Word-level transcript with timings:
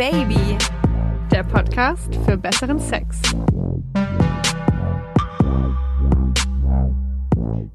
Baby, 0.00 0.56
der 1.30 1.44
Podcast 1.44 2.08
für 2.24 2.38
besseren 2.38 2.80
Sex. 2.80 3.18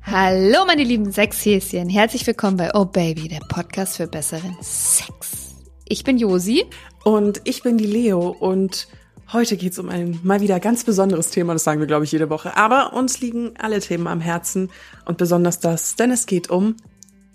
Hallo 0.01 0.65
meine 0.65 0.83
lieben 0.83 1.11
Sexhäschen, 1.11 1.87
herzlich 1.87 2.25
willkommen 2.25 2.57
bei 2.57 2.71
Oh 2.73 2.85
Baby, 2.85 3.27
der 3.27 3.41
Podcast 3.47 3.97
für 3.97 4.07
besseren 4.07 4.57
Sex. 4.59 5.53
Ich 5.87 6.03
bin 6.03 6.17
Josi. 6.17 6.65
Und 7.03 7.41
ich 7.43 7.61
bin 7.61 7.77
die 7.77 7.85
Leo 7.85 8.29
und 8.29 8.87
heute 9.31 9.55
geht's 9.55 9.77
um 9.77 9.89
ein 9.89 10.19
mal 10.23 10.41
wieder 10.41 10.59
ganz 10.59 10.83
besonderes 10.83 11.29
Thema, 11.29 11.53
das 11.53 11.63
sagen 11.63 11.79
wir 11.79 11.85
glaube 11.85 12.05
ich 12.05 12.11
jede 12.11 12.31
Woche. 12.31 12.57
Aber 12.57 12.93
uns 12.93 13.21
liegen 13.21 13.51
alle 13.59 13.81
Themen 13.81 14.07
am 14.07 14.19
Herzen 14.19 14.71
und 15.05 15.19
besonders 15.19 15.59
das, 15.59 15.95
denn 15.95 16.09
es 16.09 16.25
geht 16.25 16.49
um 16.49 16.75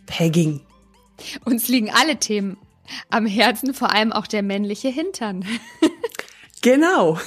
Pegging. 0.07 0.63
Uns 1.45 1.69
liegen 1.69 1.93
alle 1.93 2.17
Themen 2.17 2.57
am 3.11 3.27
Herzen, 3.27 3.75
vor 3.75 3.93
allem 3.93 4.13
auch 4.13 4.27
der 4.27 4.43
männliche 4.43 4.89
Hintern. 4.89 5.45
Genau. 6.63 7.19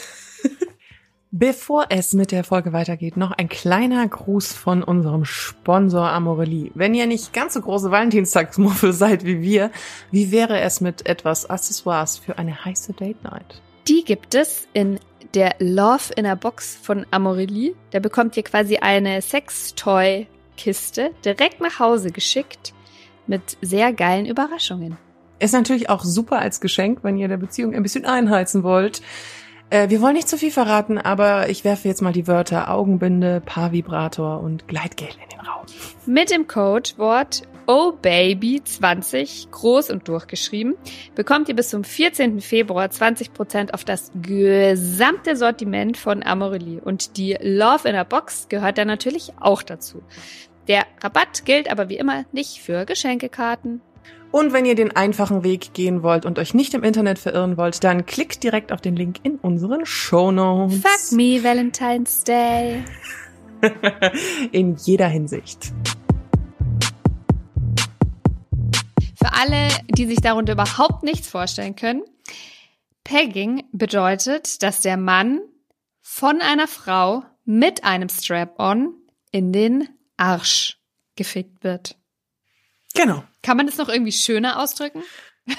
Bevor 1.31 1.88
es 1.89 2.13
mit 2.13 2.31
der 2.31 2.44
Folge 2.44 2.73
weitergeht, 2.73 3.17
noch 3.17 3.31
ein 3.31 3.49
kleiner 3.49 4.08
Gruß 4.08 4.53
von 4.53 4.84
unserem 4.84 5.26
Sponsor 5.26 6.08
Amorelie. 6.08 6.70
Wenn 6.76 6.94
ihr 6.94 7.08
nicht 7.08 7.34
ganz 7.34 7.55
so 7.55 7.62
große 7.62 7.89
Valentinstagsmuffel 7.89 8.94
seid 8.94 9.26
wie 9.26 9.41
wir, 9.41 9.72
wie 10.12 10.31
wäre 10.31 10.59
es 10.59 10.80
mit 10.80 11.08
etwas 11.08 11.49
Accessoires 11.49 12.20
für 12.20 12.38
eine 12.38 12.64
heiße 12.64 12.94
Date 12.94 13.23
Night? 13.23 13.61
Die 13.88 14.03
gibt 14.05 14.36
es 14.36 14.67
in 14.73 15.00
der 15.34 15.55
Love 15.58 16.14
in 16.16 16.27
a 16.27 16.36
Box 16.36 16.77
von 16.80 17.08
Amorelie. 17.09 17.73
Da 17.89 18.00
bekommt 18.00 18.38
ihr 18.38 18.44
quasi 18.44 18.77
eine 18.77 19.20
Sextoy-Kiste 19.20 21.09
direkt 21.25 21.59
nach 21.61 21.80
Hause 21.80 22.11
geschickt 22.11 22.75
mit 23.25 23.58
sehr 23.61 23.91
geilen 23.91 24.27
Überraschungen. 24.27 24.98
Ist 25.40 25.54
natürlich 25.54 25.90
auch 25.90 26.04
super 26.04 26.40
als 26.40 26.62
Geschenk, 26.62 27.00
wenn 27.04 27.18
ihr 27.18 27.28
der 27.28 27.38
Beziehung 27.38 27.73
ein 27.73 27.84
bisschen 27.84 28.06
einheizen 28.06 28.64
wollt. 28.64 29.02
Äh, 29.70 29.89
wir 29.89 30.02
wollen 30.02 30.14
nicht 30.14 30.30
zu 30.30 30.38
viel 30.38 30.52
verraten, 30.52 30.98
aber 30.98 31.50
ich 31.50 31.64
werfe 31.64 31.88
jetzt 31.88 32.02
mal 32.02 32.14
die 32.14 32.28
Wörter 32.28 32.70
Augenbinde, 32.70 33.42
Paarvibrator 33.45 34.42
und 34.42 34.67
Gleitgel 34.67 35.08
in 35.08 35.30
den 35.38 35.45
Raum. 35.45 35.66
Mit 36.06 36.31
dem 36.31 36.48
Codewort 36.48 37.44
OHBABY20 37.66 39.50
groß 39.50 39.89
und 39.89 40.08
durchgeschrieben 40.08 40.76
bekommt 41.16 41.50
ihr 41.50 41.56
bis 41.56 41.70
zum 41.70 41.84
14. 41.84 42.42
Februar 42.42 42.86
20% 42.88 43.73
auf 43.73 43.84
das 43.86 44.11
gesamte 44.22 45.36
Sortiment 45.36 45.98
von 45.98 46.23
Amorelie 46.23 46.81
und 46.81 47.17
die 47.17 47.38
Love 47.42 47.88
in 47.88 47.95
a 47.95 48.04
Box 48.04 48.48
gehört 48.50 48.78
da 48.78 48.86
natürlich 48.86 49.34
auch 49.39 49.64
dazu. 49.64 50.04
Der 50.67 50.84
Rabatt 51.02 51.45
gilt 51.45 51.72
aber 51.72 51.89
wie 51.89 51.98
immer 51.98 52.26
nicht 52.31 52.59
für 52.59 52.86
Geschenkekarten. 52.86 53.81
Und 54.34 54.52
wenn 54.52 54.66
ihr 54.66 54.73
den 54.73 54.95
einfachen 54.95 55.44
Weg 55.44 55.76
gehen 55.76 56.02
wollt 56.02 56.26
und 56.26 56.39
euch 56.39 56.56
nicht 56.56 56.73
im 56.73 56.81
Internet 56.84 57.20
verirren 57.20 57.56
wollt, 57.56 57.84
dann 57.84 58.08
klickt 58.08 58.42
direkt 58.44 58.72
auf 58.72 58.81
den 58.81 58.95
Link 58.95 59.17
in 59.22 59.36
unseren 59.36 59.86
Shownotes. 59.86 60.81
Fuck 60.81 61.16
me 61.16 61.44
Valentine's 61.44 62.23
Day. 62.23 62.84
in 64.52 64.76
jeder 64.76 65.08
Hinsicht. 65.08 65.72
Für 69.22 69.34
alle, 69.34 69.67
die 69.89 70.08
sich 70.08 70.20
darunter 70.20 70.54
überhaupt 70.54 71.04
nichts 71.04 71.28
vorstellen 71.28 71.76
können, 71.76 72.02
Pegging 73.04 73.66
bedeutet, 73.72 74.64
dass 74.64 74.81
der 74.81 74.98
Mann 74.98 75.42
von 76.02 76.42
einer 76.42 76.67
Frau 76.67 77.23
mit 77.45 77.84
einem 77.84 78.09
Strap-on 78.09 78.95
in 79.31 79.54
den 79.54 79.89
Arsch 80.17 80.80
gefickt 81.16 81.64
wird. 81.64 82.00
Genau. 82.94 83.23
Kann 83.41 83.58
man 83.58 83.66
das 83.67 83.77
noch 83.77 83.89
irgendwie 83.89 84.11
schöner 84.11 84.59
ausdrücken? 84.61 85.03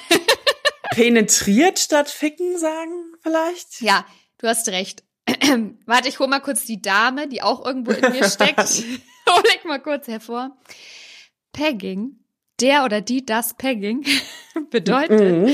Penetriert 0.90 1.78
statt 1.78 2.08
ficken 2.08 2.58
sagen 2.58 2.92
vielleicht? 3.22 3.80
Ja, 3.80 4.06
du 4.38 4.46
hast 4.48 4.68
recht. 4.68 5.02
Warte, 5.86 6.08
ich 6.08 6.18
hol 6.18 6.28
mal 6.28 6.40
kurz 6.40 6.64
die 6.64 6.80
Dame, 6.80 7.28
die 7.28 7.42
auch 7.42 7.64
irgendwo 7.64 7.92
in 7.92 8.12
mir 8.12 8.28
steckt. 8.28 8.58
hol 9.28 9.42
ich 9.56 9.64
mal 9.64 9.80
kurz 9.80 10.06
hervor. 10.06 10.56
Pegging, 11.52 12.18
der 12.60 12.84
oder 12.84 13.00
die 13.00 13.24
das 13.24 13.54
Pegging 13.54 14.04
bedeutet 14.70 15.20
Mhm. 15.46 15.52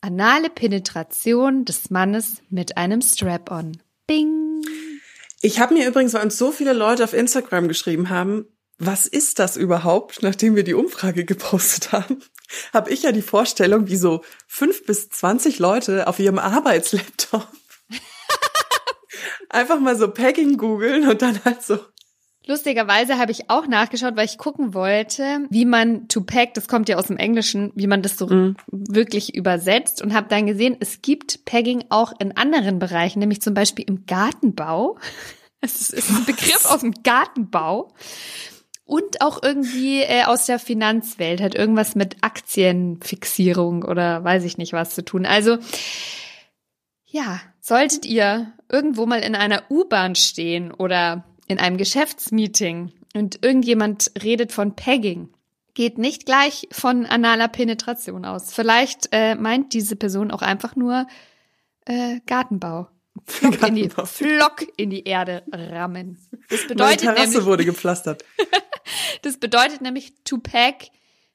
anale 0.00 0.48
Penetration 0.50 1.64
des 1.64 1.90
Mannes 1.90 2.42
mit 2.48 2.76
einem 2.76 3.02
Strap-on. 3.02 3.76
Bing. 4.06 4.62
Ich 5.42 5.60
habe 5.60 5.74
mir 5.74 5.86
übrigens, 5.86 6.14
weil 6.14 6.24
uns 6.24 6.36
so 6.38 6.52
viele 6.52 6.72
Leute 6.72 7.04
auf 7.04 7.12
Instagram 7.12 7.68
geschrieben 7.68 8.08
haben, 8.10 8.46
was 8.80 9.06
ist 9.06 9.38
das 9.38 9.56
überhaupt, 9.56 10.22
nachdem 10.22 10.56
wir 10.56 10.64
die 10.64 10.74
Umfrage 10.74 11.24
gepostet 11.24 11.92
haben, 11.92 12.20
habe 12.72 12.90
ich 12.90 13.02
ja 13.02 13.12
die 13.12 13.22
Vorstellung, 13.22 13.86
wie 13.86 13.96
so 13.96 14.22
fünf 14.48 14.84
bis 14.86 15.08
zwanzig 15.10 15.58
Leute 15.58 16.08
auf 16.08 16.18
ihrem 16.18 16.38
Arbeitslaptop 16.38 17.46
einfach 19.48 19.78
mal 19.78 19.96
so 19.96 20.08
Pegging 20.10 20.56
googeln 20.56 21.08
und 21.08 21.22
dann 21.22 21.44
halt 21.44 21.62
so. 21.62 21.78
Lustigerweise 22.46 23.18
habe 23.18 23.32
ich 23.32 23.50
auch 23.50 23.66
nachgeschaut, 23.66 24.16
weil 24.16 24.24
ich 24.24 24.38
gucken 24.38 24.72
wollte, 24.72 25.46
wie 25.50 25.66
man 25.66 26.08
to 26.08 26.22
pack, 26.22 26.54
das 26.54 26.66
kommt 26.68 26.88
ja 26.88 26.96
aus 26.96 27.06
dem 27.08 27.18
Englischen, 27.18 27.70
wie 27.74 27.86
man 27.86 28.02
das 28.02 28.16
so 28.16 28.26
Mhm. 28.26 28.56
wirklich 28.66 29.34
übersetzt 29.34 30.00
und 30.02 30.14
habe 30.14 30.28
dann 30.28 30.46
gesehen, 30.46 30.76
es 30.80 31.02
gibt 31.02 31.44
Pegging 31.44 31.84
auch 31.90 32.12
in 32.18 32.36
anderen 32.36 32.78
Bereichen, 32.78 33.18
nämlich 33.20 33.42
zum 33.42 33.54
Beispiel 33.54 33.84
im 33.86 34.06
Gartenbau. 34.06 34.98
Es 35.62 35.90
ist 35.90 36.08
ein 36.08 36.24
Begriff 36.24 36.64
aus 36.64 36.80
dem 36.80 36.94
Gartenbau. 37.02 37.92
Und 38.90 39.20
auch 39.20 39.40
irgendwie 39.40 40.02
äh, 40.02 40.24
aus 40.24 40.46
der 40.46 40.58
Finanzwelt, 40.58 41.40
hat 41.40 41.54
irgendwas 41.54 41.94
mit 41.94 42.16
Aktienfixierung 42.22 43.84
oder 43.84 44.24
weiß 44.24 44.42
ich 44.42 44.58
nicht 44.58 44.72
was 44.72 44.96
zu 44.96 45.04
tun. 45.04 45.26
Also, 45.26 45.58
ja, 47.06 47.40
solltet 47.60 48.04
ihr 48.04 48.52
irgendwo 48.68 49.06
mal 49.06 49.20
in 49.20 49.36
einer 49.36 49.62
U-Bahn 49.70 50.16
stehen 50.16 50.72
oder 50.72 51.22
in 51.46 51.60
einem 51.60 51.76
Geschäftsmeeting 51.76 52.90
und 53.14 53.44
irgendjemand 53.44 54.10
redet 54.20 54.50
von 54.50 54.74
Pegging, 54.74 55.28
geht 55.74 55.96
nicht 55.96 56.26
gleich 56.26 56.66
von 56.72 57.06
analer 57.06 57.46
Penetration 57.46 58.24
aus. 58.24 58.52
Vielleicht 58.52 59.10
äh, 59.12 59.36
meint 59.36 59.72
diese 59.72 59.94
Person 59.94 60.32
auch 60.32 60.42
einfach 60.42 60.74
nur 60.74 61.06
äh, 61.84 62.18
Gartenbau. 62.26 62.88
Flock 63.26 63.68
in, 63.68 63.74
die. 63.74 63.90
Flock 63.90 64.66
in 64.76 64.90
die 64.90 65.04
Erde 65.04 65.42
rammen. 65.52 66.18
Das 66.48 66.60
Meine 66.60 66.68
bedeutet 66.68 67.00
Terrasse 67.00 67.22
nämlich, 67.22 67.44
wurde 67.44 67.64
gepflastert. 67.64 68.24
das 69.22 69.38
bedeutet 69.38 69.80
nämlich 69.80 70.14
to 70.24 70.38
pack 70.38 70.90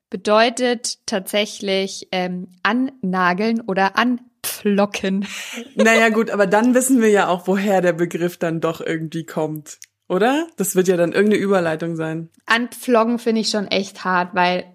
bedeutet 0.10 1.06
tatsächlich 1.06 2.08
ähm, 2.12 2.48
annageln 2.64 3.62
oder 3.62 3.98
anpflocken. 3.98 5.28
Naja 5.76 6.10
gut, 6.10 6.30
aber 6.30 6.48
dann 6.48 6.74
wissen 6.74 7.02
wir 7.02 7.10
ja 7.10 7.28
auch, 7.28 7.48
woher 7.48 7.82
der 7.82 7.94
Begriff 7.94 8.38
dann 8.38 8.62
doch 8.62 8.82
irgendwie 8.82 9.26
kommt. 9.26 9.80
Oder? 10.08 10.48
Das 10.58 10.76
wird 10.76 10.88
ja 10.88 10.98
dann 10.98 11.14
irgendeine 11.14 11.44
Überleitung 11.44 11.96
sein. 11.96 12.30
Anpfloggen 12.46 13.20
finde 13.20 13.42
ich 13.42 13.50
schon 13.50 13.68
echt 13.68 14.06
hart, 14.06 14.36
weil 14.36 14.66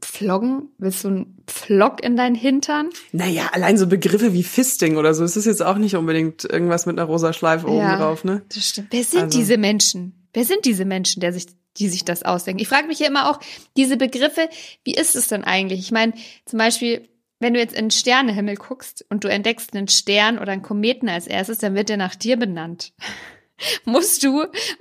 Pfloggen, 0.00 0.68
willst 0.78 1.04
du 1.04 1.08
einen 1.08 1.42
Pflock 1.46 2.02
in 2.02 2.16
deinen 2.16 2.34
Hintern? 2.34 2.90
Naja, 3.12 3.50
allein 3.52 3.76
so 3.78 3.86
Begriffe 3.86 4.32
wie 4.32 4.42
Fisting 4.42 4.96
oder 4.96 5.14
so, 5.14 5.24
es 5.24 5.36
ist 5.36 5.44
jetzt 5.46 5.62
auch 5.62 5.76
nicht 5.78 5.96
unbedingt 5.96 6.44
irgendwas 6.44 6.86
mit 6.86 6.98
einer 6.98 7.06
rosa 7.06 7.32
Schleife 7.32 7.66
oben 7.66 7.78
Ja. 7.78 7.96
drauf, 7.98 8.24
ne? 8.24 8.42
Das 8.54 8.66
stimmt. 8.68 8.88
Wer 8.90 9.04
sind 9.04 9.22
Also- 9.22 9.38
diese 9.38 9.56
Menschen? 9.58 10.28
Wer 10.32 10.44
sind 10.44 10.64
diese 10.64 10.84
Menschen, 10.84 11.20
der 11.20 11.32
sich, 11.32 11.46
die 11.76 11.88
sich 11.88 12.04
das 12.04 12.22
ausdenken? 12.22 12.60
Ich 12.62 12.68
frage 12.68 12.86
mich 12.86 12.98
ja 13.00 13.06
immer 13.08 13.30
auch, 13.30 13.40
diese 13.76 13.96
Begriffe, 13.96 14.48
wie 14.84 14.94
ist 14.94 15.16
es 15.16 15.28
denn 15.28 15.44
eigentlich? 15.44 15.80
Ich 15.80 15.90
meine, 15.90 16.12
zum 16.46 16.58
Beispiel, 16.58 17.08
wenn 17.40 17.54
du 17.54 17.60
jetzt 17.60 17.74
in 17.74 17.86
den 17.86 17.90
Sternehimmel 17.90 18.56
guckst 18.56 19.04
und 19.08 19.24
du 19.24 19.28
entdeckst 19.28 19.74
einen 19.74 19.88
Stern 19.88 20.38
oder 20.38 20.52
einen 20.52 20.62
Kometen 20.62 21.08
als 21.08 21.26
erstes, 21.26 21.58
dann 21.58 21.74
wird 21.74 21.88
der 21.88 21.96
nach 21.96 22.14
dir 22.14 22.36
benannt. 22.36 22.92
Musst 23.84 24.22
du 24.22 24.40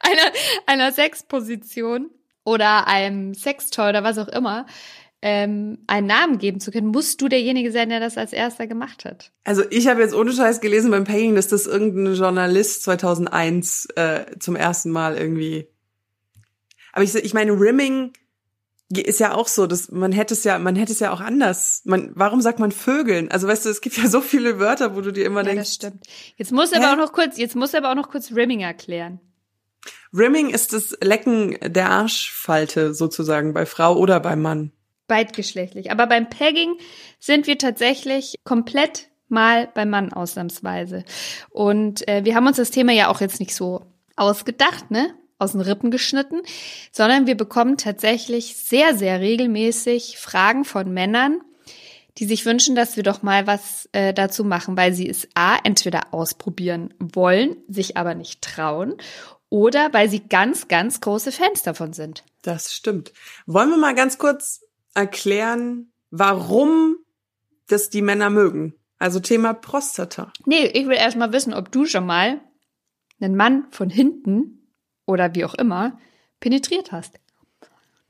einer, 0.00 0.32
einer 0.66 0.92
Sexposition 0.92 2.10
oder 2.48 2.88
einem 2.88 3.34
Sextoy 3.34 3.90
oder 3.90 4.02
was 4.02 4.18
auch 4.18 4.28
immer 4.28 4.66
ähm, 5.20 5.78
einen 5.86 6.06
Namen 6.06 6.38
geben 6.38 6.60
zu 6.60 6.70
können, 6.70 6.88
musst 6.88 7.20
du 7.20 7.28
derjenige 7.28 7.72
sein, 7.72 7.88
der 7.88 8.00
das 8.00 8.16
als 8.16 8.32
erster 8.32 8.66
gemacht 8.66 9.04
hat. 9.04 9.32
Also 9.44 9.64
ich 9.70 9.88
habe 9.88 10.00
jetzt 10.00 10.14
ohne 10.14 10.32
Scheiß 10.32 10.60
gelesen 10.60 10.90
beim 10.90 11.04
Pegging, 11.04 11.34
dass 11.34 11.48
das 11.48 11.66
irgendein 11.66 12.14
Journalist 12.14 12.84
2001 12.84 13.88
äh, 13.96 14.38
zum 14.38 14.54
ersten 14.54 14.90
Mal 14.90 15.16
irgendwie. 15.16 15.68
Aber 16.92 17.02
ich, 17.02 17.14
ich 17.14 17.34
meine, 17.34 17.52
Rimming 17.52 18.12
ist 18.90 19.20
ja 19.20 19.34
auch 19.34 19.48
so, 19.48 19.66
dass 19.66 19.90
man 19.90 20.12
hätte 20.12 20.34
es 20.34 20.44
ja, 20.44 20.58
man 20.58 20.76
hätte 20.76 20.92
es 20.92 21.00
ja 21.00 21.12
auch 21.12 21.20
anders. 21.20 21.82
Man, 21.84 22.12
warum 22.14 22.40
sagt 22.40 22.58
man 22.60 22.72
Vögeln? 22.72 23.30
Also 23.30 23.48
weißt 23.48 23.66
du, 23.66 23.70
es 23.70 23.80
gibt 23.80 23.98
ja 23.98 24.06
so 24.08 24.20
viele 24.20 24.60
Wörter, 24.60 24.96
wo 24.96 25.00
du 25.00 25.12
dir 25.12 25.26
immer 25.26 25.40
Ja, 25.40 25.46
denkst, 25.46 25.60
das 25.60 25.74
stimmt. 25.74 26.06
Jetzt 26.36 26.52
muss 26.52 26.72
aber 26.72 26.92
auch 26.92 26.96
noch 26.96 27.12
kurz, 27.12 27.36
jetzt 27.36 27.56
muss 27.56 27.74
aber 27.74 27.90
auch 27.90 27.96
noch 27.96 28.08
kurz 28.08 28.32
Rimming 28.32 28.60
erklären. 28.60 29.20
Rimming 30.12 30.50
ist 30.50 30.72
das 30.72 30.96
Lecken 31.02 31.56
der 31.62 31.90
Arschfalte 31.90 32.94
sozusagen 32.94 33.52
bei 33.52 33.66
Frau 33.66 33.96
oder 33.96 34.20
beim 34.20 34.40
Mann. 34.40 34.72
Beidgeschlechtlich. 35.06 35.90
Aber 35.90 36.06
beim 36.06 36.28
Pegging 36.28 36.76
sind 37.18 37.46
wir 37.46 37.58
tatsächlich 37.58 38.36
komplett 38.44 39.08
mal 39.28 39.68
beim 39.74 39.90
Mann 39.90 40.12
ausnahmsweise. 40.12 41.04
Und 41.50 42.06
äh, 42.08 42.24
wir 42.24 42.34
haben 42.34 42.46
uns 42.46 42.56
das 42.56 42.70
Thema 42.70 42.92
ja 42.92 43.08
auch 43.08 43.20
jetzt 43.20 43.40
nicht 43.40 43.54
so 43.54 43.86
ausgedacht, 44.16 44.90
ne? 44.90 45.14
Aus 45.40 45.52
den 45.52 45.60
Rippen 45.60 45.92
geschnitten, 45.92 46.40
sondern 46.90 47.28
wir 47.28 47.36
bekommen 47.36 47.76
tatsächlich 47.76 48.56
sehr, 48.56 48.96
sehr 48.96 49.20
regelmäßig 49.20 50.18
Fragen 50.18 50.64
von 50.64 50.92
Männern, 50.92 51.40
die 52.18 52.24
sich 52.24 52.44
wünschen, 52.44 52.74
dass 52.74 52.96
wir 52.96 53.04
doch 53.04 53.22
mal 53.22 53.46
was 53.46 53.88
äh, 53.92 54.12
dazu 54.12 54.42
machen, 54.42 54.76
weil 54.76 54.92
sie 54.92 55.08
es 55.08 55.28
A, 55.34 55.56
entweder 55.62 56.12
ausprobieren 56.12 56.92
wollen, 56.98 57.56
sich 57.68 57.96
aber 57.96 58.16
nicht 58.16 58.42
trauen, 58.42 58.96
oder 59.50 59.92
weil 59.92 60.08
sie 60.08 60.20
ganz, 60.20 60.68
ganz 60.68 61.00
große 61.00 61.32
Fans 61.32 61.62
davon 61.62 61.92
sind. 61.92 62.24
Das 62.42 62.74
stimmt. 62.74 63.12
Wollen 63.46 63.70
wir 63.70 63.76
mal 63.76 63.94
ganz 63.94 64.18
kurz 64.18 64.64
erklären, 64.94 65.92
warum 66.10 66.96
das 67.66 67.90
die 67.90 68.02
Männer 68.02 68.30
mögen? 68.30 68.74
Also 68.98 69.20
Thema 69.20 69.54
Prostata. 69.54 70.32
Nee, 70.44 70.66
ich 70.66 70.86
will 70.86 70.96
erst 70.96 71.16
mal 71.16 71.32
wissen, 71.32 71.54
ob 71.54 71.70
du 71.70 71.86
schon 71.86 72.06
mal 72.06 72.40
einen 73.20 73.36
Mann 73.36 73.66
von 73.70 73.90
hinten 73.90 74.72
oder 75.06 75.34
wie 75.34 75.44
auch 75.44 75.54
immer 75.54 75.98
penetriert 76.40 76.92
hast. 76.92 77.18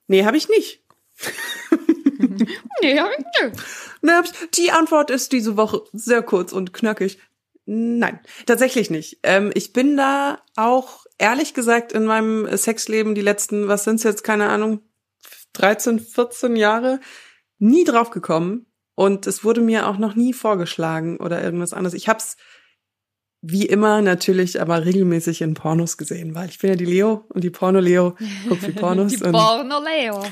Nee, 0.07 0.25
habe 0.25 0.37
ich 0.37 0.49
nicht. 0.49 0.83
nee, 2.83 2.99
hab 2.99 3.11
ich 3.11 3.25
nicht. 3.43 4.57
Die 4.57 4.71
Antwort 4.71 5.11
ist 5.11 5.33
diese 5.33 5.57
Woche 5.57 5.83
sehr 5.93 6.23
kurz 6.23 6.53
und 6.53 6.73
knackig. 6.73 7.19
Nein, 7.67 8.19
tatsächlich 8.47 8.89
nicht. 8.89 9.19
Ähm, 9.23 9.51
ich 9.55 9.75
bin 9.75 9.97
da 9.97 10.41
auch 10.57 11.05
ehrlich 11.19 11.55
gesagt 11.55 11.93
in 11.93 12.05
meinem 12.05 12.57
Sexleben 12.57 13.15
die 13.15 13.21
letzten, 13.21 13.69
was 13.69 13.85
sind's 13.85 14.05
jetzt, 14.05 14.25
keine 14.25 14.49
Ahnung, 14.49 14.81
13, 15.55 15.99
14 15.99 16.57
Jahre 16.57 17.01
nie 17.59 17.85
drauf 17.85 18.11
gekommen 18.11 18.67
und 18.95 19.27
es 19.27 19.45
wurde 19.45 19.61
mir 19.61 19.89
auch 19.89 19.99
noch 19.99 20.15
nie 20.15 20.33
vorgeschlagen 20.33 21.19
oder 21.19 21.43
irgendwas 21.43 21.73
anderes. 21.73 21.95
Ich 21.95 22.09
hab's 22.09 22.37
wie 23.41 23.67
immer 23.67 24.03
natürlich 24.03 24.61
aber 24.61 24.85
regelmäßig 24.85 25.43
in 25.43 25.55
Pornos 25.55 25.97
gesehen, 25.97 26.35
weil 26.35 26.49
ich 26.49 26.59
bin 26.59 26.71
ja 26.71 26.77
die 26.77 26.85
Leo 26.85 27.25
und 27.29 27.45
die 27.45 27.51
Porno-Leo 27.51 28.17
guckt 28.49 28.67
die 28.67 28.73
Pornos. 28.73 29.13
die 29.17 29.19
Porno-Leo. 29.19 30.25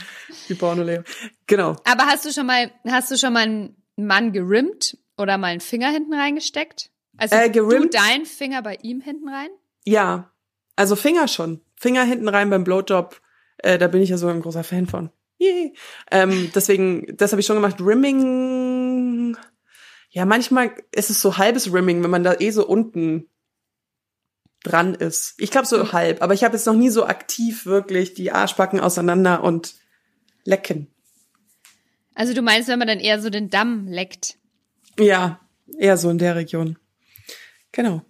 Die 0.48 0.54
Porno-Leo. 0.54 1.02
Genau. 1.46 1.76
Aber 1.84 2.06
hast 2.06 2.24
du 2.24 2.32
schon 2.32 2.46
mal, 2.46 2.72
hast 2.88 3.10
du 3.12 3.16
schon 3.16 3.32
mal 3.32 3.44
einen 3.44 3.76
Mann 3.94 4.32
gerimmt 4.32 4.98
oder 5.16 5.38
mal 5.38 5.48
einen 5.48 5.60
Finger 5.60 5.90
hinten 5.90 6.14
reingesteckt? 6.14 6.90
Also 7.16 7.36
Äh, 7.36 7.50
du 7.50 7.88
deinen 7.88 8.26
Finger 8.26 8.62
bei 8.62 8.76
ihm 8.82 9.00
hinten 9.00 9.28
rein? 9.28 9.50
Ja, 9.84 10.32
also 10.76 10.94
Finger 10.96 11.28
schon. 11.28 11.60
Finger 11.74 12.04
hinten 12.04 12.28
rein 12.28 12.50
beim 12.50 12.64
Blowjob. 12.64 13.20
Äh, 13.58 13.78
da 13.78 13.88
bin 13.88 14.02
ich 14.02 14.10
ja 14.10 14.18
so 14.18 14.28
ein 14.28 14.40
großer 14.40 14.64
Fan 14.64 14.86
von. 14.86 15.10
Yay. 15.38 15.74
Ähm, 16.10 16.50
deswegen, 16.54 17.16
das 17.16 17.32
habe 17.32 17.40
ich 17.40 17.46
schon 17.46 17.56
gemacht. 17.56 17.80
Rimming. 17.80 19.36
Ja, 20.10 20.24
manchmal 20.24 20.72
ist 20.92 21.10
es 21.10 21.20
so 21.20 21.36
halbes 21.36 21.72
Rimming, 21.72 22.02
wenn 22.02 22.10
man 22.10 22.24
da 22.24 22.34
eh 22.38 22.50
so 22.50 22.66
unten 22.66 23.28
dran 24.62 24.94
ist. 24.94 25.34
Ich 25.38 25.50
glaube 25.50 25.66
so 25.66 25.92
halb, 25.92 26.22
aber 26.22 26.34
ich 26.34 26.42
habe 26.42 26.56
jetzt 26.56 26.66
noch 26.66 26.74
nie 26.74 26.90
so 26.90 27.06
aktiv 27.06 27.66
wirklich 27.66 28.14
die 28.14 28.32
Arschbacken 28.32 28.80
auseinander 28.80 29.44
und 29.44 29.74
lecken. 30.44 30.88
Also 32.14 32.32
du 32.32 32.42
meinst, 32.42 32.68
wenn 32.68 32.78
man 32.78 32.88
dann 32.88 32.98
eher 32.98 33.20
so 33.20 33.30
den 33.30 33.50
Damm 33.50 33.86
leckt? 33.86 34.38
Ja, 34.98 35.40
eher 35.78 35.96
so 35.98 36.08
in 36.10 36.18
der 36.18 36.34
Region. 36.34 36.78
Genau. 37.72 38.02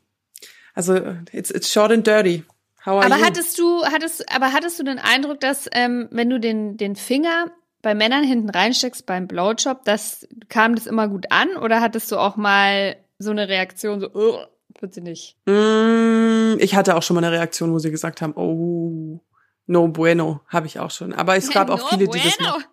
Also 0.74 1.16
it's, 1.32 1.50
it's 1.50 1.72
short 1.72 1.90
and 1.90 2.06
dirty. 2.06 2.44
Aber 2.86 3.18
you? 3.18 3.24
hattest 3.24 3.58
du, 3.58 3.84
hattest, 3.84 4.24
aber 4.34 4.52
hattest 4.52 4.78
du 4.78 4.84
den 4.84 4.98
Eindruck, 4.98 5.40
dass 5.40 5.68
ähm, 5.72 6.08
wenn 6.10 6.30
du 6.30 6.38
den 6.38 6.76
den 6.76 6.96
Finger 6.96 7.50
bei 7.82 7.94
Männern 7.94 8.24
hinten 8.24 8.50
reinsteckst 8.50 9.06
beim 9.06 9.28
Blowjob, 9.28 9.84
das 9.84 10.26
kam 10.48 10.74
das 10.74 10.86
immer 10.86 11.08
gut 11.08 11.26
an 11.30 11.56
oder 11.56 11.80
hattest 11.80 12.10
du 12.10 12.16
auch 12.16 12.36
mal 12.36 12.96
so 13.18 13.30
eine 13.30 13.48
Reaktion 13.48 14.00
so, 14.00 14.10
oh, 14.12 14.38
bitte 14.80 15.00
nicht? 15.00 15.36
Mm, 15.46 16.56
ich 16.58 16.74
hatte 16.74 16.96
auch 16.96 17.02
schon 17.02 17.14
mal 17.14 17.24
eine 17.24 17.36
Reaktion, 17.36 17.72
wo 17.72 17.78
sie 17.78 17.90
gesagt 17.90 18.22
haben, 18.22 18.34
oh, 18.36 19.20
no 19.66 19.88
bueno, 19.88 20.40
habe 20.48 20.66
ich 20.66 20.78
auch 20.80 20.90
schon. 20.90 21.12
Aber 21.12 21.36
es 21.36 21.50
gab 21.50 21.70
auch 21.70 21.78
No 21.78 21.86
viele, 21.88 22.08
die 22.08 22.18
das 22.18 22.36
bueno. 22.38 22.56
nicht. 22.56 22.68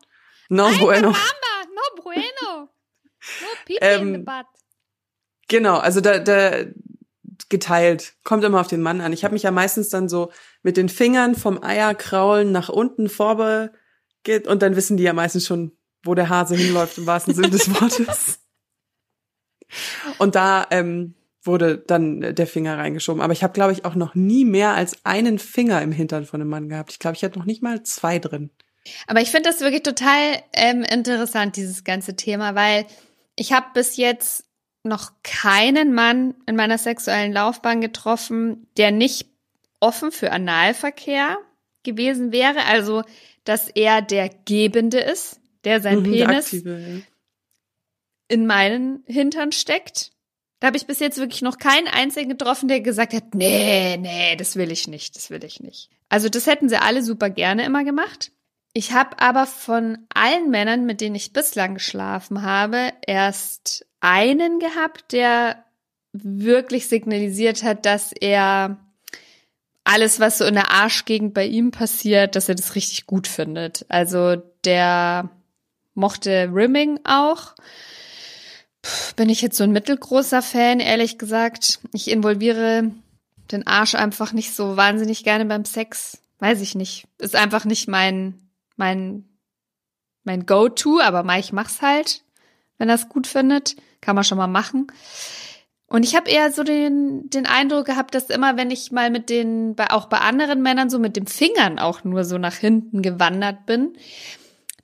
No 0.50 0.66
Alter 0.66 0.80
bueno. 0.80 1.08
Mama, 1.10 1.74
no 1.76 2.04
bueno. 2.04 2.24
No 3.42 3.48
in 3.70 3.78
Ähm, 3.82 4.14
the 4.14 4.20
butt. 4.20 4.46
Genau, 5.48 5.78
also 5.78 6.02
da, 6.02 6.20
da 6.20 6.66
geteilt. 7.50 8.14
Kommt 8.24 8.44
immer 8.44 8.60
auf 8.60 8.68
den 8.68 8.82
Mann 8.82 9.02
an. 9.02 9.14
Ich 9.14 9.24
habe 9.24 9.34
mich 9.34 9.44
ja 9.44 9.52
meistens 9.52 9.90
dann 9.90 10.10
so 10.10 10.32
mit 10.62 10.78
den 10.78 10.90
Fingern 10.90 11.36
vom 11.36 11.62
Eierkraulen 11.64 12.52
nach 12.52 12.70
unten 12.70 13.10
vorbe 13.10 13.72
und 14.48 14.62
dann 14.62 14.76
wissen 14.76 14.98
die 14.98 15.04
ja 15.04 15.14
meistens 15.14 15.46
schon, 15.46 15.74
wo 16.04 16.16
der 16.16 16.30
Hase 16.30 16.56
hinläuft 16.56 16.98
im 16.98 17.06
wahrsten 17.06 17.34
Sinne 17.34 17.50
des 17.50 17.70
Wortes. 17.70 18.40
Und 20.18 20.36
da 20.36 20.68
ähm, 20.72 21.16
wurde 21.44 21.78
dann 21.78 22.36
der 22.36 22.48
Finger 22.48 22.78
reingeschoben. 22.78 23.22
Aber 23.22 23.34
ich 23.34 23.44
habe, 23.44 23.54
glaube 23.54 23.74
ich, 23.74 23.86
auch 23.86 23.96
noch 23.96 24.16
nie 24.16 24.46
mehr 24.46 24.74
als 24.74 25.06
einen 25.06 25.40
Finger 25.40 25.82
im 25.82 25.92
Hintern 25.92 26.26
von 26.26 26.42
einem 26.42 26.50
Mann 26.50 26.70
gehabt. 26.70 26.92
Ich 26.92 27.00
glaube, 27.00 27.18
ich 27.18 27.24
hatte 27.24 27.40
noch 27.40 27.46
nicht 27.46 27.62
mal 27.62 27.84
zwei 27.84 28.20
drin. 28.20 28.52
Aber 29.08 29.22
ich 29.22 29.32
finde 29.32 29.50
das 29.50 29.62
wirklich 29.62 29.84
total 29.84 30.42
ähm, 30.54 30.84
interessant, 30.84 31.56
dieses 31.56 31.84
ganze 31.84 32.16
Thema, 32.16 32.56
weil 32.56 32.86
ich 33.36 33.54
habe 33.54 33.68
bis 33.74 33.98
jetzt 33.98 34.46
noch 34.84 35.12
keinen 35.24 35.94
Mann 35.94 36.36
in 36.46 36.56
meiner 36.56 36.78
sexuellen 36.78 37.32
Laufbahn 37.32 37.82
getroffen, 37.82 38.68
der 38.78 38.92
nicht 38.92 39.28
offen 39.80 40.12
für 40.12 40.32
Analverkehr 40.32 41.38
gewesen 41.84 42.32
wäre. 42.32 42.66
Also, 42.66 43.04
dass 43.44 43.70
er 43.70 44.02
der 44.02 44.30
Gebende 44.46 45.00
ist, 45.00 45.40
der 45.64 45.82
sein 45.82 46.00
Mhm, 46.00 46.04
Penis 46.04 46.46
aktive, 46.46 46.80
ja. 46.80 47.02
in 48.28 48.46
meinen 48.46 49.04
Hintern 49.06 49.52
steckt. 49.52 50.12
Da 50.60 50.68
habe 50.68 50.78
ich 50.78 50.88
bis 50.88 51.00
jetzt 51.00 51.18
wirklich 51.18 51.42
noch 51.42 51.58
keinen 51.58 51.88
einzigen 51.88 52.30
getroffen, 52.30 52.70
der 52.70 52.80
gesagt 52.80 53.14
hat, 53.14 53.36
nee, 53.36 53.98
nee, 53.98 54.36
das 54.38 54.56
will 54.56 54.72
ich 54.72 54.88
nicht, 54.88 55.16
das 55.18 55.30
will 55.30 55.44
ich 55.44 55.60
nicht. 55.60 55.90
Also 56.08 56.30
das 56.30 56.48
hätten 56.48 56.70
sie 56.70 56.82
alle 56.82 57.04
super 57.04 57.30
gerne 57.30 57.66
immer 57.66 57.84
gemacht. 57.84 58.32
Ich 58.72 58.94
habe 58.94 59.20
aber 59.20 59.46
von 59.46 59.98
allen 60.14 60.50
Männern, 60.50 60.86
mit 60.86 61.02
denen 61.02 61.16
ich 61.16 61.34
bislang 61.34 61.76
geschlafen 61.76 62.44
habe, 62.44 62.92
erst 63.06 63.86
einen 64.04 64.60
gehabt, 64.60 65.12
der 65.12 65.64
wirklich 66.12 66.88
signalisiert 66.88 67.64
hat, 67.64 67.86
dass 67.86 68.12
er 68.12 68.78
alles, 69.84 70.20
was 70.20 70.38
so 70.38 70.46
in 70.46 70.54
der 70.54 70.72
Arschgegend 70.72 71.34
bei 71.34 71.46
ihm 71.46 71.72
passiert, 71.72 72.36
dass 72.36 72.50
er 72.50 72.56
das 72.56 72.76
richtig 72.76 73.06
gut 73.06 73.28
findet. 73.28 73.86
Also 73.90 74.38
der 74.64 75.30
mochte 75.94 76.50
Rimming 76.54 77.00
auch. 77.04 77.56
Puh, 78.82 79.14
bin 79.16 79.30
ich 79.30 79.42
jetzt 79.42 79.58
so 79.58 79.64
ein 79.64 79.72
mittelgroßer 79.72 80.42
Fan, 80.42 80.80
ehrlich 80.80 81.18
gesagt. 81.18 81.80
Ich 81.94 82.10
involviere 82.10 82.92
den 83.52 83.68
Arsch 83.68 83.96
einfach 83.96 84.34
nicht 84.34 84.56
so 84.56 84.78
wahnsinnig 84.78 85.24
gerne 85.24 85.46
beim 85.46 85.66
Sex. 85.66 86.20
Weiß 86.40 86.62
ich 86.62 86.76
nicht. 86.76 87.08
Ist 87.18 87.36
einfach 87.36 87.66
nicht 87.66 87.88
mein, 87.88 88.50
mein, 88.76 89.26
mein 90.24 90.46
Go-To, 90.46 91.00
aber 91.00 91.26
ich 91.38 91.54
mach's 91.54 91.82
halt, 91.82 92.24
wenn 92.78 92.90
er 92.90 92.96
es 92.96 93.10
gut 93.10 93.28
findet. 93.28 93.76
Kann 94.04 94.16
man 94.16 94.26
schon 94.26 94.38
mal 94.38 94.48
machen. 94.48 94.88
Und 95.88 96.04
ich 96.04 96.14
habe 96.14 96.30
eher 96.30 96.52
so 96.52 96.64
den, 96.64 97.30
den 97.30 97.46
Eindruck 97.46 97.86
gehabt, 97.86 98.16
dass 98.16 98.30
immer, 98.30 98.58
wenn 98.58 98.70
ich 98.70 98.92
mal 98.92 99.10
mit 99.10 99.30
den, 99.30 99.76
bei, 99.76 99.92
auch 99.92 100.08
bei 100.08 100.18
anderen 100.18 100.62
Männern 100.62 100.90
so 100.90 101.00
mit 101.00 101.16
den 101.16 101.26
Fingern 101.26 101.80
auch 101.80 102.04
nur 102.04 102.26
so 102.26 102.38
nach 102.38 102.56
hinten 102.56 103.02
gewandert 103.02 103.66
bin, 103.66 103.94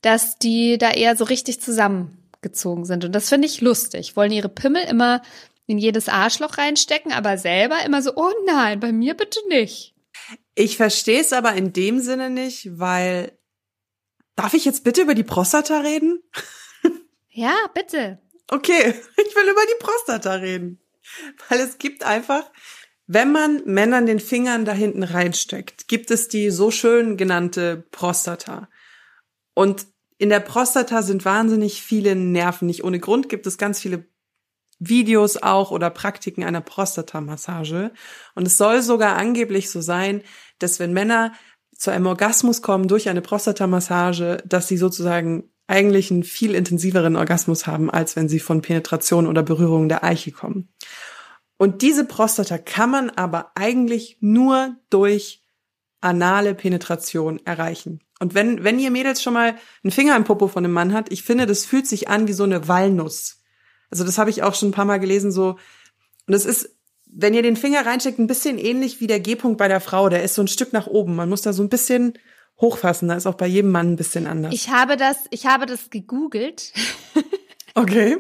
dass 0.02 0.38
die 0.38 0.78
da 0.78 0.92
eher 0.92 1.18
so 1.18 1.26
richtig 1.26 1.60
zusammengezogen 1.60 2.86
sind. 2.86 3.04
Und 3.04 3.14
das 3.14 3.28
finde 3.28 3.48
ich 3.48 3.60
lustig. 3.60 4.16
Wollen 4.16 4.32
ihre 4.32 4.48
Pimmel 4.48 4.84
immer 4.84 5.22
in 5.66 5.78
jedes 5.78 6.08
Arschloch 6.08 6.58
reinstecken, 6.58 7.12
aber 7.12 7.38
selber 7.38 7.84
immer 7.86 8.02
so, 8.02 8.14
oh 8.16 8.32
nein, 8.46 8.80
bei 8.80 8.94
mir 8.94 9.16
bitte 9.16 9.40
nicht. 9.50 9.96
Ich 10.56 10.78
verstehe 10.78 11.20
es 11.20 11.34
aber 11.34 11.56
in 11.56 11.74
dem 11.74 12.00
Sinne 12.00 12.30
nicht, 12.30 12.80
weil 12.80 13.38
darf 14.36 14.54
ich 14.54 14.64
jetzt 14.64 14.86
bitte 14.86 15.02
über 15.02 15.16
die 15.16 15.24
Prostata 15.24 15.82
reden? 15.82 16.22
Ja, 17.32 17.56
bitte. 17.74 18.20
Okay, 18.50 18.94
ich 19.18 19.36
will 19.36 19.50
über 19.50 19.62
die 19.62 19.84
Prostata 19.84 20.34
reden. 20.34 20.80
Weil 21.48 21.60
es 21.60 21.78
gibt 21.78 22.04
einfach, 22.04 22.44
wenn 23.08 23.32
man 23.32 23.64
Männern 23.66 24.06
den 24.06 24.20
Fingern 24.20 24.66
da 24.66 24.74
hinten 24.74 25.04
reinsteckt, 25.04 25.88
gibt 25.88 26.12
es 26.12 26.28
die 26.28 26.52
so 26.52 26.70
schön 26.70 27.18
genannte 27.18 27.88
Prostata. 27.92 28.70
Und 29.54 29.88
in 30.18 30.30
der 30.30 30.42
Prostata 30.42 31.02
sind 31.02 31.26
wahnsinnig 31.26 31.82
viele 31.82 32.16
Nerven. 32.16 32.68
Nicht 32.68 32.84
ohne 32.84 33.00
Grund 33.00 33.30
gibt 33.30 33.48
es 33.48 33.58
ganz 33.58 33.80
viele 33.80 34.06
Videos 34.78 35.38
auch 35.38 35.72
oder 35.72 35.90
Praktiken 35.90 36.44
einer 36.44 36.62
Prostatamassage. 36.62 37.92
Und 38.36 38.46
es 38.46 38.58
soll 38.58 38.82
sogar 38.82 39.16
angeblich 39.16 39.70
so 39.70 39.82
sein, 39.82 40.22
dass 40.60 40.80
wenn 40.80 40.94
Männer 40.94 41.34
zu 41.76 41.92
einem 41.92 42.08
Orgasmus 42.08 42.62
kommen 42.62 42.88
durch 42.88 43.10
eine 43.10 43.22
Prostatamassage, 43.22 44.44
dass 44.46 44.68
sie 44.68 44.78
sozusagen 44.78 45.49
eigentlich 45.70 46.10
einen 46.12 46.24
viel 46.24 46.56
intensiveren 46.56 47.16
Orgasmus 47.16 47.68
haben, 47.68 47.90
als 47.90 48.16
wenn 48.16 48.28
sie 48.28 48.40
von 48.40 48.62
Penetration 48.62 49.28
oder 49.28 49.44
Berührung 49.44 49.88
der 49.88 50.04
Eiche 50.04 50.32
kommen. 50.32 50.70
Und 51.58 51.82
diese 51.82 52.06
Prostata 52.06 52.58
kann 52.58 52.90
man 52.90 53.10
aber 53.12 53.52
eigentlich 53.56 54.18
nur 54.20 54.76
durch 54.90 55.44
anale 56.02 56.56
Penetration 56.56 57.40
erreichen. 57.46 58.02
Und 58.20 58.34
wenn, 58.34 58.64
wenn 58.64 58.80
ihr 58.80 58.92
Mädels 58.92 59.22
schon 59.22 59.34
mal 59.34 59.56
einen 59.84 59.92
Finger 59.92 60.16
im 60.16 60.24
Popo 60.24 60.48
von 60.48 60.64
einem 60.64 60.74
Mann 60.74 60.94
hat, 60.94 61.12
ich 61.12 61.24
finde, 61.24 61.46
das 61.46 61.66
fühlt 61.66 61.86
sich 61.86 62.08
an 62.10 62.28
wie 62.28 62.34
so 62.34 62.44
eine 62.44 62.68
Walnuss. 62.68 63.42
Also 63.92 64.04
das 64.04 64.18
habe 64.18 64.30
ich 64.30 64.42
auch 64.42 64.56
schon 64.56 64.70
ein 64.70 64.74
paar 64.74 64.86
Mal 64.86 65.00
gelesen, 65.00 65.32
so. 65.32 65.58
Und 66.28 66.34
es 66.34 66.46
ist, 66.46 66.78
wenn 67.06 67.34
ihr 67.34 67.44
den 67.44 67.56
Finger 67.56 67.86
reinsteckt, 67.86 68.20
ein 68.20 68.28
bisschen 68.28 68.58
ähnlich 68.58 69.02
wie 69.02 69.08
der 69.08 69.20
G-Punkt 69.20 69.58
bei 69.58 69.68
der 69.68 69.82
Frau. 69.82 70.10
Der 70.10 70.24
ist 70.24 70.36
so 70.36 70.42
ein 70.42 70.48
Stück 70.48 70.74
nach 70.74 70.88
oben. 70.88 71.16
Man 71.16 71.30
muss 71.30 71.42
da 71.42 71.54
so 71.54 71.64
ein 71.64 71.70
bisschen 71.70 72.14
hochfassen. 72.62 73.08
Da 73.08 73.16
ist 73.16 73.26
auch 73.26 73.36
bei 73.36 73.48
jedem 73.48 73.72
Mann 73.72 73.94
ein 73.94 73.96
bisschen 73.96 74.28
anders. 74.28 74.54
Ich 74.54 74.70
habe 74.70 74.98
das, 74.98 75.18
ich 75.30 75.46
habe 75.46 75.66
das 75.66 75.90
gegoogelt. 75.90 76.74
Okay. 77.76 78.18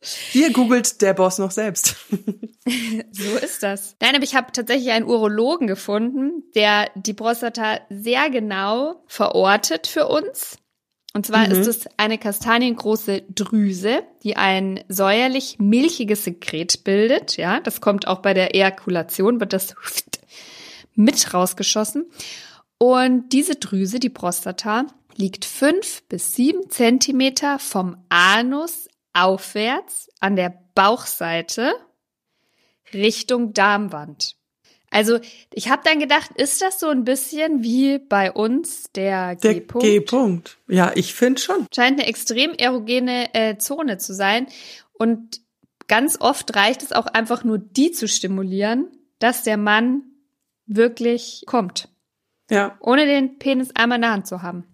Hier 0.00 0.52
googelt 0.52 1.00
der 1.02 1.14
Boss 1.14 1.38
noch 1.38 1.50
selbst. 1.50 1.96
so 3.10 3.36
ist 3.42 3.62
das. 3.62 3.96
Nein, 4.00 4.14
aber 4.14 4.24
ich 4.24 4.36
habe 4.36 4.52
tatsächlich 4.52 4.90
einen 4.90 5.06
Urologen 5.06 5.66
gefunden, 5.66 6.44
der 6.54 6.90
die 6.94 7.14
Prostata 7.14 7.80
sehr 7.88 8.30
genau 8.30 9.02
verortet 9.06 9.86
für 9.86 10.06
uns. 10.08 10.58
Und 11.14 11.26
zwar 11.26 11.46
mhm. 11.46 11.52
ist 11.52 11.66
es 11.66 11.88
eine 11.96 12.18
kastaniengroße 12.18 13.22
Drüse, 13.34 14.02
die 14.22 14.36
ein 14.36 14.84
säuerlich 14.88 15.56
milchiges 15.58 16.24
Sekret 16.24 16.84
bildet. 16.84 17.36
Ja, 17.36 17.60
das 17.60 17.80
kommt 17.80 18.06
auch 18.06 18.20
bei 18.20 18.34
der 18.34 18.54
Ejakulation, 18.54 19.40
wird 19.40 19.52
das 19.52 19.74
mit 20.94 21.34
rausgeschossen. 21.34 22.10
Und 22.78 23.30
diese 23.30 23.56
Drüse, 23.56 23.98
die 23.98 24.10
Prostata, 24.10 24.86
liegt 25.16 25.44
fünf 25.44 26.02
bis 26.04 26.34
sieben 26.34 26.70
Zentimeter 26.70 27.58
vom 27.58 27.96
Anus 28.08 28.88
aufwärts 29.12 30.08
an 30.20 30.36
der 30.36 30.54
Bauchseite 30.74 31.74
Richtung 32.94 33.52
Darmwand. 33.52 34.36
Also 34.90 35.18
ich 35.52 35.68
habe 35.68 35.82
dann 35.84 35.98
gedacht, 35.98 36.30
ist 36.36 36.62
das 36.62 36.80
so 36.80 36.88
ein 36.88 37.04
bisschen 37.04 37.62
wie 37.62 37.98
bei 37.98 38.32
uns 38.32 38.90
der 38.92 39.36
G-Punkt? 39.36 39.84
Der 39.84 40.00
G-Punkt. 40.00 40.58
Ja, 40.66 40.92
ich 40.94 41.14
finde 41.14 41.40
schon. 41.40 41.66
Scheint 41.74 41.98
eine 41.98 42.08
extrem 42.08 42.52
erogene 42.52 43.34
äh, 43.34 43.58
Zone 43.58 43.98
zu 43.98 44.14
sein. 44.14 44.46
Und 44.94 45.42
ganz 45.88 46.18
oft 46.20 46.54
reicht 46.56 46.82
es 46.82 46.92
auch 46.92 47.06
einfach 47.06 47.44
nur, 47.44 47.58
die 47.58 47.92
zu 47.92 48.08
stimulieren, 48.08 48.88
dass 49.18 49.42
der 49.42 49.58
Mann 49.58 50.04
wirklich 50.64 51.42
kommt. 51.46 51.88
Ja. 52.50 52.76
Ohne 52.80 53.06
den 53.06 53.38
Penis 53.38 53.70
einmal 53.74 53.96
in 53.96 54.02
der 54.02 54.12
Hand 54.12 54.26
zu 54.26 54.42
haben. 54.42 54.64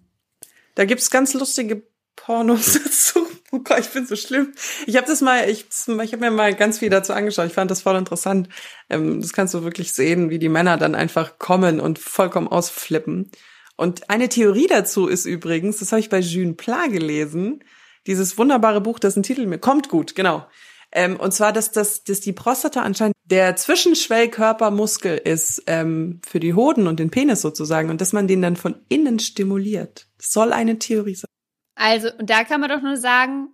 Da 0.74 0.84
gibt's 0.84 1.10
ganz 1.10 1.34
lustige 1.34 1.82
Pornos 2.16 2.72
dazu. 2.84 3.26
Oh 3.52 3.60
Gott, 3.60 3.80
ich 3.80 3.90
bin 3.90 4.06
so 4.06 4.16
schlimm. 4.16 4.52
Ich 4.86 4.96
habe 4.96 5.06
das 5.06 5.20
mal, 5.20 5.48
ich, 5.48 5.66
ich 5.86 6.12
habe 6.12 6.18
mir 6.18 6.30
mal 6.30 6.54
ganz 6.54 6.80
viel 6.80 6.90
dazu 6.90 7.12
angeschaut. 7.12 7.46
Ich 7.46 7.52
fand 7.52 7.70
das 7.70 7.82
voll 7.82 7.96
interessant. 7.96 8.48
Ähm, 8.90 9.20
das 9.20 9.32
kannst 9.32 9.54
du 9.54 9.62
wirklich 9.62 9.92
sehen, 9.92 10.30
wie 10.30 10.38
die 10.38 10.48
Männer 10.48 10.76
dann 10.76 10.94
einfach 10.94 11.38
kommen 11.38 11.80
und 11.80 11.98
vollkommen 11.98 12.48
ausflippen. 12.48 13.30
Und 13.76 14.10
eine 14.10 14.28
Theorie 14.28 14.66
dazu 14.66 15.06
ist 15.06 15.24
übrigens, 15.24 15.78
das 15.78 15.92
habe 15.92 16.00
ich 16.00 16.08
bei 16.08 16.20
June 16.20 16.54
Pla 16.54 16.86
gelesen, 16.86 17.62
dieses 18.06 18.38
wunderbare 18.38 18.80
Buch, 18.80 18.98
das 18.98 19.16
ein 19.16 19.22
Titel 19.22 19.46
mir 19.46 19.58
kommt 19.58 19.88
gut, 19.88 20.14
genau. 20.14 20.46
Ähm, 20.92 21.16
und 21.16 21.32
zwar, 21.32 21.52
dass, 21.52 21.72
dass, 21.72 22.04
dass 22.04 22.20
die 22.20 22.32
Prostata 22.32 22.82
anscheinend 22.82 23.13
der 23.34 23.56
Zwischenschwellkörpermuskel 23.56 25.18
ist 25.18 25.64
ähm, 25.66 26.20
für 26.24 26.38
die 26.38 26.54
Hoden 26.54 26.86
und 26.86 27.00
den 27.00 27.10
Penis 27.10 27.40
sozusagen 27.40 27.90
und 27.90 28.00
dass 28.00 28.12
man 28.12 28.28
den 28.28 28.40
dann 28.40 28.54
von 28.54 28.76
innen 28.88 29.18
stimuliert. 29.18 30.06
Das 30.18 30.30
soll 30.30 30.52
eine 30.52 30.78
Theorie 30.78 31.16
sein. 31.16 31.26
Also, 31.74 32.10
und 32.16 32.30
da 32.30 32.44
kann 32.44 32.60
man 32.60 32.70
doch 32.70 32.80
nur 32.80 32.96
sagen, 32.96 33.48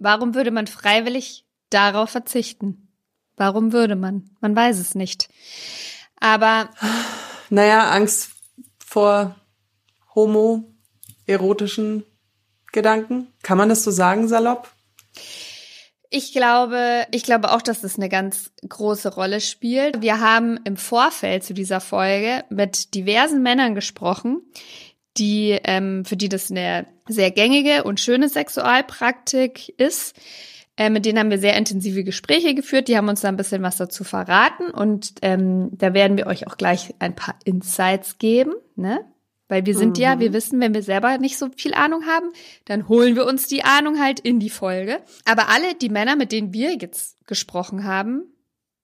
warum 0.00 0.34
würde 0.34 0.50
man 0.50 0.66
freiwillig 0.66 1.46
darauf 1.70 2.10
verzichten? 2.10 2.88
Warum 3.36 3.72
würde 3.72 3.94
man? 3.94 4.30
Man 4.40 4.56
weiß 4.56 4.80
es 4.80 4.96
nicht. 4.96 5.28
Aber. 6.18 6.70
Naja, 7.50 7.88
Angst 7.92 8.32
vor 8.84 9.34
homo-erotischen 10.14 12.04
Gedanken. 12.72 13.28
Kann 13.42 13.56
man 13.56 13.70
das 13.70 13.84
so 13.84 13.90
sagen, 13.90 14.28
salopp? 14.28 14.68
Ich 16.10 16.32
glaube, 16.32 17.06
ich 17.10 17.22
glaube 17.22 17.52
auch, 17.52 17.60
dass 17.60 17.82
das 17.82 17.96
eine 17.96 18.08
ganz 18.08 18.50
große 18.66 19.12
Rolle 19.14 19.40
spielt. 19.40 20.00
Wir 20.00 20.20
haben 20.20 20.58
im 20.64 20.78
Vorfeld 20.78 21.44
zu 21.44 21.52
dieser 21.52 21.80
Folge 21.80 22.44
mit 22.48 22.94
diversen 22.94 23.42
Männern 23.42 23.74
gesprochen, 23.74 24.40
die, 25.18 25.58
ähm, 25.64 26.06
für 26.06 26.16
die 26.16 26.30
das 26.30 26.50
eine 26.50 26.86
sehr 27.08 27.30
gängige 27.30 27.84
und 27.84 28.00
schöne 28.00 28.30
Sexualpraktik 28.30 29.68
ist. 29.78 30.16
Äh, 30.78 30.88
mit 30.88 31.04
denen 31.04 31.18
haben 31.18 31.30
wir 31.30 31.40
sehr 31.40 31.56
intensive 31.56 32.04
Gespräche 32.04 32.54
geführt. 32.54 32.88
Die 32.88 32.96
haben 32.96 33.08
uns 33.08 33.20
da 33.20 33.28
ein 33.28 33.36
bisschen 33.36 33.62
was 33.62 33.76
dazu 33.76 34.02
verraten 34.02 34.70
und 34.70 35.14
ähm, 35.20 35.70
da 35.72 35.92
werden 35.92 36.16
wir 36.16 36.26
euch 36.26 36.46
auch 36.46 36.56
gleich 36.56 36.94
ein 37.00 37.16
paar 37.16 37.34
Insights 37.44 38.16
geben, 38.18 38.54
ne? 38.76 39.04
Weil 39.48 39.64
wir 39.64 39.76
sind 39.76 39.96
mhm. 39.96 40.02
ja, 40.02 40.20
wir 40.20 40.32
wissen, 40.32 40.60
wenn 40.60 40.74
wir 40.74 40.82
selber 40.82 41.16
nicht 41.18 41.38
so 41.38 41.48
viel 41.56 41.74
Ahnung 41.74 42.06
haben, 42.06 42.30
dann 42.66 42.86
holen 42.88 43.16
wir 43.16 43.26
uns 43.26 43.46
die 43.46 43.64
Ahnung 43.64 44.00
halt 44.00 44.20
in 44.20 44.40
die 44.40 44.50
Folge. 44.50 45.00
Aber 45.24 45.48
alle 45.48 45.74
die 45.74 45.88
Männer, 45.88 46.16
mit 46.16 46.32
denen 46.32 46.52
wir 46.52 46.76
jetzt 46.76 47.16
gesprochen 47.26 47.84
haben, 47.84 48.22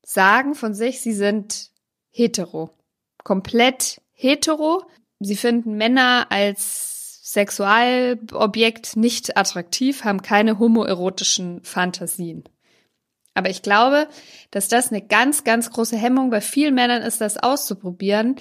sagen 0.03 0.55
von 0.55 0.75
sich, 0.75 1.01
sie 1.01 1.13
sind 1.13 1.71
hetero. 2.11 2.71
Komplett 3.23 4.01
hetero 4.13 4.85
Sie 5.25 5.37
finden 5.37 5.77
Männer 5.77 6.27
als 6.31 7.21
Sexualobjekt 7.25 8.97
nicht 8.97 9.37
attraktiv, 9.37 10.05
haben 10.05 10.23
keine 10.23 10.59
homoerotischen 10.59 11.63
Fantasien. 11.63 12.45
Aber 13.33 13.51
ich 13.51 13.63
glaube, 13.63 14.09
dass 14.51 14.69
das 14.69 14.91
eine 14.93 15.03
ganz, 15.03 15.43
ganz 15.43 15.71
große 15.71 15.97
Hemmung 15.97 16.31
bei 16.31 16.41
vielen 16.41 16.75
Männern 16.75 17.03
ist, 17.03 17.21
das 17.21 17.37
auszuprobieren. 17.37 18.37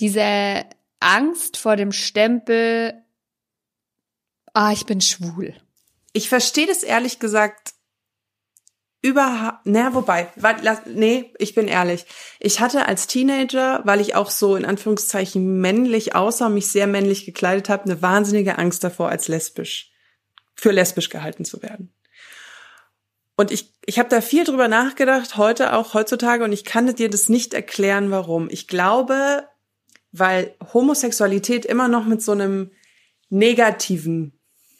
Diese 0.00 0.64
Angst 1.00 1.56
vor 1.56 1.76
dem 1.76 1.92
Stempel, 1.92 2.94
ah, 4.52 4.72
ich 4.72 4.86
bin 4.86 5.00
schwul. 5.00 5.54
Ich 6.12 6.28
verstehe 6.28 6.66
das 6.66 6.82
ehrlich 6.82 7.18
gesagt 7.18 7.74
überhaupt, 9.00 9.60
na, 9.64 9.94
wobei, 9.94 10.28
nee, 10.86 11.32
ich 11.38 11.54
bin 11.54 11.68
ehrlich. 11.68 12.04
Ich 12.40 12.60
hatte 12.60 12.86
als 12.86 13.06
Teenager, 13.06 13.80
weil 13.84 14.00
ich 14.00 14.16
auch 14.16 14.30
so 14.30 14.56
in 14.56 14.64
Anführungszeichen 14.64 15.60
männlich 15.60 16.14
aussah 16.14 16.46
und 16.46 16.54
mich 16.54 16.68
sehr 16.72 16.86
männlich 16.86 17.24
gekleidet 17.24 17.68
habe, 17.68 17.84
eine 17.84 18.02
wahnsinnige 18.02 18.58
Angst 18.58 18.82
davor, 18.82 19.08
als 19.08 19.28
lesbisch, 19.28 19.92
für 20.54 20.72
lesbisch 20.72 21.10
gehalten 21.10 21.44
zu 21.44 21.62
werden. 21.62 21.92
Und 23.36 23.52
ich, 23.52 23.72
ich 23.86 24.00
habe 24.00 24.08
da 24.08 24.20
viel 24.20 24.42
drüber 24.42 24.66
nachgedacht, 24.66 25.36
heute 25.36 25.74
auch 25.74 25.94
heutzutage, 25.94 26.42
und 26.42 26.50
ich 26.50 26.64
kann 26.64 26.92
dir 26.96 27.08
das 27.08 27.28
nicht 27.28 27.54
erklären, 27.54 28.10
warum. 28.10 28.48
Ich 28.50 28.66
glaube, 28.66 29.46
weil 30.12 30.54
Homosexualität 30.72 31.64
immer 31.64 31.88
noch 31.88 32.06
mit 32.06 32.22
so 32.22 32.32
einem 32.32 32.70
Negativen 33.30 34.38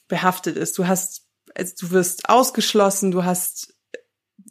behaftet 0.08 0.56
ist. 0.56 0.78
Du 0.78 0.86
hast, 0.86 1.26
also 1.54 1.74
du 1.80 1.90
wirst 1.90 2.28
ausgeschlossen, 2.28 3.10
du 3.10 3.24
hast 3.24 3.74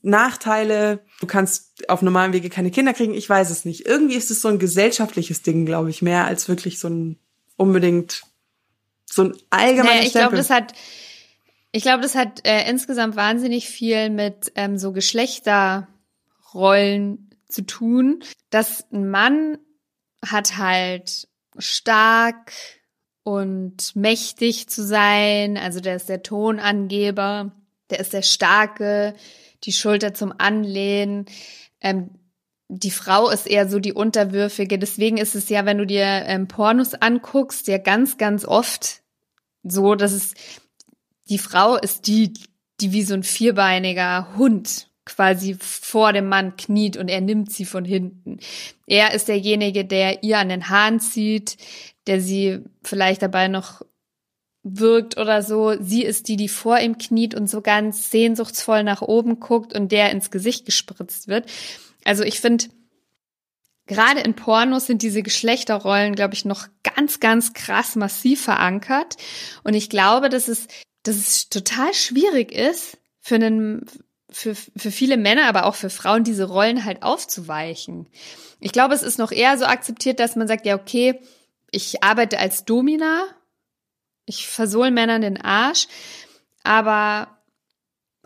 Nachteile, 0.04 1.04
du 1.20 1.28
kannst 1.28 1.90
auf 1.90 2.02
normalem 2.02 2.34
Wege 2.34 2.50
keine 2.50 2.72
Kinder 2.72 2.94
kriegen, 2.94 3.14
ich 3.14 3.30
weiß 3.30 3.50
es 3.50 3.66
nicht. 3.66 3.86
Irgendwie 3.86 4.16
ist 4.16 4.32
es 4.32 4.42
so 4.42 4.48
ein 4.48 4.60
gesellschaftliches 4.60 5.42
Ding, 5.42 5.66
glaube 5.66 5.90
ich, 5.90 6.02
mehr 6.02 6.26
als 6.26 6.48
wirklich 6.48 6.80
so 6.80 6.90
ein 6.90 7.20
unbedingt 7.56 8.24
so 9.06 9.24
ein 9.24 9.34
allgemeines 9.50 9.96
naja, 9.96 10.06
ich 10.06 10.12
glaube, 10.12 10.36
das 10.36 10.50
hat 10.50 10.74
ich 11.72 11.84
glaube, 11.84 12.02
das 12.02 12.16
hat 12.16 12.48
äh, 12.48 12.70
insgesamt 12.70 13.16
wahnsinnig 13.16 13.70
viel 13.70 14.10
mit 14.10 14.52
ähm, 14.56 14.78
so 14.78 14.94
Geschlechterrollen 14.94 17.30
zu 17.50 17.66
tun, 17.66 18.24
dass 18.50 18.86
ein 18.92 19.10
Mann 19.10 19.58
hat 20.32 20.58
halt 20.58 21.28
stark 21.58 22.52
und 23.24 23.96
mächtig 23.96 24.70
zu 24.70 24.86
sein, 24.86 25.58
also 25.58 25.80
der 25.80 25.96
ist 25.96 26.10
der 26.10 26.24
Tonangeber, 26.24 27.52
der 27.90 28.00
ist 28.00 28.14
der 28.14 28.22
starke, 28.22 29.16
die 29.64 29.74
Schulter 29.74 30.14
zum 30.14 30.34
Anlehnen. 30.38 31.26
Ähm, 31.82 32.12
die 32.70 32.92
Frau 32.92 33.30
ist 33.30 33.48
eher 33.48 33.68
so 33.70 33.80
die 33.80 33.94
Unterwürfige. 33.94 34.78
Deswegen 34.78 35.18
ist 35.18 35.36
es 35.36 35.50
ja, 35.50 35.66
wenn 35.66 35.78
du 35.78 35.86
dir 35.86 36.04
ähm, 36.04 36.48
Pornos 36.48 36.94
anguckst, 36.94 37.68
ja 37.68 37.78
ganz, 37.78 38.18
ganz 38.18 38.46
oft 38.46 39.02
so, 39.64 39.96
dass 39.96 40.12
es 40.12 40.34
die 41.30 41.40
Frau 41.40 41.76
ist 41.76 42.08
die, 42.08 42.34
die 42.80 42.92
wie 42.92 43.04
so 43.04 43.14
ein 43.14 43.24
vierbeiniger 43.24 44.36
Hund 44.38 44.90
quasi 45.08 45.58
vor 45.60 46.14
dem 46.14 46.28
Mann 46.28 46.56
kniet 46.58 46.98
und 46.98 47.08
er 47.08 47.22
nimmt 47.22 47.52
sie 47.52 47.66
von 47.66 47.86
hinten. 47.86 48.40
Er 48.86 49.14
ist 49.14 49.28
derjenige, 49.28 49.86
der 49.86 50.24
ihr 50.24 50.38
an 50.38 50.50
den 50.50 50.70
Haaren 50.70 51.00
zieht, 51.00 51.58
der 52.06 52.22
sie 52.22 52.60
vielleicht 52.84 53.22
dabei 53.22 53.48
noch 53.48 53.82
wirkt 54.64 55.18
oder 55.18 55.42
so. 55.42 55.76
Sie 55.82 56.04
ist 56.04 56.28
die, 56.28 56.36
die 56.36 56.50
vor 56.50 56.80
ihm 56.80 56.98
kniet 56.98 57.36
und 57.36 57.50
so 57.50 57.62
ganz 57.62 58.12
sehnsuchtsvoll 58.12 58.84
nach 58.84 59.02
oben 59.02 59.40
guckt 59.40 59.74
und 59.74 59.92
der 59.92 60.12
ins 60.12 60.30
Gesicht 60.30 60.66
gespritzt 60.66 61.28
wird. 61.28 61.50
Also 62.04 62.24
ich 62.24 62.40
finde, 62.40 62.66
gerade 63.88 64.20
in 64.22 64.36
Pornos 64.36 64.86
sind 64.86 65.02
diese 65.02 65.24
Geschlechterrollen, 65.24 66.16
glaube 66.16 66.34
ich, 66.34 66.46
noch 66.46 66.68
ganz, 66.84 67.20
ganz 67.20 67.54
krass 67.54 67.96
massiv 67.96 68.42
verankert. 68.42 69.16
Und 69.64 69.74
ich 69.74 69.90
glaube, 69.90 70.30
dass 70.30 70.48
es, 70.48 70.68
dass 71.04 71.16
es 71.16 71.50
total 71.50 71.94
schwierig 71.94 72.52
ist, 72.52 72.98
für 73.22 73.36
einen, 73.36 73.86
für, 74.30 74.56
für 74.56 74.92
viele 74.92 75.18
Männer, 75.18 75.46
aber 75.46 75.66
auch 75.66 75.76
für 75.76 75.90
Frauen, 75.90 76.24
diese 76.24 76.46
Rollen 76.46 76.86
halt 76.86 77.04
aufzuweichen. 77.04 78.08
Ich 78.60 78.72
glaube, 78.72 78.94
es 78.94 79.04
ist 79.04 79.20
noch 79.20 79.32
eher 79.32 79.58
so 79.58 79.66
akzeptiert, 79.66 80.20
dass 80.20 80.36
man 80.36 80.48
sagt, 80.48 80.66
ja, 80.66 80.76
okay, 80.76 81.20
ich 81.72 82.04
arbeite 82.04 82.40
als 82.40 82.66
Domina 82.66 83.26
ich 84.28 84.48
versohl 84.48 84.92
Männern 84.92 85.22
den 85.24 85.42
Arsch. 85.42 85.88
Aber 86.64 87.40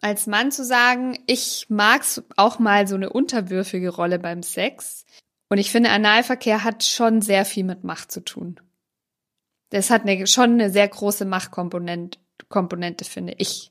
als 0.01 0.27
Mann 0.27 0.51
zu 0.51 0.65
sagen, 0.65 1.17
ich 1.27 1.67
mag's 1.69 2.21
auch 2.35 2.59
mal 2.59 2.87
so 2.87 2.95
eine 2.95 3.11
unterwürfige 3.11 3.89
Rolle 3.89 4.19
beim 4.19 4.43
Sex. 4.43 5.05
Und 5.47 5.59
ich 5.59 5.71
finde, 5.71 5.91
Analverkehr 5.91 6.63
hat 6.63 6.83
schon 6.83 7.21
sehr 7.21 7.45
viel 7.45 7.63
mit 7.63 7.83
Macht 7.83 8.11
zu 8.11 8.21
tun. 8.21 8.59
Das 9.69 9.89
hat 9.89 10.01
eine, 10.01 10.27
schon 10.27 10.53
eine 10.53 10.69
sehr 10.69 10.87
große 10.87 11.23
Machtkomponente, 11.23 12.19
Komponente, 12.49 13.05
finde 13.05 13.35
ich. 13.37 13.70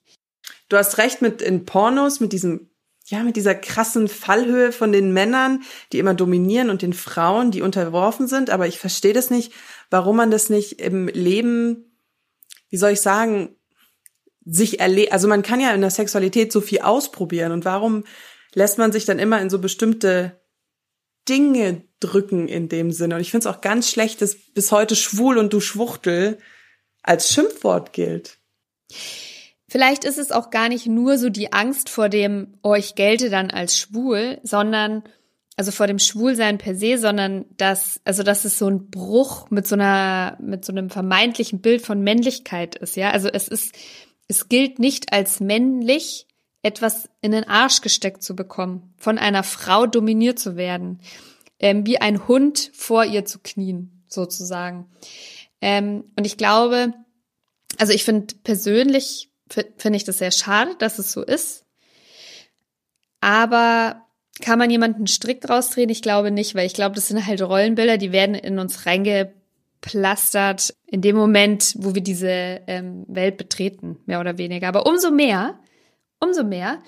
Du 0.69 0.76
hast 0.76 0.99
recht 0.99 1.23
mit 1.23 1.42
in 1.42 1.64
Pornos, 1.64 2.21
mit 2.21 2.33
diesem, 2.33 2.71
ja, 3.07 3.23
mit 3.23 3.37
dieser 3.37 3.54
krassen 3.54 4.09
Fallhöhe 4.09 4.73
von 4.73 4.92
den 4.92 5.12
Männern, 5.12 5.62
die 5.92 5.99
immer 5.99 6.14
dominieren 6.14 6.71
und 6.71 6.83
den 6.83 6.92
Frauen, 6.92 7.50
die 7.50 7.62
unterworfen 7.62 8.28
sind. 8.28 8.50
Aber 8.50 8.66
ich 8.66 8.78
verstehe 8.78 9.12
das 9.12 9.30
nicht, 9.30 9.52
warum 9.90 10.16
man 10.16 10.30
das 10.30 10.49
nicht 10.49 10.80
im 10.80 11.09
Leben, 11.09 11.97
wie 12.69 12.76
soll 12.76 12.92
ich 12.92 13.00
sagen, 13.00 13.57
sich 14.45 14.80
erlebt. 14.80 15.12
Also 15.12 15.28
man 15.28 15.42
kann 15.42 15.61
ja 15.61 15.73
in 15.73 15.80
der 15.80 15.90
Sexualität 15.90 16.52
so 16.52 16.61
viel 16.61 16.80
ausprobieren. 16.80 17.52
Und 17.52 17.64
warum 17.64 18.04
lässt 18.54 18.78
man 18.78 18.92
sich 18.92 19.04
dann 19.04 19.19
immer 19.19 19.40
in 19.40 19.50
so 19.50 19.59
bestimmte 19.59 20.40
Dinge 21.28 21.85
drücken 22.00 22.49
in 22.49 22.69
dem 22.69 22.92
Sinne? 22.92 23.16
Und 23.16 23.21
ich 23.21 23.30
finde 23.30 23.49
es 23.49 23.54
auch 23.54 23.61
ganz 23.61 23.90
schlecht, 23.90 24.23
dass 24.23 24.35
bis 24.37 24.73
heute 24.73 24.97
schwul 24.97 25.38
und 25.38 25.52
du 25.52 25.61
Schwuchtel 25.61 26.38
als 27.02 27.33
Schimpfwort 27.33 27.92
gilt. 27.92 28.38
Vielleicht 29.71 30.03
ist 30.03 30.19
es 30.19 30.33
auch 30.33 30.50
gar 30.50 30.69
nicht 30.69 30.89
nur 30.89 31.17
so 31.17 31.29
die 31.29 31.53
Angst 31.53 31.91
vor 31.91 32.09
dem, 32.09 32.59
oh, 32.65 32.75
ich 32.75 32.97
gelte 32.97 33.31
dann 33.31 33.53
als 33.53 33.79
schwul, 33.79 34.41
sondern, 34.43 35.05
also 35.57 35.71
vor 35.71 35.87
dem 35.87 36.00
Schwulsein 36.00 36.59
per 36.59 36.75
se, 36.75 36.99
sondern 36.99 37.45
dass, 37.57 38.00
also 38.05 38.25
dass 38.25 38.45
es 38.45 38.59
so 38.59 38.67
ein 38.67 38.91
Bruch 38.91 39.49
mit 39.49 39.69
so 39.69 39.77
einer, 39.77 40.37
mit 40.41 40.65
so 40.65 40.73
einem 40.73 40.91
vermeintlichen 40.91 41.61
Bild 41.61 41.83
von 41.83 42.03
Männlichkeit 42.03 42.75
ist, 42.75 42.97
ja. 42.97 43.12
Also 43.12 43.29
es 43.29 43.47
ist, 43.47 43.73
es 44.27 44.49
gilt 44.49 44.81
nicht 44.81 45.12
als 45.12 45.39
männlich, 45.39 46.27
etwas 46.62 47.09
in 47.21 47.31
den 47.31 47.45
Arsch 47.45 47.81
gesteckt 47.81 48.25
zu 48.25 48.35
bekommen, 48.35 48.93
von 48.97 49.19
einer 49.19 49.45
Frau 49.45 49.87
dominiert 49.87 50.41
zu 50.41 50.57
werden, 50.57 50.99
ähm, 51.61 51.87
wie 51.87 52.00
ein 52.00 52.27
Hund 52.27 52.73
vor 52.75 53.05
ihr 53.05 53.25
zu 53.25 53.39
knien, 53.39 54.03
sozusagen. 54.09 54.91
Ähm, 55.61 56.11
und 56.17 56.27
ich 56.27 56.37
glaube, 56.37 56.93
also 57.79 57.93
ich 57.93 58.03
finde 58.03 58.35
persönlich 58.43 59.30
finde 59.50 59.97
ich 59.97 60.04
das 60.04 60.19
sehr 60.19 60.30
schade, 60.30 60.75
dass 60.78 60.99
es 60.99 61.12
so 61.12 61.23
ist. 61.23 61.64
Aber 63.21 64.07
kann 64.40 64.59
man 64.59 64.71
jemanden 64.71 64.99
einen 64.99 65.07
Strick 65.07 65.40
draus 65.40 65.71
drehen? 65.71 65.90
Ich 65.90 66.02
glaube 66.02 66.30
nicht, 66.30 66.54
weil 66.54 66.66
ich 66.66 66.75
glaube, 66.75 66.95
das 66.95 67.09
sind 67.09 67.26
halt 67.26 67.42
Rollenbilder, 67.42 67.99
die 67.99 68.12
werden 68.12 68.35
in 68.35 68.59
uns 68.59 68.87
reingeplastert 68.87 70.75
in 70.87 71.02
dem 71.02 71.16
Moment, 71.16 71.75
wo 71.78 71.95
wir 71.95 72.02
diese 72.02 72.61
ähm, 72.66 73.04
Welt 73.09 73.37
betreten, 73.37 73.99
mehr 74.07 74.21
oder 74.21 74.38
weniger. 74.38 74.69
Aber 74.69 74.87
umso 74.87 75.11
mehr, 75.11 75.59
umso 76.21 76.45
mehr 76.45 76.83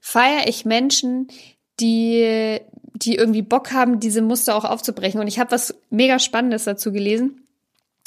feiere 0.00 0.48
ich 0.48 0.64
Menschen, 0.64 1.28
die, 1.80 2.58
die 2.94 3.14
irgendwie 3.14 3.42
Bock 3.42 3.72
haben, 3.72 4.00
diese 4.00 4.22
Muster 4.22 4.56
auch 4.56 4.64
aufzubrechen. 4.64 5.20
Und 5.20 5.28
ich 5.28 5.38
habe 5.38 5.52
was 5.52 5.74
mega 5.90 6.18
Spannendes 6.18 6.64
dazu 6.64 6.90
gelesen, 6.90 7.46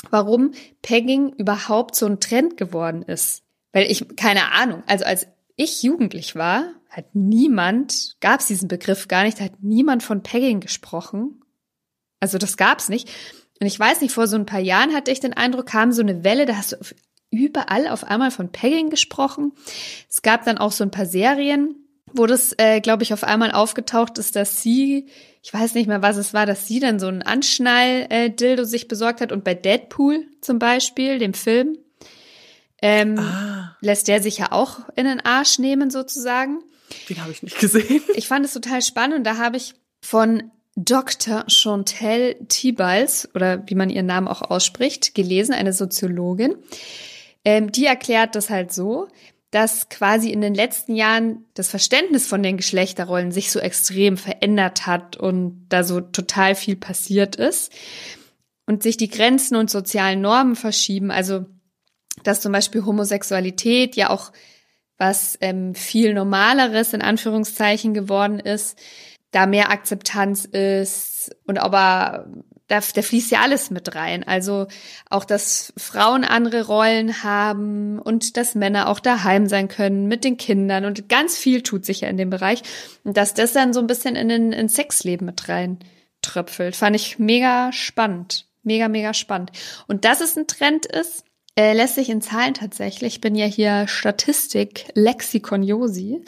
warum 0.10 0.52
Pegging 0.82 1.30
überhaupt 1.34 1.96
so 1.96 2.06
ein 2.06 2.20
Trend 2.20 2.58
geworden 2.58 3.04
ist. 3.04 3.44
Weil 3.74 3.90
ich, 3.90 4.06
keine 4.16 4.52
Ahnung, 4.52 4.84
also 4.88 5.06
als 5.06 5.28
ich 5.56 5.84
jugendlich 5.84 6.36
war, 6.36 6.66
hat 6.90 7.16
niemand, 7.16 8.18
gab 8.20 8.42
es 8.42 8.48
diesen 8.48 8.68
Begriff 8.68 9.08
gar 9.08 9.24
nicht, 9.24 9.40
hat 9.40 9.62
niemand 9.62 10.04
von 10.04 10.24
Pegging 10.24 10.60
gesprochen. 10.60 11.42
Also 12.20 12.38
das 12.38 12.58
gab's 12.58 12.90
nicht. 12.90 13.10
Und 13.60 13.68
ich 13.68 13.80
weiß 13.80 14.02
nicht, 14.02 14.14
vor 14.14 14.28
so 14.28 14.36
ein 14.36 14.46
paar 14.46 14.60
Jahren 14.60 14.94
hatte 14.94 15.12
ich 15.12 15.20
den 15.20 15.34
Eindruck, 15.34 15.68
kam 15.68 15.92
so 15.92 16.02
eine 16.02 16.24
Welle, 16.24 16.46
da 16.46 16.58
hast 16.58 16.74
du 16.74 16.78
überall 17.30 17.88
auf 17.88 18.04
einmal 18.04 18.32
von 18.32 18.52
Pegging 18.52 18.90
gesprochen. 18.90 19.54
Es 20.10 20.22
gab 20.22 20.44
dann 20.44 20.58
auch 20.58 20.72
so 20.72 20.84
ein 20.84 20.92
paar 20.92 21.06
Serien, 21.06 21.76
wo 22.14 22.26
das, 22.26 22.54
äh, 22.58 22.82
glaube 22.82 23.04
ich, 23.04 23.14
auf 23.14 23.24
einmal 23.24 23.52
aufgetaucht 23.52 24.18
ist, 24.18 24.36
dass 24.36 24.62
sie, 24.62 25.08
ich 25.42 25.54
weiß 25.54 25.76
nicht 25.76 25.88
mehr, 25.88 26.02
was 26.02 26.18
es 26.18 26.34
war, 26.34 26.46
dass 26.46 26.68
sie 26.68 26.80
dann 26.80 27.00
so 27.00 27.08
ein 27.08 27.22
Anschnall-Dildo 27.22 28.66
sich 28.66 28.88
besorgt 28.88 29.22
hat. 29.22 29.32
Und 29.32 29.44
bei 29.44 29.54
Deadpool 29.54 30.26
zum 30.42 30.60
Beispiel, 30.60 31.20
dem 31.20 31.34
Film, 31.34 31.78
ähm, 32.82 33.18
ah. 33.20 33.61
Lässt 33.82 34.08
der 34.08 34.22
sich 34.22 34.38
ja 34.38 34.52
auch 34.52 34.80
in 34.96 35.06
den 35.06 35.20
Arsch 35.20 35.60
nehmen 35.60 35.90
sozusagen. 35.90 36.60
Den 37.10 37.22
habe 37.22 37.32
ich 37.32 37.44
nicht 37.44 37.60
gesehen. 37.60 38.02
Ich 38.16 38.28
fand 38.28 38.46
es 38.46 38.54
total 38.54 38.82
spannend 38.82 39.18
und 39.18 39.24
da 39.24 39.38
habe 39.38 39.58
ich 39.58 39.74
von 40.02 40.52
Dr. 40.76 41.44
Chantal 41.48 42.36
Tibals, 42.48 43.30
oder 43.36 43.64
wie 43.68 43.76
man 43.76 43.90
ihren 43.90 44.06
Namen 44.06 44.28
auch 44.28 44.42
ausspricht, 44.42 45.14
gelesen, 45.16 45.54
eine 45.54 45.74
Soziologin. 45.74 46.56
Ähm, 47.44 47.72
die 47.72 47.86
erklärt 47.86 48.36
das 48.36 48.50
halt 48.50 48.72
so, 48.72 49.08
dass 49.52 49.90
quasi 49.90 50.30
in 50.30 50.40
den 50.40 50.56
letzten 50.56 50.96
Jahren 50.96 51.46
das 51.56 51.68
Verständnis 51.68 52.26
von 52.26 52.42
den 52.42 52.56
Geschlechterrollen 52.56 53.32
sich 53.32 53.52
so 53.52 53.60
extrem 53.60 54.16
verändert 54.16 54.88
hat 54.88 55.18
und 55.18 55.66
da 55.68 55.84
so 55.84 56.00
total 56.00 56.56
viel 56.56 56.78
passiert 56.78 57.36
ist 57.36 57.72
und 58.66 58.82
sich 58.82 58.96
die 58.96 59.10
Grenzen 59.10 59.58
und 59.58 59.70
sozialen 59.70 60.22
Normen 60.22 60.56
verschieben. 60.56 61.12
Also 61.12 61.46
dass 62.24 62.42
zum 62.42 62.52
Beispiel 62.52 62.86
Homosexualität 62.86 63.96
ja 63.96 64.10
auch 64.10 64.32
was 64.98 65.38
ähm, 65.42 65.74
viel 65.74 66.14
normaleres 66.14 66.94
in 66.94 67.02
Anführungszeichen 67.02 67.94
geworden 67.94 68.40
ist, 68.40 68.78
da 69.32 69.48
mehr 69.48 69.72
Akzeptanz 69.72 70.46
ist 70.46 71.36
und 71.48 71.58
aber 71.58 72.28
da, 72.68 72.80
da 72.80 73.02
fließt 73.02 73.32
ja 73.32 73.42
alles 73.42 73.70
mit 73.70 73.96
rein. 73.96 74.24
Also 74.26 74.68
auch, 75.10 75.26
dass 75.26 75.74
Frauen 75.76 76.24
andere 76.24 76.68
Rollen 76.68 77.24
haben 77.24 78.00
und 78.00 78.38
dass 78.38 78.56
Männer 78.56 78.88
auch 78.88 79.00
daheim 79.00 79.48
sein 79.48 79.68
können 79.68 80.08
mit 80.08 80.24
den 80.24 80.38
Kindern 80.38 80.86
und 80.86 81.10
ganz 81.10 81.38
viel 81.38 81.64
tut 81.64 81.84
sich 81.84 82.02
ja 82.02 82.10
in 82.10 82.18
dem 82.18 82.30
Bereich 82.30 82.62
und 83.04 83.18
dass 83.18 83.34
das 83.34 83.54
dann 83.54 83.74
so 83.74 83.82
ein 83.82 83.88
bisschen 83.88 84.16
in 84.16 84.30
den 84.30 84.54
in 84.54 84.70
Sexleben 84.70 85.26
mit 85.26 85.50
rein 85.50 85.80
tröpfelt, 86.22 86.76
fand 86.76 86.96
ich 86.96 87.20
mega 87.20 87.72
spannend, 87.74 88.46
mega 88.64 88.88
mega 88.88 89.14
spannend. 89.14 89.52
Und 89.88 90.06
dass 90.06 90.22
es 90.22 90.38
ein 90.38 90.48
Trend 90.48 90.86
ist, 90.86 91.26
äh, 91.56 91.74
lässt 91.74 91.96
sich 91.96 92.10
in 92.10 92.22
Zahlen 92.22 92.54
tatsächlich, 92.54 93.16
ich 93.16 93.22
bin 93.22 93.36
ja 93.36 93.46
hier 93.46 93.88
Statistik, 93.88 94.86
Lexikon 94.94 95.64
Josi, 95.64 96.24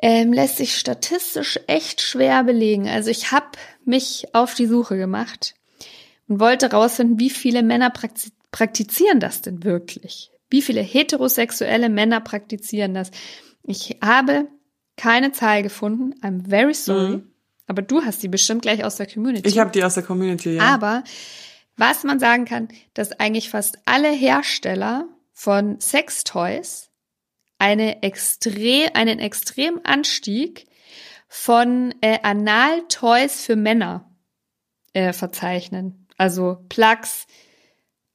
ähm, 0.00 0.32
lässt 0.32 0.56
sich 0.56 0.76
statistisch 0.78 1.58
echt 1.66 2.00
schwer 2.00 2.44
belegen. 2.44 2.88
Also 2.88 3.10
ich 3.10 3.32
habe 3.32 3.46
mich 3.84 4.26
auf 4.32 4.54
die 4.54 4.66
Suche 4.66 4.96
gemacht 4.96 5.54
und 6.28 6.40
wollte 6.40 6.70
rausfinden, 6.70 7.18
wie 7.18 7.30
viele 7.30 7.62
Männer 7.62 7.92
praktizieren 8.50 9.20
das 9.20 9.42
denn 9.42 9.64
wirklich? 9.64 10.30
Wie 10.50 10.62
viele 10.62 10.80
heterosexuelle 10.80 11.88
Männer 11.88 12.20
praktizieren 12.20 12.94
das? 12.94 13.10
Ich 13.64 13.98
habe 14.02 14.48
keine 14.96 15.32
Zahl 15.32 15.62
gefunden. 15.62 16.14
I'm 16.22 16.48
very 16.48 16.74
sorry. 16.74 17.16
Mhm. 17.18 17.32
Aber 17.66 17.82
du 17.82 18.02
hast 18.02 18.22
die 18.22 18.28
bestimmt 18.28 18.62
gleich 18.62 18.82
aus 18.82 18.96
der 18.96 19.06
Community. 19.06 19.46
Ich 19.46 19.58
habe 19.58 19.70
die 19.70 19.84
aus 19.84 19.94
der 19.94 20.02
Community, 20.02 20.56
ja. 20.56 20.62
Aber 20.62 21.04
was 21.78 22.04
man 22.04 22.20
sagen 22.20 22.44
kann, 22.44 22.68
dass 22.92 23.12
eigentlich 23.12 23.50
fast 23.50 23.78
alle 23.86 24.10
Hersteller 24.10 25.08
von 25.32 25.80
Sextoys 25.80 26.90
eine 27.58 28.02
extrem, 28.02 28.90
einen 28.94 29.18
extremen 29.18 29.84
Anstieg 29.84 30.66
von 31.28 31.94
äh, 32.00 32.18
Anal-Toys 32.22 33.42
für 33.42 33.56
Männer 33.56 34.10
äh, 34.92 35.12
verzeichnen. 35.12 36.06
Also 36.16 36.64
Plugs, 36.68 37.26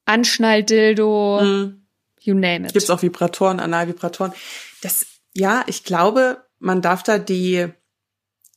Anschnalldildo, 0.05 1.41
mhm. 1.41 1.87
you 2.19 2.33
name 2.33 2.67
it. 2.67 2.73
Gibt's 2.73 2.89
auch 2.89 3.01
Vibratoren, 3.01 3.59
Analvibratoren. 3.59 4.33
Das, 4.81 5.05
ja, 5.33 5.63
ich 5.67 5.83
glaube, 5.83 6.45
man 6.59 6.81
darf 6.81 7.03
da 7.03 7.17
die 7.17 7.69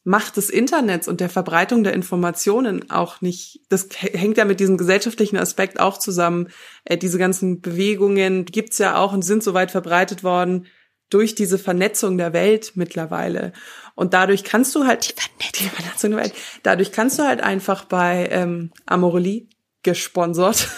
Macht 0.09 0.37
des 0.37 0.51
Internets 0.51 1.09
und 1.09 1.19
der 1.21 1.29
Verbreitung 1.29 1.83
der 1.83 1.93
Informationen 1.93 2.93
auch 2.93 3.23
nicht, 3.23 3.63
das 3.71 3.89
hängt 3.99 4.37
ja 4.37 4.45
mit 4.45 4.61
diesem 4.61 4.79
gesellschaftlichen 4.79 5.37
Aspekt 5.37 5.81
auch 5.81 5.99
zusammen. 5.99 6.47
Äh, 6.85 6.97
diese 6.97 7.19
ganzen 7.19 7.61
Bewegungen 7.61 8.45
gibt's 8.45 8.79
ja 8.79 8.99
auch 8.99 9.13
und 9.13 9.23
sind 9.23 9.43
so 9.43 9.53
weit 9.53 9.73
verbreitet 9.73 10.23
worden 10.23 10.67
durch 11.11 11.35
diese 11.35 11.59
Vernetzung 11.59 12.19
der 12.19 12.33
Welt 12.33 12.75
mittlerweile. 12.77 13.53
Und 13.97 14.15
dadurch 14.15 14.45
kannst 14.45 14.77
du 14.77 14.87
halt, 14.87 15.13
die 15.59 15.65
Vernetzung 15.65 16.13
der 16.13 16.21
Welt, 16.21 16.35
dadurch 16.63 16.93
kannst 16.93 17.19
du 17.19 17.25
halt 17.25 17.41
einfach 17.41 17.85
bei 17.85 18.29
ähm, 18.31 18.71
Amorelie 18.87 19.49
gesponsert, 19.83 20.69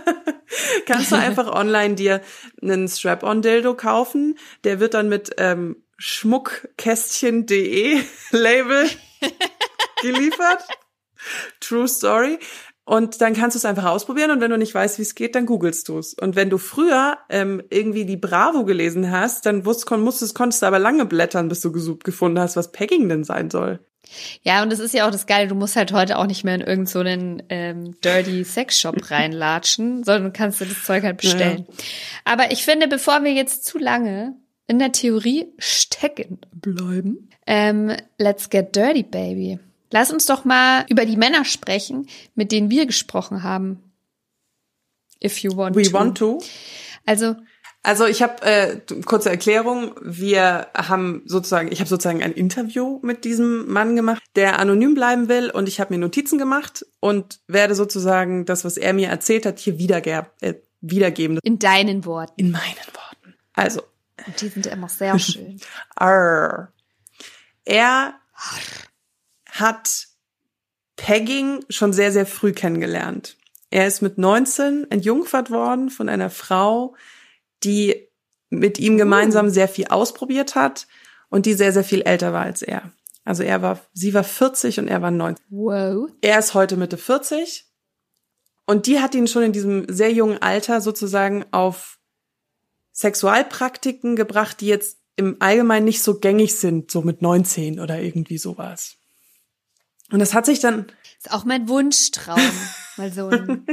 kannst 0.84 1.10
du 1.10 1.16
einfach 1.16 1.50
online 1.50 1.94
dir 1.94 2.20
einen 2.60 2.86
Strap-on-Dildo 2.86 3.76
kaufen. 3.76 4.38
Der 4.64 4.78
wird 4.78 4.92
dann 4.92 5.08
mit 5.08 5.30
ähm, 5.38 5.84
schmuckkästchen.de 5.98 8.00
Label 8.30 8.88
geliefert. 10.00 10.64
True 11.60 11.88
Story. 11.88 12.38
Und 12.84 13.20
dann 13.20 13.34
kannst 13.34 13.54
du 13.54 13.58
es 13.58 13.66
einfach 13.66 13.84
ausprobieren 13.84 14.30
und 14.30 14.40
wenn 14.40 14.50
du 14.50 14.56
nicht 14.56 14.74
weißt, 14.74 14.98
wie 14.98 15.02
es 15.02 15.14
geht, 15.14 15.34
dann 15.34 15.44
googelst 15.44 15.90
du 15.90 15.98
es. 15.98 16.14
Und 16.14 16.36
wenn 16.36 16.48
du 16.48 16.56
früher 16.56 17.18
ähm, 17.28 17.62
irgendwie 17.68 18.06
die 18.06 18.16
Bravo 18.16 18.64
gelesen 18.64 19.10
hast, 19.10 19.44
dann 19.44 19.66
wusst, 19.66 19.90
musstest, 19.90 20.34
konntest 20.34 20.62
du 20.62 20.66
aber 20.66 20.78
lange 20.78 21.04
blättern, 21.04 21.48
bis 21.48 21.60
du 21.60 21.70
gefunden 21.70 22.40
hast, 22.40 22.56
was 22.56 22.72
Pegging 22.72 23.10
denn 23.10 23.24
sein 23.24 23.50
soll. 23.50 23.80
Ja, 24.40 24.62
und 24.62 24.72
das 24.72 24.78
ist 24.78 24.94
ja 24.94 25.06
auch 25.06 25.10
das 25.10 25.26
Geile, 25.26 25.48
du 25.48 25.54
musst 25.54 25.76
halt 25.76 25.92
heute 25.92 26.16
auch 26.16 26.26
nicht 26.26 26.44
mehr 26.44 26.54
in 26.54 26.62
irgendeinen 26.62 27.40
so 27.40 27.44
ähm, 27.50 28.00
dirty 28.02 28.42
Sex-Shop 28.42 28.96
reinlatschen, 29.10 30.02
sondern 30.02 30.32
kannst 30.32 30.62
du 30.62 30.64
das 30.64 30.82
Zeug 30.84 31.04
halt 31.04 31.18
bestellen. 31.18 31.66
Ja. 31.68 31.74
Aber 32.24 32.52
ich 32.52 32.64
finde, 32.64 32.88
bevor 32.88 33.22
wir 33.22 33.32
jetzt 33.32 33.66
zu 33.66 33.76
lange 33.76 34.34
in 34.68 34.78
der 34.78 34.92
Theorie 34.92 35.46
stecken 35.58 36.38
bleiben. 36.52 37.30
Ähm, 37.46 37.96
let's 38.18 38.48
get 38.50 38.76
dirty, 38.76 39.02
baby. 39.02 39.58
Lass 39.90 40.12
uns 40.12 40.26
doch 40.26 40.44
mal 40.44 40.84
über 40.88 41.04
die 41.06 41.16
Männer 41.16 41.44
sprechen, 41.44 42.06
mit 42.34 42.52
denen 42.52 42.70
wir 42.70 42.86
gesprochen 42.86 43.42
haben. 43.42 43.82
If 45.24 45.38
you 45.38 45.56
want 45.56 45.74
We 45.74 45.82
to. 45.82 45.92
want 45.92 46.18
to. 46.18 46.38
Also 47.06 47.34
Also 47.82 48.06
ich 48.06 48.22
habe 48.22 48.42
äh, 48.42 48.80
kurze 49.06 49.30
Erklärung. 49.30 49.94
Wir 50.02 50.66
haben 50.74 51.22
sozusagen, 51.24 51.72
ich 51.72 51.80
habe 51.80 51.88
sozusagen 51.88 52.22
ein 52.22 52.32
Interview 52.32 53.00
mit 53.02 53.24
diesem 53.24 53.66
Mann 53.72 53.96
gemacht, 53.96 54.22
der 54.36 54.58
anonym 54.58 54.94
bleiben 54.94 55.28
will, 55.28 55.50
und 55.50 55.68
ich 55.68 55.80
habe 55.80 55.94
mir 55.94 55.98
Notizen 56.00 56.38
gemacht 56.38 56.84
und 57.00 57.40
werde 57.46 57.74
sozusagen 57.74 58.44
das, 58.44 58.64
was 58.64 58.76
er 58.76 58.92
mir 58.92 59.08
erzählt 59.08 59.46
hat, 59.46 59.58
hier 59.58 59.78
wiederge 59.78 60.26
äh, 60.40 60.54
wiedergeben. 60.82 61.38
In 61.42 61.58
deinen 61.58 62.04
Worten. 62.04 62.34
In 62.36 62.50
meinen 62.50 62.62
Worten. 62.92 63.34
Also. 63.54 63.82
Und 64.26 64.40
die 64.40 64.48
sind 64.48 64.66
ja 64.66 64.72
immer 64.72 64.88
sehr 64.88 65.18
schön. 65.18 65.60
Arr. 65.94 66.72
Er 67.64 68.14
hat 69.46 70.08
Pegging 70.96 71.64
schon 71.68 71.92
sehr, 71.92 72.12
sehr 72.12 72.26
früh 72.26 72.52
kennengelernt. 72.52 73.36
Er 73.70 73.86
ist 73.86 74.00
mit 74.00 74.18
19 74.18 74.90
entjungfert 74.90 75.50
worden 75.50 75.90
von 75.90 76.08
einer 76.08 76.30
Frau, 76.30 76.96
die 77.62 78.08
mit 78.50 78.78
ihm 78.78 78.96
gemeinsam 78.96 79.50
sehr 79.50 79.68
viel 79.68 79.88
ausprobiert 79.88 80.54
hat 80.54 80.86
und 81.28 81.46
die 81.46 81.54
sehr, 81.54 81.72
sehr 81.72 81.84
viel 81.84 82.02
älter 82.02 82.32
war 82.32 82.42
als 82.42 82.62
er. 82.62 82.92
Also 83.24 83.42
er 83.42 83.60
war, 83.60 83.80
sie 83.92 84.14
war 84.14 84.24
40 84.24 84.80
und 84.80 84.88
er 84.88 85.02
war 85.02 85.10
19. 85.10 85.44
Wow. 85.50 86.10
Er 86.22 86.38
ist 86.38 86.54
heute 86.54 86.78
Mitte 86.78 86.96
40 86.96 87.66
und 88.64 88.86
die 88.86 89.00
hat 89.00 89.14
ihn 89.14 89.26
schon 89.26 89.42
in 89.42 89.52
diesem 89.52 89.84
sehr 89.88 90.12
jungen 90.12 90.40
Alter 90.40 90.80
sozusagen 90.80 91.44
auf 91.50 91.98
Sexualpraktiken 92.98 94.16
gebracht, 94.16 94.60
die 94.60 94.66
jetzt 94.66 94.98
im 95.14 95.36
Allgemeinen 95.38 95.84
nicht 95.84 96.02
so 96.02 96.18
gängig 96.18 96.56
sind, 96.56 96.90
so 96.90 97.02
mit 97.02 97.22
19 97.22 97.78
oder 97.78 98.00
irgendwie 98.00 98.38
sowas. 98.38 98.96
Und 100.10 100.18
das 100.18 100.34
hat 100.34 100.46
sich 100.46 100.58
dann. 100.58 100.86
Ist 101.16 101.30
auch 101.30 101.44
mein 101.44 101.68
Wunschtraum, 101.68 102.40
mal 102.96 103.12
so 103.12 103.28
ein, 103.28 103.66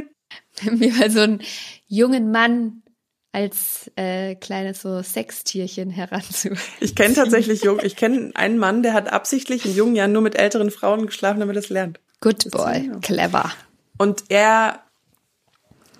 mir 0.77 0.93
mal 0.93 1.09
so 1.09 1.21
einen 1.21 1.41
jungen 1.87 2.29
Mann 2.29 2.83
als 3.31 3.91
äh, 3.95 4.35
kleines 4.35 4.83
so 4.83 5.01
Sextierchen 5.01 5.89
heranzu. 5.89 6.49
Ich 6.79 6.95
kenne 6.95 7.15
tatsächlich 7.15 7.63
jung, 7.63 7.79
ich 7.81 7.95
kenne 7.95 8.31
einen 8.35 8.59
Mann, 8.59 8.83
der 8.83 8.93
hat 8.93 9.11
absichtlich 9.11 9.65
in 9.65 9.75
jungen 9.75 9.95
Jahren 9.95 10.11
nur 10.11 10.21
mit 10.21 10.35
älteren 10.35 10.69
Frauen 10.69 11.07
geschlafen, 11.07 11.39
damit 11.39 11.55
er 11.55 11.59
es 11.59 11.69
lernt. 11.69 11.99
Good 12.21 12.51
boy, 12.51 12.91
clever. 13.01 13.51
Und 13.97 14.25
er 14.29 14.84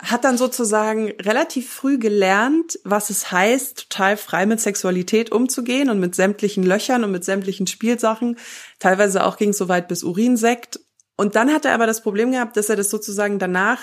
hat 0.00 0.24
dann 0.24 0.36
sozusagen 0.36 1.10
relativ 1.20 1.70
früh 1.70 1.98
gelernt, 1.98 2.78
was 2.84 3.10
es 3.10 3.32
heißt, 3.32 3.88
total 3.90 4.16
frei 4.16 4.46
mit 4.46 4.60
Sexualität 4.60 5.32
umzugehen 5.32 5.90
und 5.90 6.00
mit 6.00 6.14
sämtlichen 6.14 6.64
Löchern 6.64 7.04
und 7.04 7.12
mit 7.12 7.24
sämtlichen 7.24 7.66
Spielsachen. 7.66 8.38
Teilweise 8.78 9.24
auch 9.24 9.36
ging 9.36 9.50
es 9.50 9.58
so 9.58 9.68
weit 9.68 9.88
bis 9.88 10.02
Urinsekt. 10.02 10.80
Und 11.16 11.34
dann 11.34 11.52
hat 11.52 11.64
er 11.64 11.72
aber 11.72 11.86
das 11.86 12.02
Problem 12.02 12.30
gehabt, 12.30 12.56
dass 12.56 12.68
er 12.68 12.76
das 12.76 12.90
sozusagen 12.90 13.38
danach 13.38 13.82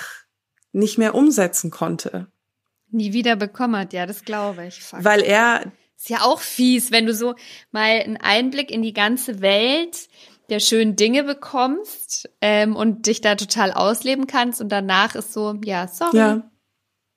nicht 0.71 0.97
mehr 0.97 1.15
umsetzen 1.15 1.71
konnte. 1.71 2.27
Nie 2.91 3.13
wieder 3.13 3.35
bekommen 3.35 3.75
hat, 3.75 3.93
ja, 3.93 4.05
das 4.05 4.23
glaube 4.23 4.67
ich. 4.67 4.81
Fuck. 4.81 5.03
Weil 5.03 5.21
er. 5.21 5.71
Ist 5.97 6.09
ja 6.09 6.21
auch 6.21 6.41
fies, 6.41 6.91
wenn 6.91 7.05
du 7.05 7.13
so 7.13 7.35
mal 7.71 8.01
einen 8.01 8.17
Einblick 8.17 8.69
in 8.69 8.81
die 8.81 8.93
ganze 8.93 9.41
Welt 9.41 10.09
der 10.53 10.59
schönen 10.59 10.95
Dinge 10.95 11.23
bekommst 11.23 12.29
ähm, 12.39 12.75
und 12.75 13.07
dich 13.07 13.21
da 13.21 13.33
total 13.33 13.71
ausleben 13.71 14.27
kannst 14.27 14.61
und 14.61 14.69
danach 14.69 15.15
ist 15.15 15.33
so, 15.33 15.55
ja, 15.65 15.87
sorry, 15.87 16.17
ja. 16.17 16.51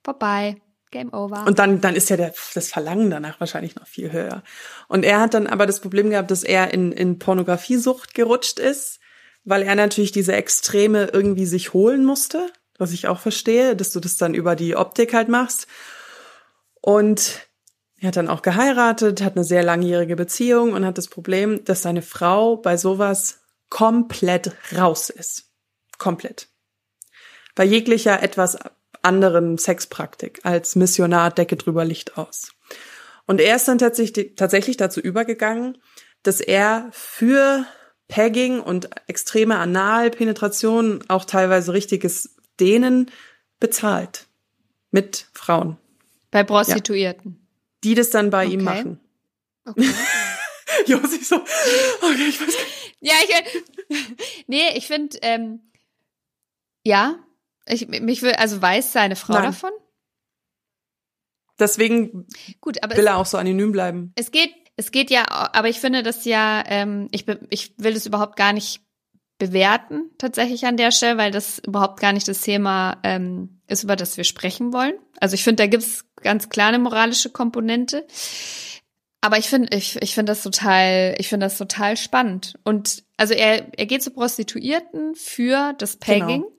vorbei. 0.03 0.57
Game 0.92 1.12
over. 1.12 1.44
Und 1.46 1.59
dann, 1.59 1.81
dann 1.83 1.96
ist 1.96 2.09
ja 2.09 2.16
der, 2.16 2.33
das 2.55 2.68
Verlangen 2.68 3.11
danach 3.11 3.38
wahrscheinlich 3.40 3.75
noch 3.75 3.87
viel 3.87 4.12
höher. 4.12 4.42
Und 4.88 5.05
er 5.05 5.20
hat 5.20 5.35
dann 5.35 5.49
aber 5.49 5.66
das 5.66 5.81
Problem 5.81 6.09
gehabt, 6.09 6.31
dass 6.31 6.44
er 6.44 6.72
in, 6.72 6.92
in 6.92 7.18
Pornografiesucht 7.18 8.14
gerutscht 8.14 8.59
ist, 8.59 9.01
weil 9.44 9.62
er 9.62 9.75
natürlich 9.75 10.12
diese 10.12 10.33
Extreme 10.35 11.11
irgendwie 11.12 11.44
sich 11.44 11.75
holen 11.75 12.05
musste, 12.05 12.51
was 12.79 12.92
ich 12.92 13.09
auch 13.09 13.18
verstehe, 13.18 13.77
dass 13.77 13.90
du 13.90 14.01
das 14.01 14.16
dann 14.16 14.33
über 14.33 14.57
die 14.57 14.77
Optik 14.77 15.12
halt 15.12 15.29
machst. 15.29 15.66
Und 16.81 17.45
er 18.07 18.11
hat 18.11 18.16
dann 18.19 18.29
auch 18.29 18.42
geheiratet, 18.42 19.21
hat 19.21 19.35
eine 19.35 19.42
sehr 19.42 19.64
langjährige 19.64 20.14
Beziehung 20.14 20.75
und 20.75 20.87
hat 20.87 20.97
das 20.97 21.09
Problem, 21.09 21.64
dass 21.64 21.83
seine 21.83 22.03
Frau 22.03 22.57
bei 22.57 22.77
sowas 22.77 23.40
komplett 23.69 24.53
raus 24.79 25.11
ist. 25.11 25.51
Komplett. 25.99 26.47
Bei 27.57 27.64
jeglicher 27.64 28.23
etwas 28.23 28.59
anderen 29.03 29.59
Sexpraktik 29.59 30.38
als 30.45 30.77
Missionar 30.77 31.33
Decke 31.33 31.57
drüber 31.57 31.85
Licht 31.85 32.16
aus. 32.16 32.53
Und 33.27 33.40
er 33.40 33.57
ist 33.57 33.66
dann 33.66 33.79
tatsächlich, 33.79 34.37
tatsächlich 34.37 34.77
dazu 34.77 35.01
übergegangen, 35.01 35.77
dass 36.23 36.40
er 36.40 36.88
für 36.92 37.66
Pegging 38.07 38.61
und 38.61 38.88
extreme 39.09 39.59
Analpenetration, 39.59 41.03
auch 41.09 41.25
teilweise 41.25 41.73
richtiges 41.73 42.37
Dehnen 42.61 43.11
bezahlt. 43.59 44.27
Mit 44.92 45.27
Frauen. 45.33 45.77
Bei 46.31 46.45
Prostituierten. 46.45 47.38
Ja 47.40 47.45
die 47.87 47.94
das 47.94 48.11
dann 48.11 48.31
bei 48.31 48.46
okay. 48.46 48.55
ihm 48.55 48.64
machen. 48.64 49.01
Okay. 49.64 49.88
Josi 50.87 51.22
so, 51.22 51.37
okay, 51.37 52.29
ich 52.29 52.40
weiß 52.40 52.49
nicht. 52.49 52.96
Ja, 53.01 53.14
ich, 53.22 53.99
nee, 54.49 54.77
ich 54.77 54.88
finde, 54.88 55.16
ähm, 55.22 55.61
ja, 56.85 57.20
ich, 57.66 57.87
mich 57.87 58.22
will, 58.22 58.33
also 58.33 58.61
weiß 58.61 58.92
seine 58.92 59.14
Frau 59.14 59.35
Nein. 59.35 59.44
davon? 59.44 59.70
Deswegen 61.61 62.27
Gut, 62.61 62.83
aber 62.83 62.96
will 62.96 63.07
er 63.07 63.18
auch 63.18 63.27
so 63.27 63.38
anonym 63.38 63.70
bleiben. 63.70 64.12
Es 64.16 64.33
geht, 64.33 64.53
es 64.75 64.90
geht 64.90 65.11
ja, 65.11 65.25
aber 65.29 65.68
ich 65.68 65.79
finde 65.79 66.03
das 66.03 66.25
ja, 66.25 66.64
ähm, 66.66 67.07
ich, 67.12 67.27
ich 67.51 67.75
will 67.79 67.94
das 67.94 68.07
überhaupt 68.07 68.37
gar 68.37 68.53
nicht 68.53 68.83
bewerten, 69.38 70.11
tatsächlich 70.18 70.66
an 70.66 70.77
der 70.77 70.90
Stelle, 70.90 71.18
weil 71.18 71.31
das 71.31 71.61
überhaupt 71.61 72.01
gar 72.01 72.12
nicht 72.12 72.27
das 72.27 72.40
Thema 72.40 72.99
ähm, 73.05 73.61
ist, 73.68 73.85
über 73.85 73.94
das 73.94 74.16
wir 74.16 74.25
sprechen 74.25 74.72
wollen. 74.72 74.94
Also 75.20 75.35
ich 75.35 75.44
finde, 75.44 75.62
da 75.62 75.66
gibt's 75.68 76.06
ganz 76.27 76.49
klar 76.49 76.69
eine 76.69 76.79
moralische 76.79 77.31
Komponente. 77.31 78.07
Aber 79.21 79.39
ich 79.39 79.49
finde, 79.49 79.75
ich, 79.77 80.01
ich 80.03 80.15
finde 80.15 80.33
das 80.33 80.43
total, 80.43 81.15
ich 81.19 81.29
finde 81.29 81.47
das 81.47 81.57
total 81.57 81.97
spannend. 81.97 82.55
Und 82.65 83.05
also 83.17 83.35
er, 83.35 83.67
er 83.77 83.87
geht 83.87 84.03
zu 84.03 84.11
Prostituierten 84.11 85.15
für 85.15 85.73
das 85.79 85.97
Pegging. 85.97 86.43
Genau. 86.43 86.53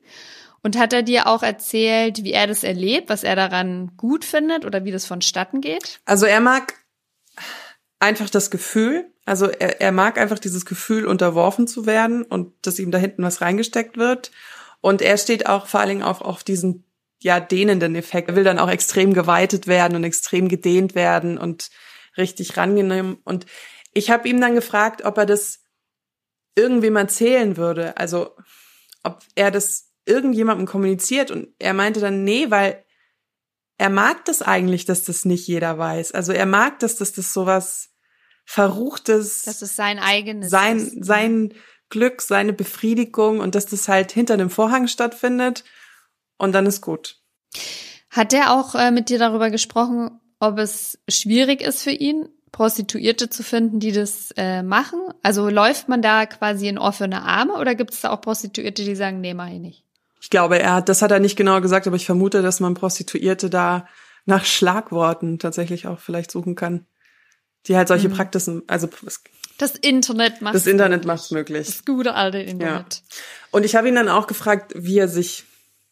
Und 0.64 0.78
hat 0.78 0.92
er 0.92 1.04
dir 1.04 1.28
auch 1.28 1.44
erzählt, 1.44 2.24
wie 2.24 2.34
er 2.34 2.48
das 2.48 2.64
erlebt, 2.64 3.10
was 3.10 3.24
er 3.24 3.36
daran 3.36 3.92
gut 3.96 4.26
findet 4.26 4.66
oder 4.66 4.84
wie 4.84 4.92
das 4.92 5.06
vonstatten 5.06 5.62
geht? 5.62 6.00
Also 6.06 6.26
er 6.26 6.42
mag 6.42 6.74
einfach 8.00 8.30
das 8.30 8.52
Gefühl, 8.52 9.12
also 9.26 9.48
er, 9.48 9.82
er 9.82 9.92
mag 9.92 10.18
einfach 10.18 10.40
dieses 10.40 10.66
Gefühl, 10.66 11.06
unterworfen 11.06 11.68
zu 11.68 11.86
werden 11.86 12.24
und 12.24 12.54
dass 12.66 12.80
ihm 12.80 12.92
da 12.92 12.98
hinten 12.98 13.24
was 13.24 13.42
reingesteckt 13.42 13.98
wird. 13.98 14.32
Und 14.82 15.02
er 15.02 15.18
steht 15.18 15.48
auch 15.48 15.68
vor 15.68 15.80
allen 15.80 15.90
Dingen 15.90 16.04
auch 16.04 16.22
auf 16.22 16.44
diesen 16.44 16.84
ja 17.22 17.40
dehnenden 17.40 17.96
Effekt. 17.96 18.30
Er 18.30 18.36
will 18.36 18.44
dann 18.44 18.60
auch 18.60 18.70
extrem 18.70 19.14
geweitet 19.14 19.68
werden 19.68 19.96
und 19.96 20.04
extrem 20.04 20.48
gedehnt 20.48 20.96
werden 20.96 21.38
und 21.38 21.70
richtig 22.18 22.58
rangenommen. 22.58 23.18
Und 23.24 23.46
ich 23.94 24.12
habe 24.12 24.28
ihm 24.28 24.40
dann 24.40 24.56
gefragt, 24.56 25.04
ob 25.04 25.18
er 25.18 25.26
das 25.26 25.64
irgendwem 26.56 26.96
erzählen 26.96 27.58
würde. 27.58 27.98
Also 27.98 28.36
ob 29.04 29.24
er 29.36 29.52
das 29.52 29.92
irgendjemandem 30.06 30.66
kommuniziert. 30.66 31.32
Und 31.32 31.50
er 31.60 31.74
meinte 31.74 32.00
dann, 32.00 32.24
nee, 32.24 32.50
weil 32.50 32.84
er 33.78 33.90
mag 33.90 34.26
das 34.26 34.42
eigentlich, 34.42 34.86
dass 34.86 35.04
das 35.04 35.26
nicht 35.26 35.48
jeder 35.48 35.78
weiß. 35.78 36.12
Also 36.14 36.34
er 36.34 36.46
mag 36.46 36.80
das, 36.80 36.96
dass 36.96 37.14
das 37.14 37.34
sowas 37.34 37.90
Verruchtes. 38.46 39.44
Das 39.44 39.62
ist 39.62 39.76
sein 39.76 40.00
eigenes. 40.00 40.50
Sein, 40.50 40.78
ist. 40.78 41.06
sein 41.06 41.54
Glück, 41.90 42.22
seine 42.22 42.54
Befriedigung 42.54 43.40
und 43.40 43.56
dass 43.56 43.66
das 43.66 43.88
halt 43.88 44.12
hinter 44.12 44.38
dem 44.38 44.50
Vorhang 44.50 44.88
stattfindet 44.88 45.64
und 46.38 46.54
dann 46.54 46.65
ist 46.65 46.82
gut. 46.82 47.17
Hat 48.10 48.32
der 48.32 48.54
auch 48.54 48.76
äh, 48.76 48.91
mit 48.91 49.10
dir 49.10 49.19
darüber 49.19 49.50
gesprochen, 49.50 50.19
ob 50.39 50.60
es 50.60 51.00
schwierig 51.08 51.62
ist 51.62 51.84
für 51.84 51.91
ihn, 51.91 52.30
Prostituierte 52.52 53.30
zu 53.30 53.43
finden, 53.43 53.80
die 53.80 53.91
das 53.91 54.32
äh, 54.38 54.63
machen? 54.63 55.00
Also 55.21 55.50
läuft 55.50 55.89
man 55.89 56.02
da 56.02 56.26
quasi 56.26 56.67
in 56.67 56.78
offene 56.78 57.21
Arme 57.23 57.54
oder 57.54 57.76
gibt 57.76 57.93
es 57.93 58.02
da 58.02 58.12
auch 58.12 58.21
Prostituierte, 58.21 58.84
die 58.84 58.95
sagen, 58.95 59.21
nee, 59.21 59.34
mach 59.34 59.50
ich 59.50 59.60
nicht? 59.60 59.84
Ich 60.21 60.30
glaube, 60.30 60.60
er 60.60 60.73
hat, 60.73 60.89
das 60.89 61.02
hat 61.02 61.12
er 61.12 61.19
nicht 61.19 61.36
genau 61.36 61.62
gesagt, 61.62 61.88
aber 61.88 61.95
ich 61.95 62.06
vermute, 62.06 62.41
dass 62.41 62.60
man 62.60 62.73
Prostituierte 62.73 63.50
da 63.50 63.88
nach 64.26 64.45
Schlagworten 64.45 65.39
tatsächlich 65.39 65.88
auch 65.88 66.00
vielleicht 66.00 66.32
suchen 66.32 66.56
kann. 66.56 66.86
Die 67.67 67.76
halt 67.76 67.88
solche 67.88 68.10
mhm. 68.10 68.13
Praxisen, 68.13 68.63
also 68.67 68.88
das 69.58 69.71
Internet 69.76 70.41
macht 70.41 70.56
das 70.56 70.67
Internet 70.67 71.06
macht 71.06 71.32
möglich. 71.32 71.67
Das 71.67 71.86
gute 71.86 72.13
alte 72.13 72.38
Internet. 72.38 72.95
Ja. 72.95 73.17
Und 73.52 73.65
ich 73.65 73.76
habe 73.76 73.88
ihn 73.89 73.95
dann 73.95 74.10
auch 74.10 74.28
gefragt, 74.28 74.73
wie 74.76 74.97
er 74.97 75.08
sich 75.08 75.43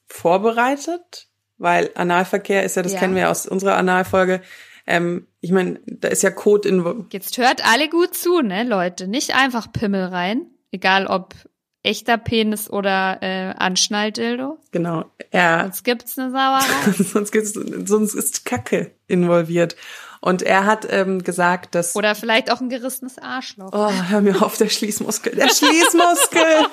vorbereitet, 0.08 1.28
weil 1.58 1.92
Analverkehr 1.96 2.64
ist 2.64 2.76
ja, 2.76 2.84
das 2.84 2.94
ja. 2.94 3.00
kennen 3.00 3.16
wir 3.16 3.24
ja 3.24 3.32
aus 3.32 3.46
unserer 3.46 3.78
Analfolge. 3.78 4.42
Ähm, 4.88 5.28
ich 5.42 5.52
meine, 5.52 5.80
da 5.86 6.10
ist 6.10 6.24
ja 6.24 6.32
Code 6.32 6.68
in. 6.68 7.08
Jetzt 7.12 7.38
hört 7.38 7.66
alle 7.66 7.90
gut 7.90 8.16
zu, 8.16 8.42
ne, 8.42 8.64
Leute. 8.64 9.08
Nicht 9.08 9.36
einfach 9.36 9.72
Pimmel 9.72 10.06
rein, 10.06 10.48
egal 10.72 11.08
ob 11.08 11.34
echter 11.86 12.18
Penis 12.18 12.70
oder 12.70 13.20
äh, 13.22 13.54
Anschnalldildo. 13.58 14.58
Genau. 14.72 15.06
Er, 15.32 15.64
sonst 15.64 15.84
gibt's 15.84 16.18
eine 16.18 16.32
Sauerei. 16.32 17.04
sonst 17.04 17.32
gibt's, 17.32 17.54
sonst 17.54 18.16
ist 18.16 18.46
Kacke 18.46 18.92
involviert. 19.08 19.76
Und 20.20 20.42
er 20.42 20.66
hat 20.66 20.88
ähm, 20.90 21.24
gesagt, 21.24 21.76
dass 21.76 21.96
oder 21.96 22.16
vielleicht 22.16 22.52
auch 22.52 22.60
ein 22.60 22.70
gerissenes 22.70 23.20
Arschloch. 23.20 23.70
Oh, 23.72 23.92
hör 24.10 24.22
mir 24.22 24.42
auf, 24.42 24.58
der 24.58 24.70
Schließmuskel, 24.70 25.36
der 25.36 25.50
Schließmuskel. 25.50 26.42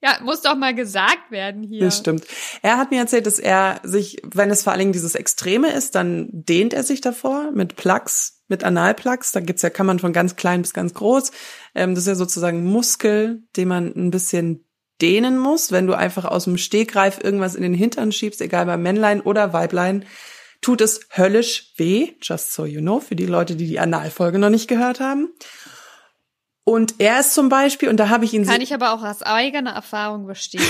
Ja, 0.00 0.18
muss 0.22 0.42
doch 0.42 0.56
mal 0.56 0.74
gesagt 0.74 1.30
werden 1.30 1.62
hier. 1.62 1.80
Das 1.80 1.98
stimmt. 1.98 2.24
Er 2.62 2.78
hat 2.78 2.90
mir 2.90 3.00
erzählt, 3.00 3.26
dass 3.26 3.38
er 3.38 3.80
sich, 3.82 4.22
wenn 4.22 4.50
es 4.50 4.62
vor 4.62 4.72
allen 4.72 4.78
Dingen 4.78 4.92
dieses 4.92 5.16
Extreme 5.16 5.72
ist, 5.72 5.94
dann 5.94 6.28
dehnt 6.30 6.72
er 6.72 6.84
sich 6.84 7.00
davor 7.00 7.50
mit 7.52 7.74
Plugs, 7.74 8.42
mit 8.46 8.62
Analplugs. 8.62 9.32
Da 9.32 9.40
gibt's 9.40 9.62
ja, 9.62 9.70
kann 9.70 9.86
man 9.86 9.98
von 9.98 10.12
ganz 10.12 10.36
klein 10.36 10.62
bis 10.62 10.72
ganz 10.72 10.94
groß. 10.94 11.32
Ähm, 11.74 11.94
das 11.94 12.04
ist 12.04 12.08
ja 12.08 12.14
sozusagen 12.14 12.64
Muskel, 12.64 13.42
den 13.56 13.68
man 13.68 13.92
ein 13.96 14.10
bisschen 14.10 14.68
dehnen 15.00 15.38
muss. 15.38 15.72
Wenn 15.72 15.86
du 15.86 15.94
einfach 15.94 16.24
aus 16.24 16.44
dem 16.44 16.58
Stegreif 16.58 17.18
irgendwas 17.22 17.54
in 17.54 17.62
den 17.62 17.74
Hintern 17.74 18.12
schiebst, 18.12 18.40
egal 18.40 18.66
bei 18.66 18.76
Männlein 18.76 19.20
oder 19.20 19.52
Weiblein, 19.52 20.04
tut 20.60 20.80
es 20.80 21.00
höllisch 21.16 21.72
weh. 21.76 22.14
Just 22.22 22.52
so 22.52 22.64
you 22.64 22.80
know, 22.80 23.00
für 23.00 23.16
die 23.16 23.26
Leute, 23.26 23.56
die 23.56 23.66
die 23.66 23.80
Analfolge 23.80 24.38
noch 24.38 24.50
nicht 24.50 24.68
gehört 24.68 25.00
haben. 25.00 25.30
Und 26.68 26.96
er 26.98 27.20
ist 27.20 27.32
zum 27.32 27.48
Beispiel, 27.48 27.88
und 27.88 27.96
da 27.96 28.10
habe 28.10 28.26
ich 28.26 28.34
ihn 28.34 28.44
Kann 28.44 28.60
ich 28.60 28.74
aber 28.74 28.92
auch 28.92 29.02
aus 29.02 29.22
eigener 29.22 29.70
Erfahrung 29.70 30.26
bestätigen. 30.26 30.68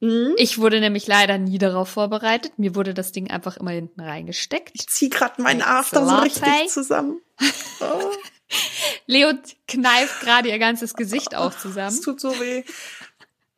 ich 0.38 0.56
wurde 0.56 0.80
nämlich 0.80 1.06
leider 1.06 1.36
nie 1.36 1.58
darauf 1.58 1.90
vorbereitet. 1.90 2.58
Mir 2.58 2.74
wurde 2.74 2.94
das 2.94 3.12
Ding 3.12 3.30
einfach 3.30 3.58
immer 3.58 3.72
hinten 3.72 4.00
reingesteckt. 4.00 4.70
Ich 4.72 4.88
zieh 4.88 5.10
gerade 5.10 5.42
meinen 5.42 5.60
After 5.60 6.06
so 6.06 6.14
richtig 6.14 6.68
zusammen. 6.68 7.20
Oh. 7.80 8.10
Leo 9.06 9.34
kneift 9.68 10.22
gerade 10.22 10.48
ihr 10.48 10.58
ganzes 10.58 10.94
Gesicht 10.94 11.34
auch 11.34 11.54
zusammen. 11.54 11.94
Es 11.94 12.00
tut 12.00 12.18
so 12.18 12.30
weh. 12.40 12.64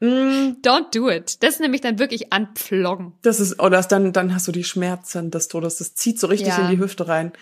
Mm. 0.01 0.57
Don't 0.61 0.93
do 0.93 1.09
it. 1.09 1.41
Das 1.45 1.55
ist 1.55 1.61
nämlich 1.61 1.83
dann 1.83 2.01
wirklich 2.01 2.33
anpfloggen. 2.33 3.13
Das 3.23 3.39
ist, 3.39 3.61
oder 3.61 3.81
dann, 3.83 4.13
dann 4.13 4.35
hast 4.35 4.49
du 4.49 4.53
die 4.53 4.65
Schmerzen 4.65 5.31
des 5.31 5.47
Todes. 5.47 5.77
Das 5.77 5.95
zieht 5.95 6.19
so 6.19 6.27
richtig 6.27 6.49
ja. 6.49 6.59
in 6.65 6.71
die 6.77 6.83
Hüfte 6.83 7.07
rein. 7.07 7.33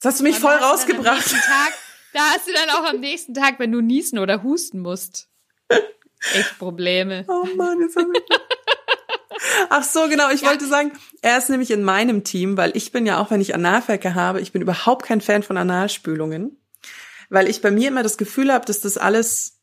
Das 0.00 0.12
hast 0.12 0.20
du 0.20 0.24
mich 0.24 0.38
voll 0.38 0.54
rausgebracht. 0.54 1.30
Tag, 1.30 1.72
da 2.16 2.22
hast 2.30 2.48
du 2.48 2.52
dann 2.52 2.70
auch 2.70 2.88
am 2.88 3.00
nächsten 3.00 3.34
Tag, 3.34 3.58
wenn 3.58 3.72
du 3.72 3.80
niesen 3.80 4.18
oder 4.18 4.42
husten 4.42 4.80
musst. 4.80 5.28
Echt 5.68 6.58
Probleme. 6.58 7.24
Oh 7.28 7.46
Mann, 7.56 7.80
jetzt 7.80 7.96
haben 7.96 8.12
wir 8.12 8.22
Ach 9.68 9.82
so, 9.84 10.08
genau. 10.08 10.30
Ich 10.30 10.40
ja. 10.40 10.48
wollte 10.48 10.66
sagen, 10.66 10.92
er 11.20 11.36
ist 11.36 11.50
nämlich 11.50 11.70
in 11.70 11.82
meinem 11.82 12.24
Team, 12.24 12.56
weil 12.56 12.74
ich 12.74 12.90
bin 12.90 13.04
ja 13.04 13.20
auch, 13.20 13.30
wenn 13.30 13.42
ich 13.42 13.54
Analverkehr 13.54 14.14
habe, 14.14 14.40
ich 14.40 14.52
bin 14.52 14.62
überhaupt 14.62 15.04
kein 15.04 15.20
Fan 15.20 15.42
von 15.42 15.58
Analspülungen, 15.58 16.58
weil 17.28 17.48
ich 17.48 17.60
bei 17.60 17.70
mir 17.70 17.88
immer 17.88 18.02
das 18.02 18.16
Gefühl 18.16 18.52
habe, 18.52 18.64
dass 18.64 18.80
das 18.80 18.96
alles 18.96 19.60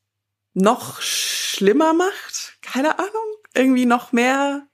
noch 0.53 1.01
schlimmer 1.01 1.93
macht. 1.93 2.57
Keine 2.61 2.99
Ahnung. 2.99 3.11
Irgendwie 3.55 3.85
noch 3.87 4.11
mehr. 4.11 4.67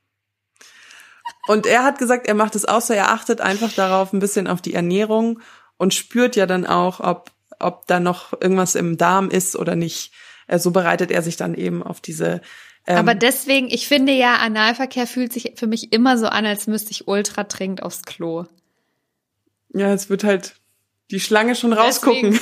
Und 1.47 1.65
er 1.65 1.83
hat 1.83 1.97
gesagt, 1.97 2.27
er 2.27 2.35
macht 2.35 2.55
es 2.55 2.65
auch 2.65 2.81
so, 2.81 2.93
er 2.93 3.11
achtet 3.11 3.39
einfach 3.39 3.71
darauf, 3.71 4.11
ein 4.11 4.19
bisschen 4.19 4.47
auf 4.47 4.61
die 4.61 4.73
Ernährung 4.73 5.39
und 5.77 5.93
spürt 5.93 6.35
ja 6.35 6.45
dann 6.45 6.65
auch, 6.65 6.99
ob, 6.99 7.31
ob 7.59 7.87
da 7.87 7.99
noch 7.99 8.33
irgendwas 8.39 8.75
im 8.75 8.97
Darm 8.97 9.29
ist 9.29 9.55
oder 9.55 9.75
nicht. 9.75 10.11
Äh, 10.47 10.59
so 10.59 10.71
bereitet 10.71 11.11
er 11.11 11.21
sich 11.21 11.37
dann 11.37 11.53
eben 11.53 11.83
auf 11.83 12.01
diese 12.01 12.41
ähm, 12.87 12.97
Aber 12.97 13.13
deswegen, 13.13 13.69
ich 13.69 13.87
finde 13.87 14.13
ja, 14.13 14.37
Analverkehr 14.37 15.05
fühlt 15.05 15.31
sich 15.31 15.53
für 15.55 15.67
mich 15.67 15.93
immer 15.93 16.17
so 16.17 16.25
an, 16.27 16.45
als 16.45 16.65
müsste 16.67 16.91
ich 16.91 17.07
ultra 17.07 17.43
dringend 17.43 17.83
aufs 17.83 18.03
Klo. 18.03 18.45
Ja, 19.73 19.93
es 19.93 20.09
wird 20.09 20.23
halt 20.23 20.55
die 21.11 21.19
Schlange 21.19 21.55
schon 21.55 21.73
rausgucken. 21.73 22.31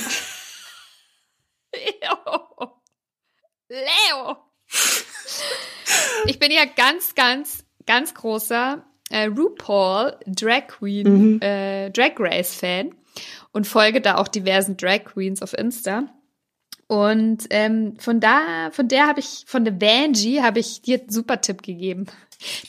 Leo. 1.74 2.80
Leo. 3.68 4.36
Ich 6.24 6.38
bin 6.38 6.50
ja 6.50 6.64
ganz, 6.64 7.14
ganz, 7.14 7.64
ganz 7.86 8.14
großer 8.14 8.84
äh, 9.10 9.26
RuPaul 9.26 10.18
Drag 10.26 10.66
Queen, 10.68 11.34
mhm. 11.34 11.42
äh, 11.42 11.90
Drag 11.90 12.12
Race 12.18 12.54
Fan 12.54 12.94
und 13.52 13.66
folge 13.66 14.00
da 14.00 14.16
auch 14.16 14.28
diversen 14.28 14.76
Drag 14.76 15.04
Queens 15.04 15.42
auf 15.42 15.52
Insta. 15.52 16.08
Und 16.88 17.46
ähm, 17.50 17.96
von 17.98 18.18
da, 18.18 18.70
von 18.72 18.88
der 18.88 19.06
habe 19.06 19.20
ich, 19.20 19.44
von 19.46 19.64
der 19.64 19.80
Vanjie 19.80 20.40
habe 20.40 20.58
ich 20.58 20.80
dir 20.80 21.00
einen 21.00 21.10
super 21.10 21.40
Tipp 21.40 21.62
gegeben. 21.62 22.06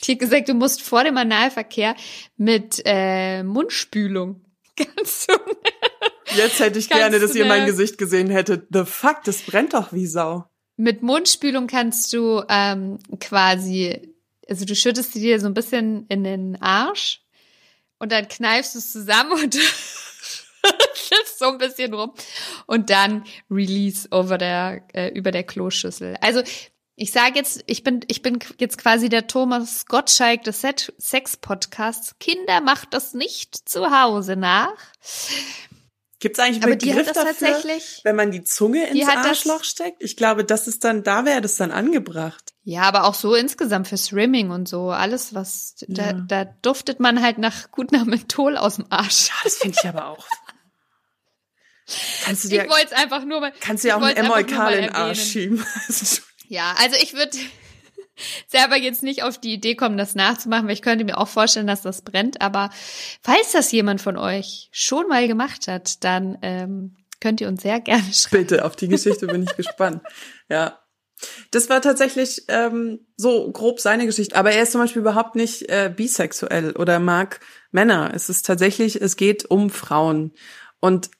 Die 0.04 0.12
hat 0.12 0.18
gesagt, 0.18 0.48
du 0.48 0.54
musst 0.54 0.82
vor 0.82 1.04
dem 1.04 1.16
Analverkehr 1.16 1.96
mit 2.36 2.82
äh, 2.84 3.42
Mundspülung. 3.42 4.44
Ganz 4.76 5.26
so. 5.26 5.32
Jetzt 6.36 6.60
hätte 6.60 6.78
ich 6.78 6.88
gerne, 6.90 7.18
dass 7.18 7.34
ihr 7.34 7.46
mein 7.46 7.66
Gesicht 7.66 7.98
gesehen 7.98 8.30
hättet. 8.30 8.68
The 8.70 8.84
fuck, 8.84 9.24
das 9.24 9.42
brennt 9.42 9.74
doch 9.74 9.92
wie 9.92 10.06
Sau. 10.06 10.44
Mit 10.76 11.02
Mundspülung 11.02 11.66
kannst 11.66 12.12
du 12.12 12.42
ähm, 12.48 12.98
quasi, 13.20 14.14
also 14.48 14.64
du 14.64 14.74
schüttest 14.74 15.14
dir 15.14 15.40
so 15.40 15.46
ein 15.46 15.54
bisschen 15.54 16.06
in 16.08 16.24
den 16.24 16.60
Arsch 16.60 17.22
und 17.98 18.12
dann 18.12 18.28
kneifst 18.28 18.74
du 18.74 18.78
es 18.78 18.92
zusammen 18.92 19.32
und 19.32 19.58
so 21.38 21.46
ein 21.46 21.58
bisschen 21.58 21.94
rum 21.94 22.12
und 22.66 22.90
dann 22.90 23.24
Release 23.50 24.08
over 24.10 24.38
der 24.38 24.82
äh, 24.92 25.08
über 25.08 25.30
der 25.30 25.44
Kloschüssel. 25.44 26.16
Also 26.20 26.42
ich 26.96 27.12
sage 27.12 27.36
jetzt, 27.36 27.64
ich 27.66 27.82
bin 27.82 28.00
ich 28.08 28.20
bin 28.20 28.38
jetzt 28.58 28.76
quasi 28.76 29.08
der 29.08 29.26
Thomas 29.26 29.86
Gottschalk 29.86 30.44
des 30.44 30.60
Sex 30.60 31.36
Podcasts. 31.38 32.14
Kinder 32.20 32.60
macht 32.60 32.92
das 32.92 33.14
nicht 33.14 33.68
zu 33.68 33.90
Hause 33.90 34.36
nach. 34.36 34.76
Gibt 36.20 36.36
es 36.36 36.44
eigentlich 36.44 36.62
einen 36.62 36.78
Begriff 36.78 37.12
dafür, 37.12 37.56
wenn 38.04 38.14
man 38.14 38.30
die 38.30 38.44
Zunge 38.44 38.86
ins 38.88 39.08
Arschloch 39.08 39.64
steckt? 39.64 40.02
Ich 40.02 40.18
glaube, 40.18 40.44
das 40.44 40.68
ist 40.68 40.84
dann, 40.84 41.02
da 41.02 41.24
wäre 41.24 41.40
das 41.40 41.56
dann 41.56 41.70
angebracht. 41.70 42.52
Ja, 42.62 42.82
aber 42.82 43.04
auch 43.04 43.14
so 43.14 43.34
insgesamt 43.34 43.88
fürs 43.88 44.12
Rimming 44.12 44.50
und 44.50 44.68
so. 44.68 44.90
Alles, 44.90 45.34
was, 45.34 45.76
ja. 45.88 46.12
da, 46.12 46.44
da 46.44 46.44
duftet 46.60 47.00
man 47.00 47.22
halt 47.22 47.38
nach, 47.38 47.70
gut 47.70 47.90
nach 47.90 48.04
Menthol 48.04 48.58
aus 48.58 48.76
dem 48.76 48.84
Arsch. 48.90 49.28
Ja, 49.28 49.34
das 49.44 49.56
finde 49.56 49.78
ich 49.80 49.88
aber 49.88 50.08
auch. 50.08 50.26
Kannst 52.24 52.44
du 52.44 52.48
dir, 52.48 52.64
ich 52.64 52.70
wollte 52.70 52.86
es 52.86 52.92
einfach 52.92 53.24
nur 53.24 53.40
mal. 53.40 53.52
Kannst 53.60 53.84
du 53.84 53.88
dir 53.88 53.96
auch 53.96 54.02
ein 54.02 54.16
Emolkal 54.16 54.74
in 54.74 54.82
den 54.82 54.94
Arsch 54.94 55.22
schieben. 55.22 55.64
ja, 56.48 56.74
also 56.78 56.96
ich 57.00 57.14
würde 57.14 57.36
selber 58.48 58.76
jetzt 58.76 59.02
nicht 59.02 59.22
auf 59.22 59.38
die 59.38 59.52
Idee 59.52 59.74
kommen, 59.74 59.96
das 59.96 60.14
nachzumachen, 60.14 60.66
weil 60.66 60.74
ich 60.74 60.82
könnte 60.82 61.04
mir 61.04 61.18
auch 61.18 61.28
vorstellen, 61.28 61.66
dass 61.66 61.82
das 61.82 62.02
brennt. 62.02 62.40
Aber 62.40 62.70
falls 63.22 63.52
das 63.52 63.72
jemand 63.72 64.00
von 64.00 64.16
euch 64.16 64.68
schon 64.72 65.08
mal 65.08 65.26
gemacht 65.26 65.68
hat, 65.68 66.04
dann 66.04 66.38
ähm, 66.42 66.96
könnt 67.20 67.40
ihr 67.40 67.48
uns 67.48 67.62
sehr 67.62 67.80
gerne 67.80 68.04
schreiben. 68.12 68.46
Bitte, 68.46 68.64
auf 68.64 68.76
die 68.76 68.88
Geschichte 68.88 69.26
bin 69.26 69.42
ich 69.42 69.56
gespannt. 69.56 70.02
Ja. 70.48 70.78
Das 71.50 71.68
war 71.68 71.82
tatsächlich 71.82 72.44
ähm, 72.48 73.06
so 73.14 73.52
grob 73.52 73.78
seine 73.78 74.06
Geschichte. 74.06 74.36
Aber 74.36 74.52
er 74.52 74.62
ist 74.62 74.72
zum 74.72 74.80
Beispiel 74.80 75.02
überhaupt 75.02 75.36
nicht 75.36 75.68
äh, 75.68 75.92
bisexuell 75.94 76.72
oder 76.72 76.98
mag 76.98 77.40
Männer. 77.72 78.12
Es 78.14 78.30
ist 78.30 78.46
tatsächlich, 78.46 79.02
es 79.02 79.16
geht 79.16 79.44
um 79.50 79.68
Frauen. 79.68 80.32
Und 80.80 81.10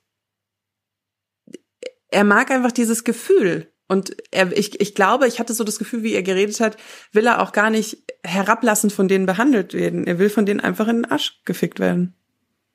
er 2.11 2.25
mag 2.25 2.51
einfach 2.51 2.73
dieses 2.73 3.05
Gefühl. 3.05 3.73
Und 3.89 4.17
er, 4.31 4.57
ich, 4.57 4.81
ich 4.81 4.95
glaube, 4.95 5.27
ich 5.27 5.41
hatte 5.41 5.53
so 5.53 5.65
das 5.65 5.79
Gefühl, 5.79 6.05
wie 6.05 6.15
er 6.15 6.23
geredet 6.23 6.61
hat, 6.61 6.77
will 7.13 7.27
er 7.27 7.43
auch 7.43 7.51
gar 7.51 7.71
nicht 7.71 7.99
herablassend 8.23 8.93
von 8.93 9.09
denen 9.09 9.27
behandelt 9.27 9.75
werden. 9.75 10.07
Er 10.07 10.19
will 10.19 10.31
von 10.31 10.47
denen 10.47 10.61
einfach 10.61 10.87
in 10.87 11.03
den 11.03 11.11
Arsch 11.11 11.41
gefickt 11.45 11.81
werden. 11.81 12.15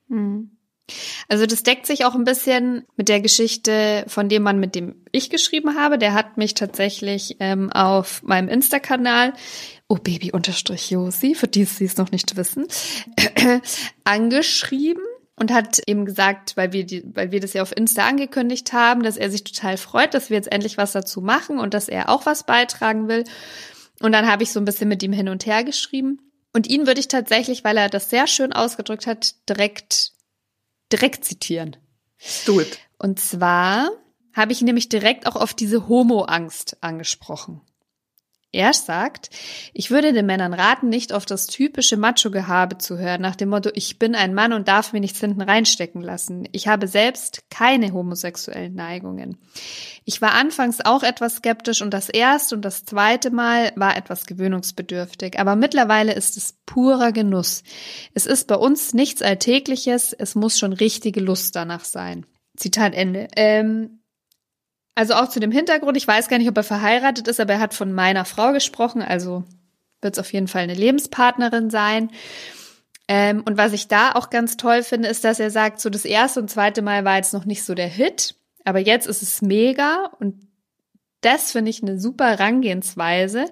Hm. 0.10 0.52
Also 1.28 1.46
das 1.46 1.64
deckt 1.64 1.88
sich 1.88 2.06
auch 2.06 2.14
ein 2.14 2.26
bisschen 2.26 2.86
mit 2.96 3.10
der 3.10 3.20
Geschichte 3.20 4.04
von 4.08 4.30
dem 4.30 4.44
Mann, 4.44 4.60
mit 4.60 4.76
dem 4.76 4.96
ich 5.12 5.30
geschrieben 5.30 5.76
habe. 5.76 5.98
Der 5.98 6.14
hat 6.14 6.38
mich 6.38 6.54
tatsächlich 6.54 7.38
ähm, 7.40 7.72
auf 7.72 8.22
meinem 8.22 8.50
Insta-Kanal, 8.50 9.34
oh 9.88 9.96
Baby 9.96 10.32
unterstrich 10.32 10.92
Josi, 10.92 11.34
für 11.34 11.48
die 11.48 11.64
sie 11.64 11.86
es 11.86 11.98
noch 11.98 12.12
nicht 12.12 12.36
wissen, 12.36 12.68
angeschrieben 14.04 15.04
und 15.36 15.52
hat 15.52 15.82
eben 15.88 16.06
gesagt, 16.06 16.56
weil 16.56 16.72
wir 16.72 16.86
die, 16.86 17.04
weil 17.14 17.32
wir 17.32 17.40
das 17.40 17.54
ja 17.54 17.62
auf 17.62 17.76
Insta 17.76 18.08
angekündigt 18.08 18.74
haben, 18.74 19.04
dass 19.04 19.18
er 19.18 19.30
sich 19.30 19.44
total 19.44 19.78
freut, 19.78 20.14
dass 20.14 20.30
wir 20.30 20.38
jetzt 20.38 20.52
endlich 20.52 20.78
was 20.78 20.94
dazu 20.94 21.22
machen 21.22 21.60
und 21.60 21.74
dass 21.74 21.90
er 21.90 22.10
auch 22.10 22.26
was 22.26 22.46
beitragen 22.46 23.08
will. 23.08 23.26
Und 24.02 24.12
dann 24.12 24.28
habe 24.28 24.44
ich 24.44 24.52
so 24.52 24.60
ein 24.60 24.66
bisschen 24.66 24.90
mit 24.90 25.04
ihm 25.04 25.14
hin 25.14 25.30
und 25.30 25.46
her 25.46 25.64
geschrieben. 25.64 26.20
Und 26.54 26.68
ihn 26.68 26.88
würde 26.88 27.00
ich 27.00 27.10
tatsächlich, 27.10 27.64
weil 27.64 27.78
er 27.78 27.90
das 27.90 28.10
sehr 28.10 28.28
schön 28.28 28.54
ausgedrückt 28.54 29.08
hat, 29.08 29.36
direkt, 29.50 30.14
direkt 30.92 31.26
zitieren. 31.26 31.76
Do 32.46 32.62
it. 32.62 32.80
Und 32.98 33.20
zwar 33.20 33.90
habe 34.34 34.54
ich 34.54 34.62
ihn 34.62 34.66
nämlich 34.66 34.88
direkt 34.88 35.28
auch 35.28 35.36
auf 35.36 35.54
diese 35.54 35.90
Homo-Angst 35.90 36.78
angesprochen. 36.82 37.62
Er 38.56 38.74
sagt, 38.74 39.32
ich 39.74 39.92
würde 39.92 40.14
den 40.14 40.26
Männern 40.26 40.54
raten, 40.54 40.88
nicht 40.88 41.12
auf 41.12 41.26
das 41.26 41.46
typische 41.46 41.98
Macho-Gehabe 41.98 42.78
zu 42.78 42.98
hören, 42.98 43.22
nach 43.22 43.36
dem 43.36 43.50
Motto, 43.50 43.70
ich 43.74 44.00
bin 44.00 44.16
ein 44.16 44.34
Mann 44.34 44.54
und 44.54 44.70
darf 44.70 44.94
mir 44.94 45.02
nichts 45.02 45.20
hinten 45.20 45.42
reinstecken 45.42 46.02
lassen. 46.02 46.48
Ich 46.54 46.70
habe 46.70 46.88
selbst 46.88 47.50
keine 47.50 47.92
homosexuellen 47.92 48.74
Neigungen. 48.74 49.38
Ich 50.06 50.22
war 50.22 50.36
anfangs 50.36 50.80
auch 50.86 51.04
etwas 51.04 51.36
skeptisch 51.36 51.82
und 51.82 51.94
das 51.94 52.08
erste 52.08 52.56
und 52.56 52.64
das 52.64 52.86
zweite 52.86 53.30
Mal 53.30 53.74
war 53.76 53.98
etwas 53.98 54.26
gewöhnungsbedürftig, 54.26 55.38
aber 55.38 55.58
mittlerweile 55.58 56.14
ist 56.14 56.38
es 56.38 56.54
purer 56.66 57.12
Genuss. 57.12 57.62
Es 58.14 58.26
ist 58.26 58.48
bei 58.48 58.56
uns 58.56 58.94
nichts 58.94 59.22
Alltägliches, 59.22 60.14
es 60.14 60.34
muss 60.34 60.58
schon 60.58 60.72
richtige 60.72 61.20
Lust 61.20 61.58
danach 61.58 61.84
sein. 61.84 62.26
Zitat 62.56 62.94
Ende. 62.94 63.28
Ähm, 63.36 64.00
also 64.96 65.14
auch 65.14 65.30
zu 65.30 65.40
dem 65.40 65.52
Hintergrund, 65.52 65.98
ich 65.98 66.08
weiß 66.08 66.30
gar 66.30 66.38
nicht, 66.38 66.50
ob 66.50 66.58
er 66.58 66.64
verheiratet 66.64 67.28
ist, 67.28 67.40
aber 67.40 67.54
er 67.54 67.60
hat 67.60 67.74
von 67.74 67.94
meiner 67.94 68.26
Frau 68.26 68.54
gesprochen, 68.54 69.02
also 69.02 69.44
wird 70.02 70.16
es 70.16 70.20
auf 70.20 70.32
jeden 70.32 70.48
Fall 70.48 70.64
eine 70.64 70.74
Lebenspartnerin 70.74 71.70
sein. 71.70 72.10
Ähm, 73.08 73.44
und 73.46 73.58
was 73.58 73.74
ich 73.74 73.88
da 73.88 74.14
auch 74.14 74.30
ganz 74.30 74.58
toll 74.58 74.82
finde, 74.84 75.10
ist, 75.10 75.24
dass 75.24 75.40
er 75.40 75.52
sagt, 75.52 75.80
so 75.80 75.90
das 75.90 76.06
erste 76.06 76.40
und 76.40 76.50
zweite 76.50 76.82
Mal 76.82 77.06
war 77.06 77.18
jetzt 77.18 77.34
noch 77.34 77.46
nicht 77.46 77.64
so 77.64 77.76
der 77.76 77.88
Hit, 77.88 78.36
aber 78.64 78.80
jetzt 78.80 79.06
ist 79.06 79.22
es 79.22 79.42
mega 79.42 80.12
und 80.20 80.48
das 81.22 81.52
finde 81.52 81.72
ich 81.72 81.82
eine 81.82 82.00
super 82.00 82.30
Herangehensweise, 82.30 83.46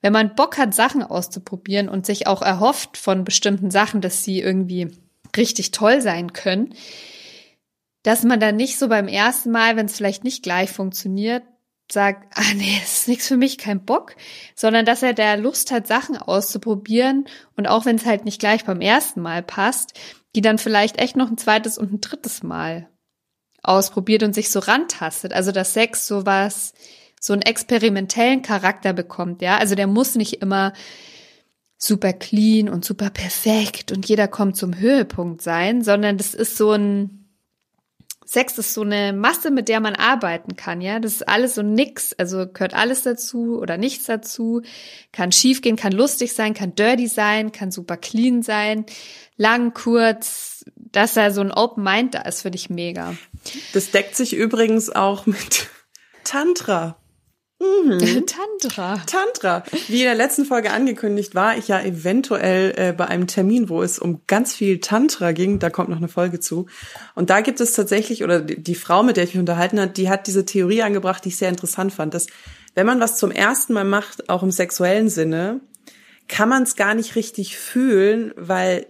wenn 0.00 0.12
man 0.12 0.34
Bock 0.34 0.58
hat, 0.58 0.74
Sachen 0.74 1.02
auszuprobieren 1.02 1.88
und 1.88 2.06
sich 2.06 2.26
auch 2.26 2.40
erhofft 2.40 2.96
von 2.96 3.24
bestimmten 3.24 3.70
Sachen, 3.70 4.00
dass 4.00 4.22
sie 4.22 4.40
irgendwie 4.40 4.92
richtig 5.36 5.72
toll 5.72 6.00
sein 6.00 6.32
können, 6.32 6.72
dass 8.06 8.22
man 8.22 8.38
dann 8.38 8.54
nicht 8.54 8.78
so 8.78 8.86
beim 8.86 9.08
ersten 9.08 9.50
Mal, 9.50 9.74
wenn 9.74 9.86
es 9.86 9.96
vielleicht 9.96 10.22
nicht 10.22 10.44
gleich 10.44 10.70
funktioniert, 10.70 11.42
sagt, 11.90 12.32
ah 12.36 12.54
nee, 12.54 12.76
das 12.80 12.98
ist 12.98 13.08
nichts 13.08 13.26
für 13.26 13.36
mich, 13.36 13.58
kein 13.58 13.84
Bock, 13.84 14.14
sondern 14.54 14.86
dass 14.86 15.02
er 15.02 15.12
da 15.12 15.34
Lust 15.34 15.72
hat, 15.72 15.88
Sachen 15.88 16.16
auszuprobieren 16.16 17.26
und 17.56 17.66
auch 17.66 17.84
wenn 17.84 17.96
es 17.96 18.06
halt 18.06 18.24
nicht 18.24 18.38
gleich 18.38 18.64
beim 18.64 18.80
ersten 18.80 19.20
Mal 19.20 19.42
passt, 19.42 19.98
die 20.36 20.40
dann 20.40 20.58
vielleicht 20.58 20.98
echt 20.98 21.16
noch 21.16 21.28
ein 21.28 21.36
zweites 21.36 21.78
und 21.78 21.92
ein 21.92 22.00
drittes 22.00 22.44
Mal 22.44 22.88
ausprobiert 23.64 24.22
und 24.22 24.34
sich 24.34 24.50
so 24.50 24.60
rantastet. 24.60 25.32
Also 25.32 25.50
dass 25.50 25.74
Sex 25.74 26.06
sowas, 26.06 26.74
so 27.20 27.32
einen 27.32 27.42
experimentellen 27.42 28.42
Charakter 28.42 28.92
bekommt, 28.92 29.42
ja. 29.42 29.58
Also 29.58 29.74
der 29.74 29.88
muss 29.88 30.14
nicht 30.14 30.42
immer 30.42 30.74
super 31.76 32.12
clean 32.12 32.68
und 32.68 32.84
super 32.84 33.10
perfekt 33.10 33.90
und 33.90 34.08
jeder 34.08 34.28
kommt 34.28 34.56
zum 34.56 34.78
Höhepunkt 34.78 35.42
sein, 35.42 35.82
sondern 35.82 36.18
das 36.18 36.34
ist 36.34 36.56
so 36.56 36.70
ein, 36.70 37.25
Sex 38.28 38.58
ist 38.58 38.74
so 38.74 38.82
eine 38.82 39.12
Masse, 39.12 39.52
mit 39.52 39.68
der 39.68 39.78
man 39.78 39.94
arbeiten 39.94 40.56
kann, 40.56 40.80
ja. 40.80 40.98
Das 40.98 41.12
ist 41.12 41.28
alles 41.28 41.54
so 41.54 41.62
nix, 41.62 42.12
also 42.12 42.48
gehört 42.48 42.74
alles 42.74 43.02
dazu 43.02 43.60
oder 43.60 43.78
nichts 43.78 44.06
dazu. 44.06 44.62
Kann 45.12 45.30
schief 45.30 45.62
gehen, 45.62 45.76
kann 45.76 45.92
lustig 45.92 46.32
sein, 46.32 46.52
kann 46.52 46.74
dirty 46.74 47.06
sein, 47.06 47.52
kann 47.52 47.70
super 47.70 47.96
clean 47.96 48.42
sein, 48.42 48.84
lang, 49.36 49.74
kurz. 49.74 50.64
Dass 50.74 51.14
da 51.14 51.30
so 51.30 51.40
ein 51.40 51.52
Open 51.52 51.84
Mind 51.84 52.14
da 52.14 52.22
ist, 52.22 52.42
finde 52.42 52.56
ich 52.56 52.68
mega. 52.68 53.14
Das 53.72 53.92
deckt 53.92 54.16
sich 54.16 54.34
übrigens 54.34 54.90
auch 54.90 55.26
mit 55.26 55.68
Tantra. 56.24 56.96
Mhm. 57.84 58.26
Tantra. 58.26 59.02
Tantra. 59.06 59.64
Wie 59.88 60.00
in 60.00 60.06
der 60.06 60.14
letzten 60.14 60.44
Folge 60.44 60.70
angekündigt, 60.70 61.34
war 61.34 61.56
ich 61.56 61.68
ja 61.68 61.80
eventuell 61.80 62.74
äh, 62.76 62.92
bei 62.92 63.06
einem 63.06 63.26
Termin, 63.26 63.68
wo 63.68 63.82
es 63.82 63.98
um 63.98 64.22
ganz 64.26 64.54
viel 64.54 64.80
Tantra 64.80 65.32
ging. 65.32 65.58
Da 65.58 65.70
kommt 65.70 65.88
noch 65.88 65.96
eine 65.96 66.08
Folge 66.08 66.40
zu. 66.40 66.66
Und 67.14 67.30
da 67.30 67.40
gibt 67.40 67.60
es 67.60 67.72
tatsächlich, 67.72 68.24
oder 68.24 68.40
die, 68.40 68.62
die 68.62 68.74
Frau, 68.74 69.02
mit 69.02 69.16
der 69.16 69.24
ich 69.24 69.34
mich 69.34 69.40
unterhalten 69.40 69.80
hat, 69.80 69.96
die 69.96 70.08
hat 70.08 70.26
diese 70.26 70.44
Theorie 70.44 70.82
angebracht, 70.82 71.24
die 71.24 71.28
ich 71.28 71.36
sehr 71.36 71.48
interessant 71.48 71.92
fand, 71.92 72.14
dass 72.14 72.26
wenn 72.74 72.86
man 72.86 73.00
was 73.00 73.16
zum 73.16 73.30
ersten 73.30 73.72
Mal 73.72 73.84
macht, 73.84 74.28
auch 74.28 74.42
im 74.42 74.50
sexuellen 74.50 75.08
Sinne, 75.08 75.60
kann 76.28 76.48
man 76.48 76.64
es 76.64 76.76
gar 76.76 76.94
nicht 76.94 77.16
richtig 77.16 77.56
fühlen, 77.56 78.32
weil 78.36 78.86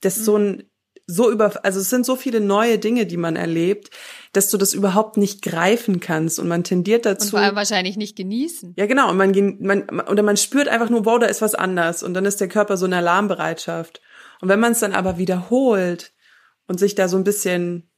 das 0.00 0.16
so 0.16 0.36
ein 0.36 0.64
so 1.06 1.30
über, 1.30 1.64
also 1.64 1.80
es 1.80 1.88
sind 1.88 2.04
so 2.04 2.16
viele 2.16 2.40
neue 2.40 2.78
Dinge, 2.78 3.06
die 3.06 3.16
man 3.16 3.36
erlebt, 3.36 3.90
dass 4.32 4.50
du 4.50 4.58
das 4.58 4.74
überhaupt 4.74 5.16
nicht 5.16 5.40
greifen 5.40 6.00
kannst 6.00 6.38
und 6.38 6.48
man 6.48 6.64
tendiert 6.64 7.06
dazu. 7.06 7.26
Und 7.26 7.30
vor 7.30 7.40
allem 7.40 7.54
wahrscheinlich 7.54 7.96
nicht 7.96 8.16
genießen. 8.16 8.74
Ja, 8.76 8.86
genau. 8.86 9.10
Und 9.10 9.16
man, 9.16 9.56
man, 9.60 10.00
oder 10.08 10.22
man 10.24 10.36
spürt 10.36 10.68
einfach 10.68 10.90
nur, 10.90 11.04
wow, 11.04 11.18
da 11.18 11.26
ist 11.26 11.42
was 11.42 11.54
anders 11.54 12.02
und 12.02 12.14
dann 12.14 12.24
ist 12.24 12.40
der 12.40 12.48
Körper 12.48 12.76
so 12.76 12.86
in 12.86 12.92
Alarmbereitschaft. 12.92 14.00
Und 14.40 14.48
wenn 14.48 14.60
man 14.60 14.72
es 14.72 14.80
dann 14.80 14.92
aber 14.92 15.16
wiederholt 15.16 16.12
und 16.66 16.80
sich 16.80 16.96
da 16.96 17.08
so 17.08 17.16
ein 17.16 17.24
bisschen, 17.24 17.88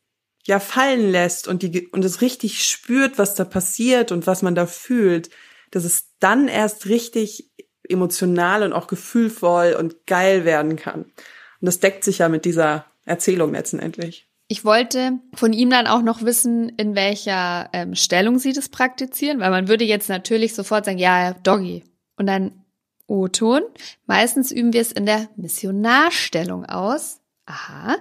ja, 0.47 0.61
fallen 0.61 1.11
lässt 1.11 1.49
und 1.49 1.63
die, 1.63 1.89
und 1.89 2.05
es 2.05 2.21
richtig 2.21 2.65
spürt, 2.65 3.19
was 3.19 3.35
da 3.35 3.45
passiert 3.45 4.13
und 4.13 4.27
was 4.27 4.43
man 4.43 4.55
da 4.55 4.67
fühlt, 4.67 5.31
dass 5.71 5.85
es 5.85 6.15
dann 6.21 6.47
erst 6.47 6.87
richtig 6.87 7.51
emotional 7.89 8.63
und 8.63 8.75
auch 8.75 8.87
gefühlvoll 8.87 9.75
und 9.79 10.07
geil 10.07 10.45
werden 10.45 10.77
kann. 10.77 11.05
Und 11.05 11.67
das 11.67 11.81
deckt 11.81 12.05
sich 12.05 12.19
ja 12.19 12.29
mit 12.29 12.45
dieser 12.45 12.85
Erzählung 13.09 13.53
letztendlich. 13.53 14.29
Ich 14.51 14.65
wollte 14.65 15.19
von 15.35 15.53
ihm 15.53 15.69
dann 15.69 15.87
auch 15.87 16.01
noch 16.01 16.23
wissen, 16.23 16.71
in 16.71 16.95
welcher 16.95 17.69
ähm, 17.73 17.95
Stellung 17.95 18.39
sie 18.39 18.53
das 18.53 18.71
praktizieren, 18.71 19.41
weil 19.41 19.51
man 19.51 19.69
würde 19.69 19.85
jetzt 19.85 20.09
natürlich 20.09 20.55
sofort 20.55 20.87
sagen, 20.87 20.99
ja, 20.99 21.35
Doggy. 21.35 21.85
Und 22.17 22.27
dann 22.27 22.65
O-Ton. 23.07 23.63
Meistens 24.07 24.51
üben 24.51 24.73
wir 24.73 24.81
es 24.81 24.93
in 24.93 25.07
der 25.07 25.29
Missionarstellung 25.37 26.65
aus. 26.67 27.21
Aha. 27.47 27.97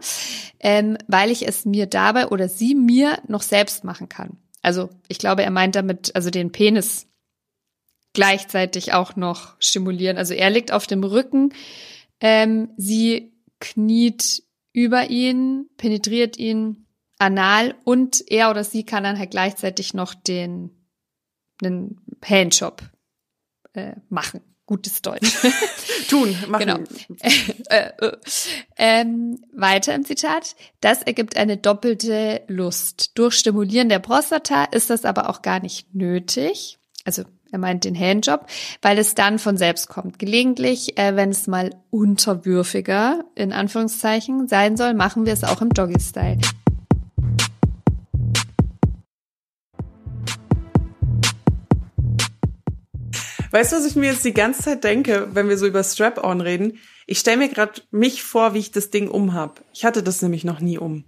Ähm, 0.59 0.97
weil 1.07 1.31
ich 1.31 1.47
es 1.47 1.65
mir 1.65 1.85
dabei 1.85 2.27
oder 2.27 2.49
sie 2.49 2.75
mir 2.75 3.17
noch 3.27 3.41
selbst 3.41 3.83
machen 3.83 4.09
kann. 4.09 4.37
Also 4.61 4.89
ich 5.07 5.17
glaube, 5.17 5.43
er 5.43 5.51
meint 5.51 5.75
damit, 5.75 6.15
also 6.15 6.29
den 6.29 6.51
Penis 6.51 7.07
gleichzeitig 8.13 8.93
auch 8.93 9.15
noch 9.15 9.55
stimulieren. 9.59 10.17
Also 10.17 10.33
er 10.33 10.49
liegt 10.49 10.71
auf 10.71 10.87
dem 10.87 11.03
Rücken, 11.03 11.53
ähm, 12.19 12.71
sie 12.75 13.31
kniet 13.59 14.43
über 14.77 15.09
ihn, 15.09 15.71
penetriert 15.77 16.37
ihn 16.37 16.85
anal 17.17 17.73
und 17.83 18.23
er 18.29 18.51
oder 18.51 18.63
sie 18.63 18.83
kann 18.83 19.03
dann 19.03 19.17
halt 19.17 19.31
gleichzeitig 19.31 19.95
noch 19.95 20.13
den 20.13 20.69
einen 21.63 21.99
Handjob 22.23 22.83
äh, 23.73 23.95
machen. 24.09 24.41
Gutes 24.67 25.01
Deutsch. 25.01 25.35
Tun, 26.09 26.35
machen. 26.47 26.59
Genau. 26.59 26.79
äh, 27.69 27.89
äh, 27.97 28.17
ähm, 28.77 29.43
weiter 29.51 29.95
im 29.95 30.05
Zitat. 30.05 30.55
Das 30.79 31.01
ergibt 31.01 31.37
eine 31.37 31.57
doppelte 31.57 32.43
Lust. 32.47 33.17
Durch 33.17 33.33
Stimulieren 33.33 33.89
der 33.89 33.97
Prostata 33.97 34.65
ist 34.65 34.91
das 34.91 35.05
aber 35.05 35.31
auch 35.31 35.41
gar 35.41 35.59
nicht 35.59 35.95
nötig. 35.95 36.77
Also 37.03 37.23
er 37.51 37.59
meint 37.59 37.83
den 37.83 37.97
Handjob, 37.97 38.45
weil 38.81 38.97
es 38.97 39.15
dann 39.15 39.39
von 39.39 39.57
selbst 39.57 39.87
kommt. 39.87 40.19
Gelegentlich, 40.19 40.97
äh, 40.97 41.15
wenn 41.15 41.29
es 41.29 41.47
mal 41.47 41.71
unterwürfiger, 41.89 43.23
in 43.35 43.53
Anführungszeichen, 43.53 44.47
sein 44.47 44.77
soll, 44.77 44.93
machen 44.93 45.25
wir 45.25 45.33
es 45.33 45.43
auch 45.43 45.61
im 45.61 45.69
Doggy-Style. 45.69 46.39
Weißt 53.51 53.71
du, 53.71 53.77
was 53.77 53.85
ich 53.85 53.95
mir 53.95 54.11
jetzt 54.11 54.25
die 54.25 54.33
ganze 54.33 54.61
Zeit 54.61 54.83
denke, 54.83 55.29
wenn 55.31 55.49
wir 55.49 55.57
so 55.57 55.65
über 55.65 55.83
Strap-on 55.83 56.41
reden? 56.41 56.79
Ich 57.05 57.19
stelle 57.19 57.37
mir 57.37 57.49
gerade 57.49 57.81
mich 57.91 58.21
vor, 58.21 58.53
wie 58.53 58.59
ich 58.59 58.71
das 58.71 58.89
Ding 58.89 59.07
umhab. 59.07 59.63
Ich 59.73 59.85
hatte 59.85 60.03
das 60.03 60.21
nämlich 60.21 60.43
noch 60.43 60.59
nie 60.59 60.77
um. 60.77 61.05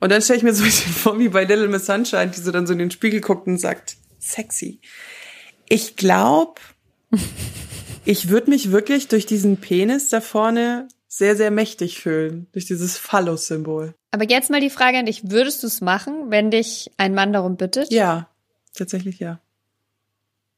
Und 0.00 0.10
dann 0.10 0.22
stelle 0.22 0.38
ich 0.38 0.42
mir 0.42 0.54
so 0.54 0.64
ein 0.64 0.66
bisschen 0.66 0.92
vor, 0.92 1.18
wie 1.18 1.28
bei 1.28 1.44
Little 1.44 1.68
Miss 1.68 1.86
Sunshine, 1.86 2.28
die 2.28 2.40
so 2.40 2.50
dann 2.50 2.66
so 2.66 2.72
in 2.72 2.80
den 2.80 2.90
Spiegel 2.90 3.20
guckt 3.20 3.46
und 3.46 3.58
sagt, 3.58 3.96
sexy. 4.18 4.80
Ich 5.72 5.96
glaube, 5.96 6.60
ich 8.04 8.28
würde 8.28 8.50
mich 8.50 8.72
wirklich 8.72 9.08
durch 9.08 9.24
diesen 9.24 9.56
Penis 9.56 10.10
da 10.10 10.20
vorne 10.20 10.86
sehr, 11.08 11.34
sehr 11.34 11.50
mächtig 11.50 11.98
fühlen, 11.98 12.46
durch 12.52 12.66
dieses 12.66 12.98
Phallus-Symbol. 12.98 13.94
Aber 14.10 14.28
jetzt 14.28 14.50
mal 14.50 14.60
die 14.60 14.68
Frage 14.68 14.98
an 14.98 15.06
dich, 15.06 15.30
würdest 15.30 15.62
du 15.62 15.68
es 15.68 15.80
machen, 15.80 16.30
wenn 16.30 16.50
dich 16.50 16.90
ein 16.98 17.14
Mann 17.14 17.32
darum 17.32 17.56
bittet? 17.56 17.90
Ja, 17.90 18.28
tatsächlich 18.74 19.18
ja. 19.18 19.40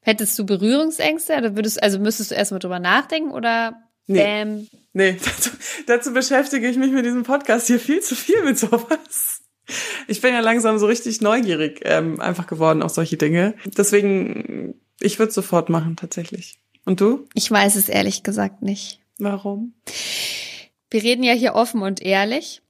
Hättest 0.01 0.37
du 0.37 0.45
Berührungsängste 0.45 1.37
oder 1.37 1.55
würdest, 1.55 1.81
also 1.81 2.01
müsstest 2.01 2.33
du 2.33 2.35
erstmal 2.35 2.59
drüber 2.59 2.81
nachdenken 2.81 3.31
oder 3.31 3.85
nee. 4.09 4.19
bam? 4.19 4.67
Nee, 4.95 5.17
dazu, 5.25 5.51
dazu 5.87 6.13
beschäftige 6.13 6.69
ich 6.69 6.77
mich 6.77 6.91
mit 6.91 7.07
diesem 7.07 7.23
Podcast 7.23 7.69
hier 7.69 7.79
viel 7.79 8.01
zu 8.01 8.17
viel 8.17 8.43
mit 8.43 8.59
sowas. 8.59 9.43
Ich 10.09 10.21
bin 10.21 10.35
ja 10.35 10.41
langsam 10.41 10.77
so 10.79 10.87
richtig 10.87 11.21
neugierig 11.21 11.83
ähm, 11.85 12.19
einfach 12.21 12.49
geworden 12.49 12.83
auf 12.83 12.91
solche 12.91 13.17
Dinge. 13.17 13.55
Deswegen 13.65 14.75
ich 15.01 15.19
würde 15.19 15.33
sofort 15.33 15.69
machen, 15.69 15.97
tatsächlich. 15.97 16.59
Und 16.85 17.01
du? 17.01 17.27
Ich 17.35 17.51
weiß 17.51 17.77
es 17.77 17.89
ehrlich 17.89 18.23
gesagt 18.23 18.63
nicht. 18.63 19.01
Warum? 19.19 19.75
Wir 20.91 21.03
reden 21.03 21.23
ja 21.23 21.33
hier 21.33 21.55
offen 21.55 21.83
und 21.83 22.03
ehrlich. 22.03 22.63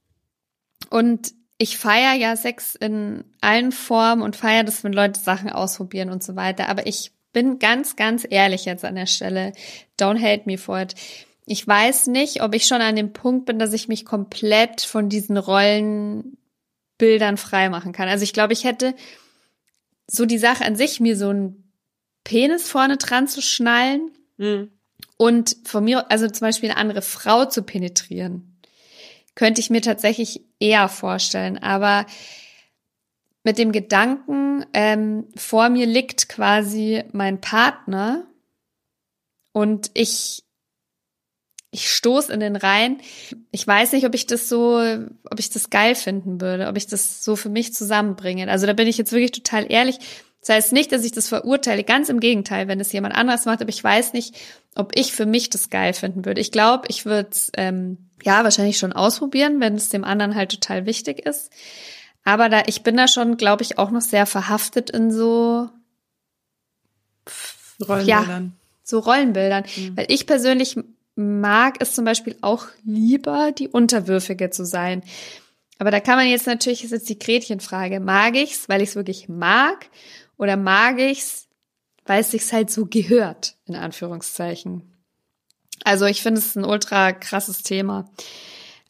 Und 0.89 1.33
ich 1.57 1.77
feiere 1.77 2.15
ja 2.15 2.35
Sex 2.35 2.75
in 2.75 3.23
allen 3.41 3.71
Formen 3.71 4.21
und 4.21 4.35
feiere 4.35 4.63
das, 4.63 4.83
wenn 4.83 4.93
Leute 4.93 5.19
Sachen 5.19 5.49
ausprobieren 5.49 6.09
und 6.09 6.23
so 6.23 6.35
weiter. 6.35 6.69
Aber 6.69 6.87
ich 6.87 7.11
bin 7.33 7.59
ganz, 7.59 7.95
ganz 7.95 8.25
ehrlich 8.29 8.65
jetzt 8.65 8.85
an 8.85 8.95
der 8.95 9.05
Stelle. 9.05 9.53
Don't 9.99 10.21
hate 10.21 10.43
me 10.45 10.57
for 10.57 10.79
it. 10.79 10.95
Ich 11.45 11.67
weiß 11.67 12.07
nicht, 12.07 12.41
ob 12.41 12.55
ich 12.55 12.65
schon 12.65 12.81
an 12.81 12.95
dem 12.95 13.13
Punkt 13.13 13.45
bin, 13.45 13.59
dass 13.59 13.73
ich 13.73 13.87
mich 13.87 14.05
komplett 14.05 14.81
von 14.81 15.09
diesen 15.09 15.37
Rollenbildern 15.37 17.37
frei 17.37 17.69
machen 17.69 17.91
kann. 17.91 18.09
Also 18.09 18.23
ich 18.23 18.33
glaube, 18.33 18.53
ich 18.53 18.63
hätte 18.63 18.95
so 20.07 20.25
die 20.25 20.37
Sache 20.37 20.65
an 20.65 20.75
sich 20.75 20.99
mir 20.99 21.15
so 21.15 21.29
ein 21.29 21.64
Penis 22.25 22.67
vorne 22.67 22.97
dran 22.97 23.29
zu 23.29 23.41
schnallen 23.41 24.11
mhm. 24.35 24.71
und 25.15 25.55
von 25.63 25.85
mir, 25.85 26.11
also 26.11 26.27
zum 26.27 26.41
Beispiel 26.41 26.69
eine 26.69 26.79
andere 26.79 27.01
Frau 27.01 27.45
zu 27.45 27.63
penetrieren, 27.63 28.59
könnte 29.35 29.61
ich 29.61 29.69
mir 29.69 29.81
tatsächlich 29.81 30.41
eher 30.59 30.89
vorstellen. 30.89 31.57
Aber 31.57 32.05
mit 33.43 33.57
dem 33.57 33.71
Gedanken, 33.71 34.65
ähm, 34.73 35.27
vor 35.37 35.69
mir 35.69 35.85
liegt 35.85 36.27
quasi 36.27 37.03
mein 37.13 37.39
Partner 37.39 38.25
und 39.53 39.91
ich 39.93 40.41
ich 41.75 41.93
stoß 41.93 42.29
in 42.29 42.39
den 42.39 42.55
Reihen. 42.55 43.01
Ich 43.51 43.67
weiß 43.67 43.91
nicht, 43.91 44.05
ob 44.05 44.15
ich 44.15 44.25
das 44.25 44.47
so, 44.47 44.81
ob 45.29 45.39
ich 45.39 45.49
das 45.49 45.69
geil 45.69 45.95
finden 45.95 46.39
würde, 46.39 46.67
ob 46.67 46.77
ich 46.77 46.87
das 46.87 47.23
so 47.23 47.35
für 47.35 47.49
mich 47.49 47.73
zusammenbringe. 47.73 48.49
Also 48.49 48.65
da 48.65 48.71
bin 48.71 48.87
ich 48.87 48.97
jetzt 48.97 49.11
wirklich 49.11 49.31
total 49.31 49.69
ehrlich. 49.69 49.97
Das 50.45 50.55
heißt 50.55 50.73
nicht, 50.73 50.91
dass 50.91 51.03
ich 51.03 51.11
das 51.11 51.27
verurteile, 51.27 51.83
ganz 51.83 52.07
im 52.09 52.19
Gegenteil, 52.19 52.67
wenn 52.67 52.79
es 52.79 52.91
jemand 52.91 53.15
anderes 53.15 53.45
macht, 53.45 53.61
aber 53.61 53.69
ich 53.69 53.83
weiß 53.83 54.13
nicht, 54.13 54.35
ob 54.75 54.95
ich 54.95 55.11
für 55.11 55.25
mich 55.25 55.49
das 55.49 55.71
geil 55.71 55.93
finden 55.93 56.23
würde. 56.23 56.39
Ich 56.39 56.51
glaube, 56.51 56.85
ich 56.87 57.05
würde 57.05 57.29
es 57.31 57.51
ähm, 57.57 57.97
ja 58.23 58.43
wahrscheinlich 58.43 58.77
schon 58.77 58.93
ausprobieren, 58.93 59.59
wenn 59.59 59.73
es 59.73 59.89
dem 59.89 60.03
anderen 60.03 60.35
halt 60.35 60.51
total 60.51 60.85
wichtig 60.85 61.25
ist. 61.25 61.51
Aber 62.23 62.47
da, 62.49 62.61
ich 62.67 62.83
bin 62.83 62.95
da 62.95 63.07
schon, 63.07 63.37
glaube 63.37 63.63
ich, 63.63 63.79
auch 63.79 63.89
noch 63.89 64.01
sehr 64.01 64.27
verhaftet 64.27 64.91
in 64.91 65.11
so 65.11 65.67
Rollenbildern. 67.81 68.05
Ja, 68.05 68.51
so 68.83 68.99
Rollenbildern. 68.99 69.63
Mhm. 69.75 69.97
Weil 69.97 70.05
ich 70.09 70.27
persönlich 70.27 70.77
mag 71.15 71.77
es 71.79 71.93
zum 71.93 72.05
Beispiel 72.05 72.35
auch 72.41 72.67
lieber, 72.83 73.51
die 73.51 73.69
Unterwürfige 73.69 74.51
zu 74.51 74.63
sein. 74.63 75.01
Aber 75.79 75.89
da 75.89 75.99
kann 75.99 76.17
man 76.17 76.27
jetzt 76.27 76.45
natürlich, 76.45 76.83
ist 76.83 76.91
jetzt 76.91 77.09
die 77.09 77.17
Gretchenfrage, 77.17 77.99
mag 77.99 78.35
ich's, 78.35 78.69
weil 78.69 78.83
ich's 78.83 78.95
wirklich 78.95 79.27
mag, 79.27 79.87
oder 80.37 80.57
mag 80.57 80.99
ich's, 80.99 81.47
weil 82.05 82.21
es 82.21 82.31
sich 82.31 82.51
halt 82.53 82.69
so 82.69 82.85
gehört, 82.85 83.55
in 83.65 83.75
Anführungszeichen. 83.75 84.95
Also 85.83 86.05
ich 86.05 86.21
finde 86.21 86.39
es 86.39 86.55
ein 86.55 86.65
ultra 86.65 87.11
krasses 87.11 87.63
Thema. 87.63 88.09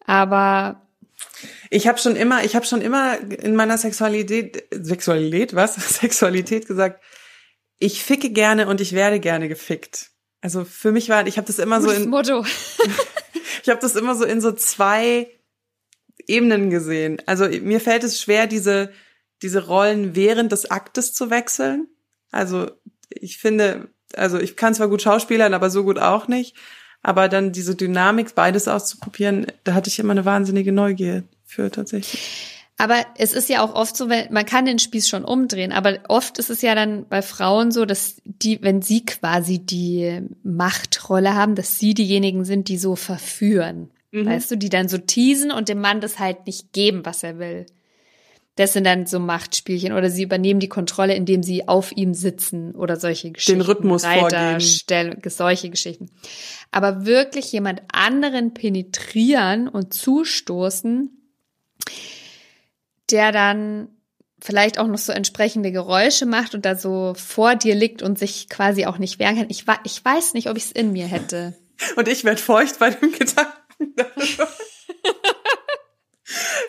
Aber 0.05 0.81
ich 1.69 1.87
habe 1.87 1.97
schon 1.97 2.15
immer, 2.15 2.43
ich 2.43 2.55
habe 2.55 2.65
schon 2.65 2.81
immer 2.81 3.19
in 3.19 3.55
meiner 3.55 3.77
Sexualität, 3.77 4.65
Sexualität, 4.71 5.55
was? 5.55 5.75
Sexualität 5.99 6.67
gesagt, 6.67 7.03
ich 7.77 8.03
ficke 8.03 8.29
gerne 8.29 8.67
und 8.67 8.81
ich 8.81 8.93
werde 8.93 9.19
gerne 9.19 9.47
gefickt. 9.47 10.11
Also 10.41 10.63
für 10.63 10.91
mich 10.91 11.09
war, 11.09 11.25
ich 11.27 11.37
habe 11.37 11.47
das 11.47 11.59
immer 11.59 11.79
Gutes 11.79 11.95
so 11.95 12.03
in 12.03 12.09
Motto. 12.09 12.45
ich 13.63 13.69
habe 13.69 13.81
das 13.81 13.95
immer 13.95 14.15
so 14.15 14.25
in 14.25 14.41
so 14.41 14.51
zwei 14.51 15.29
Ebenen 16.27 16.69
gesehen. 16.69 17.21
Also 17.25 17.47
mir 17.47 17.81
fällt 17.81 18.03
es 18.03 18.21
schwer, 18.21 18.47
diese 18.47 18.91
diese 19.41 19.65
Rollen 19.65 20.15
während 20.15 20.51
des 20.51 20.71
Aktes 20.71 21.13
zu 21.13 21.29
wechseln. 21.29 21.87
Also 22.31 22.71
ich 23.09 23.37
finde, 23.37 23.89
also 24.15 24.39
ich 24.39 24.55
kann 24.55 24.73
zwar 24.73 24.87
gut 24.87 25.01
schauspielern, 25.01 25.53
aber 25.53 25.69
so 25.69 25.83
gut 25.83 25.99
auch 25.99 26.27
nicht. 26.27 26.55
Aber 27.01 27.29
dann 27.29 27.51
diese 27.51 27.75
Dynamik, 27.75 28.33
beides 28.33 28.67
auszuprobieren, 28.67 29.45
da 29.63 29.75
hatte 29.75 29.89
ich 29.89 29.99
immer 29.99 30.11
eine 30.11 30.25
wahnsinnige 30.25 30.71
Neugier 30.71 31.23
für 31.45 31.69
tatsächlich. 31.69 32.55
Aber 32.77 33.05
es 33.17 33.33
ist 33.33 33.47
ja 33.47 33.63
auch 33.63 33.73
oft 33.73 33.95
so, 33.95 34.09
wenn, 34.09 34.33
man 34.33 34.45
kann 34.45 34.65
den 34.65 34.79
Spieß 34.79 35.07
schon 35.07 35.23
umdrehen, 35.23 35.71
aber 35.71 35.99
oft 36.09 36.39
ist 36.39 36.49
es 36.49 36.61
ja 36.61 36.75
dann 36.75 37.07
bei 37.07 37.21
Frauen 37.21 37.71
so, 37.71 37.85
dass 37.85 38.17
die, 38.25 38.61
wenn 38.61 38.81
sie 38.81 39.05
quasi 39.05 39.59
die 39.59 40.23
Machtrolle 40.43 41.35
haben, 41.35 41.55
dass 41.55 41.79
sie 41.79 41.93
diejenigen 41.93 42.43
sind, 42.43 42.67
die 42.67 42.77
so 42.77 42.97
verführen. 42.97 43.91
Mhm. 44.11 44.25
Weißt 44.25 44.51
du, 44.51 44.57
die 44.57 44.69
dann 44.69 44.89
so 44.89 44.97
teasen 44.97 45.51
und 45.51 45.69
dem 45.69 45.79
Mann 45.79 46.01
das 46.01 46.19
halt 46.19 46.47
nicht 46.47 46.73
geben, 46.73 47.05
was 47.05 47.23
er 47.23 47.39
will. 47.39 47.65
Das 48.55 48.71
sind 48.71 48.85
dann 48.85 49.05
so 49.05 49.19
Machtspielchen 49.19 49.91
oder 49.91 50.09
sie 50.09 50.23
übernehmen 50.23 50.61
die 50.61 50.69
Kontrolle, 50.69 51.13
indem 51.13 51.43
sie 51.43 51.67
auf 51.67 51.91
ihm 51.91 52.13
sitzen 52.13 52.73
oder 52.73 52.95
solche 52.95 53.31
Geschichten. 53.31 53.59
Den 53.59 53.67
Rhythmus 53.67 54.05
Reiter, 54.05 54.29
vorgeben. 54.29 54.61
Stell, 54.61 55.17
solche 55.25 55.69
Geschichten. 55.69 56.09
Aber 56.71 57.05
wirklich 57.05 57.51
jemand 57.51 57.81
anderen 57.91 58.53
penetrieren 58.53 59.67
und 59.67 59.93
zustoßen, 59.93 61.09
der 63.11 63.33
dann 63.33 63.89
vielleicht 64.41 64.79
auch 64.79 64.87
noch 64.87 64.99
so 64.99 65.11
entsprechende 65.11 65.71
Geräusche 65.71 66.25
macht 66.25 66.55
und 66.55 66.65
da 66.65 66.75
so 66.75 67.13
vor 67.15 67.55
dir 67.55 67.75
liegt 67.75 68.03
und 68.03 68.17
sich 68.17 68.47
quasi 68.47 68.85
auch 68.85 68.99
nicht 68.99 69.19
wehren 69.19 69.35
kann. 69.35 69.47
Ich, 69.49 69.65
ich 69.83 70.05
weiß 70.05 70.33
nicht, 70.33 70.49
ob 70.49 70.55
ich 70.55 70.65
es 70.65 70.71
in 70.71 70.93
mir 70.93 71.07
hätte. 71.07 71.55
Und 71.97 72.07
ich 72.07 72.23
werde 72.23 72.41
feucht 72.41 72.79
bei 72.79 72.91
dem 72.91 73.11
Gedanken. 73.11 73.53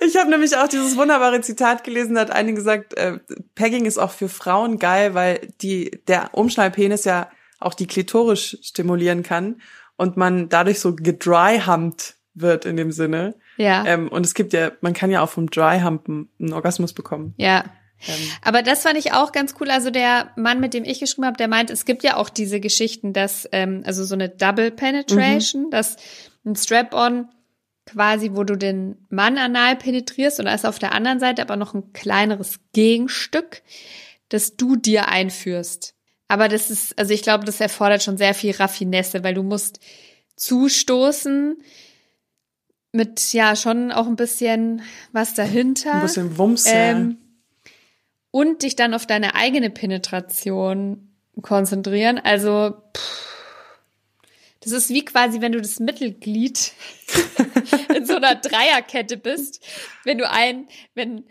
Ich 0.06 0.16
habe 0.16 0.28
nämlich 0.28 0.56
auch 0.56 0.68
dieses 0.68 0.96
wunderbare 0.96 1.40
Zitat 1.40 1.82
gelesen, 1.82 2.14
da 2.14 2.22
hat 2.22 2.30
eine 2.30 2.52
gesagt, 2.52 2.94
äh, 2.94 3.18
Pegging 3.54 3.86
ist 3.86 3.98
auch 3.98 4.10
für 4.10 4.28
Frauen 4.28 4.78
geil, 4.78 5.14
weil 5.14 5.48
die 5.62 6.02
der 6.08 6.34
Umschnallpenis 6.34 7.04
ja 7.04 7.30
auch 7.58 7.74
die 7.74 7.86
Klitoris 7.86 8.58
stimulieren 8.62 9.22
kann 9.22 9.60
und 9.96 10.16
man 10.16 10.48
dadurch 10.48 10.80
so 10.80 10.94
gedryhumpt 10.94 12.16
wird 12.34 12.66
in 12.66 12.76
dem 12.76 12.92
Sinne. 12.92 13.34
Ja. 13.56 13.84
Ähm, 13.86 14.08
und 14.08 14.26
es 14.26 14.34
gibt 14.34 14.52
ja, 14.52 14.72
man 14.82 14.92
kann 14.92 15.10
ja 15.10 15.22
auch 15.22 15.30
vom 15.30 15.50
Dryhumpen 15.50 16.28
einen 16.38 16.52
Orgasmus 16.52 16.92
bekommen. 16.92 17.34
Ja. 17.38 17.64
Ähm. 18.06 18.14
Aber 18.42 18.62
das 18.62 18.82
fand 18.82 18.98
ich 18.98 19.12
auch 19.12 19.32
ganz 19.32 19.54
cool. 19.58 19.70
Also 19.70 19.90
der 19.90 20.30
Mann, 20.36 20.60
mit 20.60 20.74
dem 20.74 20.84
ich 20.84 21.00
geschrieben 21.00 21.26
habe, 21.26 21.38
der 21.38 21.48
meint, 21.48 21.70
es 21.70 21.86
gibt 21.86 22.02
ja 22.02 22.16
auch 22.16 22.28
diese 22.28 22.60
Geschichten, 22.60 23.14
dass, 23.14 23.48
ähm, 23.52 23.82
also 23.86 24.04
so 24.04 24.14
eine 24.14 24.28
Double 24.28 24.70
Penetration, 24.70 25.66
mhm. 25.66 25.70
dass 25.70 25.96
ein 26.44 26.56
Strap-on 26.56 27.28
quasi, 27.86 28.32
wo 28.34 28.44
du 28.44 28.56
den 28.56 28.96
Mann 29.08 29.38
anal 29.38 29.76
penetrierst 29.76 30.38
und 30.40 30.46
da 30.46 30.54
ist 30.54 30.66
auf 30.66 30.78
der 30.78 30.92
anderen 30.92 31.20
Seite 31.20 31.42
aber 31.42 31.56
noch 31.56 31.72
ein 31.72 31.92
kleineres 31.92 32.58
Gegenstück, 32.72 33.62
das 34.28 34.56
du 34.56 34.76
dir 34.76 35.08
einführst. 35.08 35.94
Aber 36.28 36.48
das 36.48 36.70
ist, 36.70 36.98
also 36.98 37.14
ich 37.14 37.22
glaube, 37.22 37.44
das 37.44 37.60
erfordert 37.60 38.02
schon 38.02 38.18
sehr 38.18 38.34
viel 38.34 38.54
Raffinesse, 38.54 39.22
weil 39.22 39.34
du 39.34 39.44
musst 39.44 39.78
zustoßen 40.34 41.56
mit 42.92 43.32
ja 43.32 43.54
schon 43.54 43.92
auch 43.92 44.06
ein 44.06 44.16
bisschen 44.16 44.82
was 45.12 45.34
dahinter. 45.34 45.94
Ein 45.94 46.02
bisschen 46.02 46.36
Wumms. 46.36 46.64
Ähm, 46.66 47.18
und 48.30 48.62
dich 48.62 48.74
dann 48.74 48.94
auf 48.94 49.06
deine 49.06 49.34
eigene 49.34 49.70
Penetration 49.70 51.12
konzentrieren. 51.42 52.18
Also 52.18 52.74
pff, 52.96 53.35
das 54.66 54.72
ist 54.72 54.90
wie 54.90 55.04
quasi, 55.04 55.40
wenn 55.40 55.52
du 55.52 55.60
das 55.60 55.78
Mittelglied 55.78 56.72
in 57.94 58.04
so 58.04 58.16
einer 58.16 58.34
Dreierkette 58.34 59.16
bist. 59.16 59.64
Wenn 60.04 60.18
du 60.18 60.28
ein, 60.28 60.66
wenn 60.94 61.24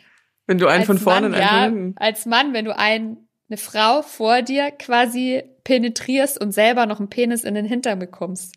wenn 0.47 0.57
du 0.57 0.67
einen 0.67 0.86
von 0.86 0.97
vorne 0.97 1.29
Mann, 1.29 1.31
und 1.31 1.33
einen 1.36 1.43
ja, 1.43 1.63
von 1.63 1.73
hinten. 1.73 1.97
Als 1.97 2.25
Mann, 2.25 2.53
wenn 2.53 2.65
du 2.65 2.77
ein, 2.77 3.17
eine 3.49 3.57
Frau 3.57 4.01
vor 4.03 4.41
dir 4.41 4.71
quasi 4.71 5.43
penetrierst 5.63 6.39
und 6.39 6.51
selber 6.51 6.86
noch 6.86 6.99
einen 6.99 7.09
Penis 7.09 7.43
in 7.43 7.55
den 7.55 7.65
Hintern 7.65 7.99
bekommst. 7.99 8.55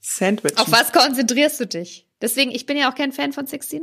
Sandwich. 0.00 0.56
Auf 0.58 0.72
was 0.72 0.92
konzentrierst 0.92 1.60
du 1.60 1.66
dich? 1.66 2.08
Deswegen, 2.20 2.50
ich 2.50 2.64
bin 2.64 2.78
ja 2.78 2.90
auch 2.90 2.94
kein 2.94 3.12
Fan 3.12 3.32
von 3.32 3.44
69. 3.44 3.82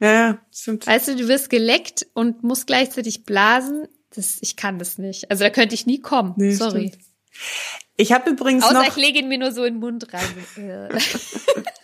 Ja, 0.00 0.12
ja, 0.12 0.38
stimmt. 0.52 0.86
Weißt 0.86 1.08
du, 1.08 1.16
du 1.16 1.26
wirst 1.26 1.50
geleckt 1.50 2.06
und 2.14 2.44
musst 2.44 2.66
gleichzeitig 2.66 3.24
blasen. 3.24 3.88
Das, 4.14 4.38
ich 4.40 4.56
kann 4.56 4.78
das 4.78 4.98
nicht. 4.98 5.30
Also 5.30 5.42
da 5.42 5.50
könnte 5.50 5.74
ich 5.74 5.86
nie 5.86 6.00
kommen. 6.00 6.34
Nee, 6.36 6.52
Sorry. 6.52 6.88
Stimmt. 6.88 7.11
Ich 7.96 8.12
habe 8.12 8.30
übrigens 8.30 8.64
Außer 8.64 8.74
noch. 8.74 8.88
ich 8.88 8.96
lege 8.96 9.20
ihn 9.20 9.28
mir 9.28 9.38
nur 9.38 9.52
so 9.52 9.64
in 9.64 9.74
den 9.74 9.80
Mund 9.80 10.12
rein. 10.12 10.88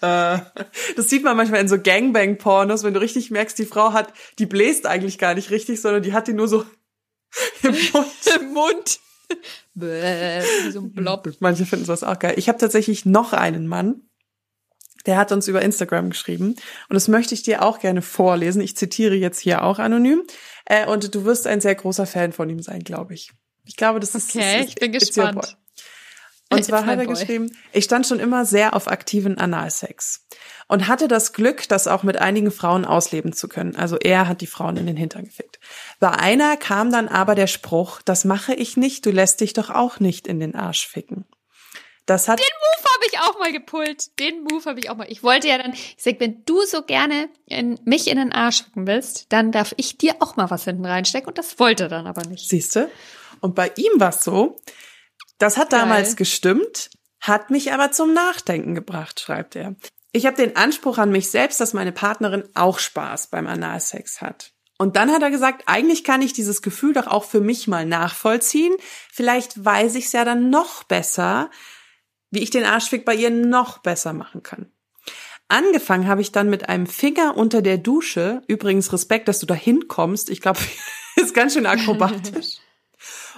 Äh, 0.01 0.39
das 0.95 1.11
sieht 1.11 1.25
man 1.25 1.37
manchmal 1.37 1.61
in 1.61 1.67
so 1.67 1.77
Gangbang-Pornos, 1.77 2.85
wenn 2.85 2.95
du 2.95 3.01
richtig 3.01 3.33
merkst, 3.33 3.59
die 3.59 3.65
Frau 3.65 3.93
hat, 3.93 4.13
die 4.39 4.47
bläst 4.47 4.87
eigentlich 4.87 5.19
gar 5.19 5.35
nicht 5.35 5.51
richtig, 5.51 5.81
sondern 5.81 6.05
die 6.05 6.13
hat 6.13 6.29
die 6.29 6.35
nur 6.35 6.47
so 6.47 6.65
im 7.65 7.73
Mund. 7.73 8.07
Im 8.41 8.53
Mund. 8.53 9.01
Bäh, 9.75 10.43
so 10.71 10.83
ein 10.83 10.93
Blob. 10.93 11.29
Manche 11.41 11.67
finden 11.67 11.85
sowas 11.85 12.05
auch 12.05 12.19
geil. 12.19 12.35
Ich 12.37 12.49
habe 12.49 12.59
tatsächlich 12.59 13.07
noch 13.07 13.33
einen 13.33 13.67
Mann, 13.67 14.09
der 15.07 15.17
hat 15.17 15.33
uns 15.33 15.49
über 15.49 15.63
Instagram 15.63 16.11
geschrieben 16.11 16.51
und 16.89 16.95
das 16.95 17.09
möchte 17.09 17.35
ich 17.35 17.43
dir 17.43 17.63
auch 17.63 17.79
gerne 17.79 18.03
vorlesen. 18.03 18.63
Ich 18.63 18.77
zitiere 18.77 19.15
jetzt 19.15 19.41
hier 19.41 19.65
auch 19.65 19.79
anonym 19.81 20.23
äh, 20.67 20.87
und 20.87 21.15
du 21.15 21.25
wirst 21.25 21.47
ein 21.47 21.61
sehr 21.61 21.75
großer 21.75 22.07
Fan 22.07 22.33
von 22.33 22.49
ihm 22.49 22.63
sein, 22.63 22.85
glaube 22.85 23.15
ich. 23.15 23.33
Ich 23.69 23.77
glaube, 23.77 24.01
das 24.01 24.15
ist 24.15 24.35
okay. 24.35 24.61
Das 24.61 24.69
ich 24.69 24.75
bin 24.77 24.93
gespannt. 24.93 25.57
Und 26.51 26.65
zwar 26.65 26.87
hat 26.87 26.99
er 26.99 27.07
geschrieben, 27.07 27.55
ich 27.73 27.85
stand 27.85 28.07
schon 28.07 28.19
immer 28.19 28.47
sehr 28.47 28.75
auf 28.75 28.89
aktiven 28.89 29.37
Analsex 29.37 30.27
und 30.67 30.89
hatte 30.89 31.07
das 31.07 31.35
Glück, 31.35 31.69
das 31.69 31.87
auch 31.87 32.03
mit 32.03 32.17
einigen 32.17 32.51
Frauen 32.51 32.87
ausleben 32.87 33.35
zu 33.35 33.47
können. 33.47 33.77
Also 33.77 33.99
er 33.99 34.27
hat 34.27 34.41
die 34.41 34.47
Frauen 34.47 34.79
in 34.79 34.87
den 34.87 34.97
Hintern 34.97 35.27
gefickt. 35.27 35.61
Bei 36.01 36.11
einer 36.11 36.57
kam 36.57 36.91
dann 36.91 37.09
aber 37.09 37.35
der 37.35 37.47
Spruch, 37.47 38.01
das 38.03 38.25
mache 38.25 38.55
ich 38.55 38.79
nicht, 38.79 39.05
du 39.05 39.11
lässt 39.11 39.43
dich 39.43 39.53
doch 39.53 39.69
auch 39.69 40.01
nicht 40.01 40.27
in 40.27 40.41
den 40.41 40.55
Arsch 40.55 40.89
ficken. 40.89 41.27
Das 42.07 42.27
hat 42.27 42.39
Den 42.39 42.47
Move 42.47 42.91
habe 42.95 43.05
ich 43.13 43.19
auch 43.21 43.39
mal 43.39 43.53
gepult. 43.53 44.19
Den 44.19 44.43
Move 44.43 44.65
habe 44.65 44.81
ich 44.81 44.89
auch 44.89 44.97
mal. 44.97 45.07
Ich 45.11 45.23
wollte 45.23 45.47
ja 45.47 45.59
dann, 45.59 45.75
ich 45.75 45.97
sag, 45.99 46.19
wenn 46.21 46.43
du 46.47 46.63
so 46.63 46.81
gerne 46.81 47.29
in, 47.45 47.79
mich 47.85 48.09
in 48.09 48.17
den 48.17 48.33
Arsch 48.33 48.65
ficken 48.65 48.87
willst, 48.87 49.27
dann 49.29 49.53
darf 49.53 49.75
ich 49.77 49.99
dir 49.99 50.15
auch 50.21 50.37
mal 50.37 50.49
was 50.49 50.65
hinten 50.65 50.87
reinstecken 50.87 51.29
und 51.29 51.37
das 51.37 51.59
wollte 51.59 51.85
er 51.85 51.89
dann 51.91 52.07
aber 52.07 52.27
nicht. 52.27 52.49
Siehste? 52.49 52.91
Und 53.41 53.55
bei 53.55 53.73
ihm 53.77 54.01
war 54.01 54.11
es 54.11 54.25
so, 54.25 54.57
das 55.39 55.57
hat 55.57 55.71
Geil. 55.71 55.81
damals 55.81 56.17
gestimmt, 56.17 56.91
hat 57.21 57.51
mich 57.51 57.73
aber 57.73 57.93
zum 57.93 58.13
Nachdenken 58.13 58.75
gebracht, 58.75 59.21
schreibt 59.21 59.57
er. 59.57 59.75
Ich 60.13 60.27
habe 60.27 60.37
den 60.37 60.57
Anspruch 60.57 60.99
an 60.99 61.11
mich 61.11 61.31
selbst, 61.31 61.61
dass 61.61 61.75
meine 61.75 61.93
Partnerin 61.93 62.45
auch 62.55 62.79
Spaß 62.79 63.29
beim 63.29 63.47
Analsex 63.47 64.21
hat. 64.21 64.53
Und 64.79 64.97
dann 64.97 65.11
hat 65.11 65.23
er 65.23 65.31
gesagt, 65.31 65.65
eigentlich 65.67 66.05
kann 66.05 66.23
ich 66.23 66.33
dieses 66.33 66.63
Gefühl 66.63 66.93
doch 66.93 67.09
auch 67.09 67.25
für 67.25 67.41
mich 67.41 67.67
mal 67.67 67.85
nachvollziehen. 67.85 68.75
Vielleicht 69.13 69.65
weiß 69.65 69.97
ich 69.97 70.07
es 70.07 70.13
ja 70.13 70.25
dann 70.25 70.51
noch 70.51 70.85
besser, 70.85 71.51
wie 72.31 72.41
ich 72.41 72.51
den 72.51 72.65
Arschfick 72.65 73.05
bei 73.05 73.15
ihr 73.15 73.31
noch 73.31 73.79
besser 73.79 74.13
machen 74.13 74.43
kann. 74.43 74.71
Angefangen 75.49 76.07
habe 76.07 76.21
ich 76.21 76.31
dann 76.31 76.51
mit 76.51 76.69
einem 76.69 76.87
Finger 76.87 77.37
unter 77.37 77.61
der 77.61 77.79
Dusche. 77.79 78.43
Übrigens 78.47 78.93
Respekt, 78.93 79.29
dass 79.29 79.41
du 79.41 79.47
da 79.47 79.55
hinkommst. 79.55 80.31
Ich 80.31 80.41
glaube, 80.41 80.61
ist 81.17 81.35
ganz 81.35 81.55
schön 81.55 81.67
akrobatisch 81.67 82.59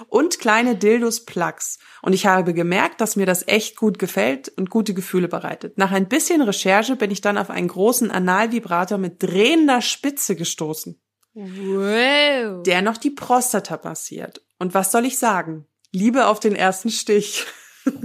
und 0.07 0.39
kleine 0.39 0.75
Dildos-Plugs. 0.75 1.79
Und 2.01 2.13
ich 2.13 2.25
habe 2.25 2.53
gemerkt, 2.53 3.01
dass 3.01 3.15
mir 3.15 3.25
das 3.25 3.47
echt 3.47 3.75
gut 3.77 3.99
gefällt 3.99 4.49
und 4.49 4.69
gute 4.69 4.93
Gefühle 4.93 5.27
bereitet. 5.27 5.77
Nach 5.77 5.91
ein 5.91 6.07
bisschen 6.07 6.41
Recherche 6.41 6.95
bin 6.95 7.11
ich 7.11 7.21
dann 7.21 7.37
auf 7.37 7.49
einen 7.49 7.67
großen 7.67 8.11
Analvibrator 8.11 8.97
mit 8.97 9.21
drehender 9.21 9.81
Spitze 9.81 10.35
gestoßen. 10.35 11.01
Wow. 11.33 12.63
Der 12.63 12.81
noch 12.81 12.97
die 12.97 13.11
Prostata 13.11 13.79
massiert. 13.83 14.41
Und 14.59 14.73
was 14.73 14.91
soll 14.91 15.05
ich 15.05 15.17
sagen? 15.17 15.65
Liebe 15.91 16.27
auf 16.27 16.39
den 16.39 16.55
ersten 16.55 16.89
Stich. 16.89 17.45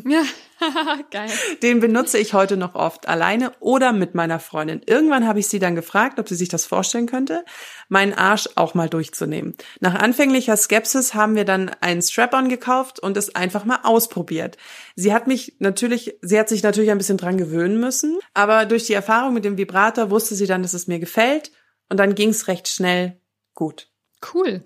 Ja, 0.04 0.22
geil. 1.10 1.30
Den 1.62 1.80
benutze 1.80 2.18
ich 2.18 2.32
heute 2.32 2.56
noch 2.56 2.74
oft 2.74 3.08
alleine 3.08 3.52
oder 3.60 3.92
mit 3.92 4.14
meiner 4.14 4.38
Freundin. 4.38 4.80
Irgendwann 4.86 5.26
habe 5.26 5.40
ich 5.40 5.48
sie 5.48 5.58
dann 5.58 5.74
gefragt, 5.74 6.18
ob 6.18 6.28
sie 6.28 6.34
sich 6.34 6.48
das 6.48 6.64
vorstellen 6.64 7.06
könnte, 7.06 7.44
meinen 7.88 8.14
Arsch 8.14 8.48
auch 8.54 8.74
mal 8.74 8.88
durchzunehmen. 8.88 9.54
Nach 9.80 9.94
anfänglicher 9.94 10.56
Skepsis 10.56 11.14
haben 11.14 11.34
wir 11.34 11.44
dann 11.44 11.70
einen 11.80 12.02
Strap-on 12.02 12.48
gekauft 12.48 13.00
und 13.00 13.16
es 13.16 13.34
einfach 13.34 13.64
mal 13.64 13.80
ausprobiert. 13.82 14.56
Sie 14.94 15.12
hat 15.12 15.26
mich 15.26 15.56
natürlich, 15.58 16.16
sie 16.22 16.38
hat 16.38 16.48
sich 16.48 16.62
natürlich 16.62 16.90
ein 16.90 16.98
bisschen 16.98 17.18
dran 17.18 17.36
gewöhnen 17.36 17.78
müssen, 17.80 18.18
aber 18.32 18.64
durch 18.64 18.86
die 18.86 18.94
Erfahrung 18.94 19.34
mit 19.34 19.44
dem 19.44 19.58
Vibrator 19.58 20.10
wusste 20.10 20.34
sie 20.34 20.46
dann, 20.46 20.62
dass 20.62 20.74
es 20.74 20.86
mir 20.86 20.98
gefällt 20.98 21.50
und 21.88 21.98
dann 21.98 22.14
ging 22.14 22.30
es 22.30 22.48
recht 22.48 22.68
schnell 22.68 23.20
gut. 23.54 23.90
Cool. 24.32 24.64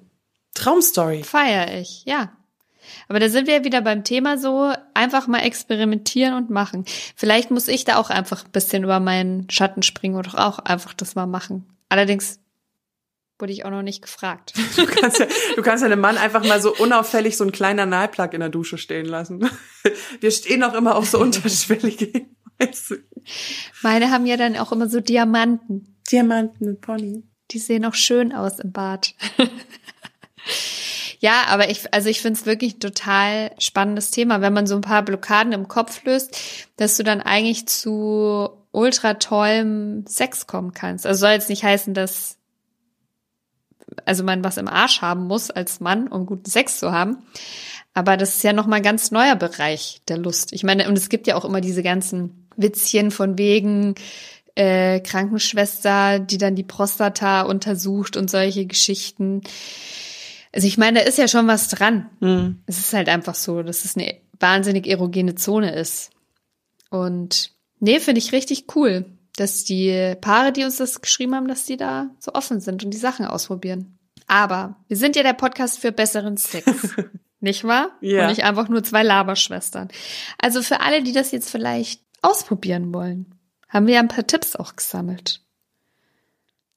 Traumstory. 0.54 1.22
Feier 1.22 1.78
ich, 1.80 2.04
ja. 2.04 2.36
Aber 3.08 3.20
da 3.20 3.28
sind 3.28 3.46
wir 3.46 3.64
wieder 3.64 3.80
beim 3.80 4.04
Thema 4.04 4.38
so, 4.38 4.72
einfach 4.94 5.26
mal 5.26 5.40
experimentieren 5.40 6.34
und 6.34 6.50
machen. 6.50 6.84
Vielleicht 7.16 7.50
muss 7.50 7.68
ich 7.68 7.84
da 7.84 7.96
auch 7.96 8.10
einfach 8.10 8.44
ein 8.44 8.52
bisschen 8.52 8.84
über 8.84 9.00
meinen 9.00 9.48
Schatten 9.50 9.82
springen 9.82 10.16
oder 10.16 10.46
auch 10.46 10.58
einfach 10.58 10.94
das 10.94 11.14
mal 11.14 11.26
machen. 11.26 11.66
Allerdings 11.88 12.40
wurde 13.40 13.52
ich 13.52 13.64
auch 13.64 13.70
noch 13.70 13.82
nicht 13.82 14.02
gefragt. 14.02 14.52
Du 14.76 14.86
kannst 14.86 15.18
ja, 15.18 15.26
du 15.56 15.62
kannst 15.62 15.82
ja 15.82 15.86
einem 15.86 16.00
Mann 16.00 16.16
einfach 16.16 16.44
mal 16.46 16.60
so 16.60 16.74
unauffällig 16.74 17.36
so 17.36 17.44
ein 17.44 17.52
kleiner 17.52 17.86
Nailplug 17.86 18.32
in 18.34 18.40
der 18.40 18.48
Dusche 18.48 18.78
stehen 18.78 19.06
lassen. 19.06 19.48
Wir 20.20 20.30
stehen 20.30 20.62
auch 20.62 20.74
immer 20.74 20.96
auf 20.96 21.08
so 21.08 21.18
unterschwellige. 21.18 22.26
Meine 23.82 24.10
haben 24.10 24.26
ja 24.26 24.36
dann 24.36 24.56
auch 24.56 24.72
immer 24.72 24.88
so 24.88 25.00
Diamanten. 25.00 25.96
Diamanten 26.10 26.68
und 26.68 26.80
Pony. 26.80 27.24
Die 27.50 27.58
sehen 27.58 27.84
auch 27.84 27.94
schön 27.94 28.32
aus 28.32 28.58
im 28.58 28.72
Bad. 28.72 29.14
Ja, 31.20 31.44
aber 31.48 31.68
ich, 31.68 31.92
also 31.92 32.08
ich 32.08 32.22
finde 32.22 32.40
es 32.40 32.46
wirklich 32.46 32.76
ein 32.76 32.80
total 32.80 33.50
spannendes 33.58 34.10
Thema, 34.10 34.40
wenn 34.40 34.54
man 34.54 34.66
so 34.66 34.74
ein 34.74 34.80
paar 34.80 35.02
Blockaden 35.02 35.52
im 35.52 35.68
Kopf 35.68 36.02
löst, 36.04 36.34
dass 36.76 36.96
du 36.96 37.02
dann 37.02 37.20
eigentlich 37.20 37.68
zu 37.68 38.48
ultra 38.72 39.14
tollem 39.14 40.06
Sex 40.06 40.46
kommen 40.46 40.72
kannst. 40.72 41.06
Also 41.06 41.20
soll 41.20 41.32
jetzt 41.32 41.50
nicht 41.50 41.62
heißen, 41.62 41.92
dass 41.92 42.38
also 44.06 44.24
man 44.24 44.42
was 44.42 44.56
im 44.56 44.66
Arsch 44.66 45.02
haben 45.02 45.26
muss 45.26 45.50
als 45.50 45.80
Mann, 45.80 46.08
um 46.08 46.24
guten 46.24 46.48
Sex 46.48 46.78
zu 46.78 46.90
haben. 46.90 47.18
Aber 47.92 48.16
das 48.16 48.36
ist 48.36 48.42
ja 48.42 48.54
nochmal 48.54 48.78
ein 48.78 48.84
ganz 48.84 49.10
neuer 49.10 49.36
Bereich 49.36 50.00
der 50.08 50.16
Lust. 50.16 50.54
Ich 50.54 50.62
meine, 50.62 50.88
und 50.88 50.96
es 50.96 51.10
gibt 51.10 51.26
ja 51.26 51.36
auch 51.36 51.44
immer 51.44 51.60
diese 51.60 51.82
ganzen 51.82 52.48
Witzchen 52.56 53.10
von 53.10 53.36
wegen 53.36 53.94
äh, 54.54 55.00
Krankenschwester, 55.00 56.18
die 56.18 56.38
dann 56.38 56.54
die 56.54 56.62
Prostata 56.62 57.42
untersucht 57.42 58.16
und 58.16 58.30
solche 58.30 58.64
Geschichten. 58.64 59.42
Also 60.52 60.66
ich 60.66 60.78
meine, 60.78 61.00
da 61.00 61.06
ist 61.06 61.18
ja 61.18 61.28
schon 61.28 61.46
was 61.46 61.68
dran. 61.68 62.10
Mhm. 62.20 62.62
Es 62.66 62.78
ist 62.78 62.92
halt 62.92 63.08
einfach 63.08 63.34
so, 63.34 63.62
dass 63.62 63.84
es 63.84 63.96
eine 63.96 64.16
wahnsinnig 64.38 64.86
erogene 64.86 65.34
Zone 65.34 65.74
ist. 65.74 66.10
Und 66.90 67.52
nee, 67.78 68.00
finde 68.00 68.18
ich 68.18 68.32
richtig 68.32 68.74
cool, 68.74 69.04
dass 69.36 69.64
die 69.64 70.14
Paare, 70.20 70.52
die 70.52 70.64
uns 70.64 70.76
das 70.76 71.00
geschrieben 71.00 71.34
haben, 71.34 71.48
dass 71.48 71.64
die 71.64 71.76
da 71.76 72.10
so 72.18 72.32
offen 72.34 72.60
sind 72.60 72.84
und 72.84 72.90
die 72.90 72.98
Sachen 72.98 73.26
ausprobieren. 73.26 73.98
Aber 74.26 74.76
wir 74.88 74.96
sind 74.96 75.16
ja 75.16 75.22
der 75.22 75.32
Podcast 75.32 75.78
für 75.78 75.92
besseren 75.92 76.36
Sex. 76.36 76.66
nicht 77.40 77.64
wahr? 77.64 77.90
Ja. 78.00 78.22
Und 78.22 78.28
nicht 78.28 78.44
einfach 78.44 78.68
nur 78.68 78.82
zwei 78.82 79.02
Laberschwestern. 79.02 79.88
Also 80.38 80.62
für 80.62 80.80
alle, 80.80 81.02
die 81.02 81.12
das 81.12 81.30
jetzt 81.30 81.50
vielleicht 81.50 82.02
ausprobieren 82.22 82.92
wollen, 82.92 83.34
haben 83.68 83.86
wir 83.86 83.98
ein 83.98 84.08
paar 84.08 84.26
Tipps 84.26 84.56
auch 84.56 84.76
gesammelt. 84.76 85.42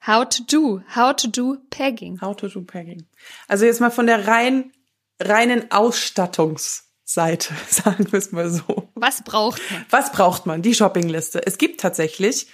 How 0.05 0.27
to 0.27 0.43
do, 0.43 0.81
how 0.93 1.15
to 1.15 1.27
do 1.29 1.57
Pegging. 1.69 2.19
How 2.19 2.35
to 2.35 2.49
do 2.49 2.61
Pegging. 2.61 3.05
Also 3.47 3.65
jetzt 3.65 3.79
mal 3.79 3.89
von 3.89 4.05
der 4.05 4.27
rein, 4.27 4.73
reinen 5.21 5.71
Ausstattungsseite, 5.71 7.53
sagen 7.69 8.11
wir 8.11 8.19
es 8.19 8.33
mal 8.33 8.49
so. 8.49 8.89
Was 8.95 9.23
braucht 9.23 9.61
man? 9.71 9.85
Was 9.89 10.11
braucht 10.11 10.45
man? 10.45 10.61
Die 10.61 10.75
Shoppingliste. 10.75 11.45
Es 11.47 11.57
gibt 11.57 11.79
tatsächlich 11.79 12.47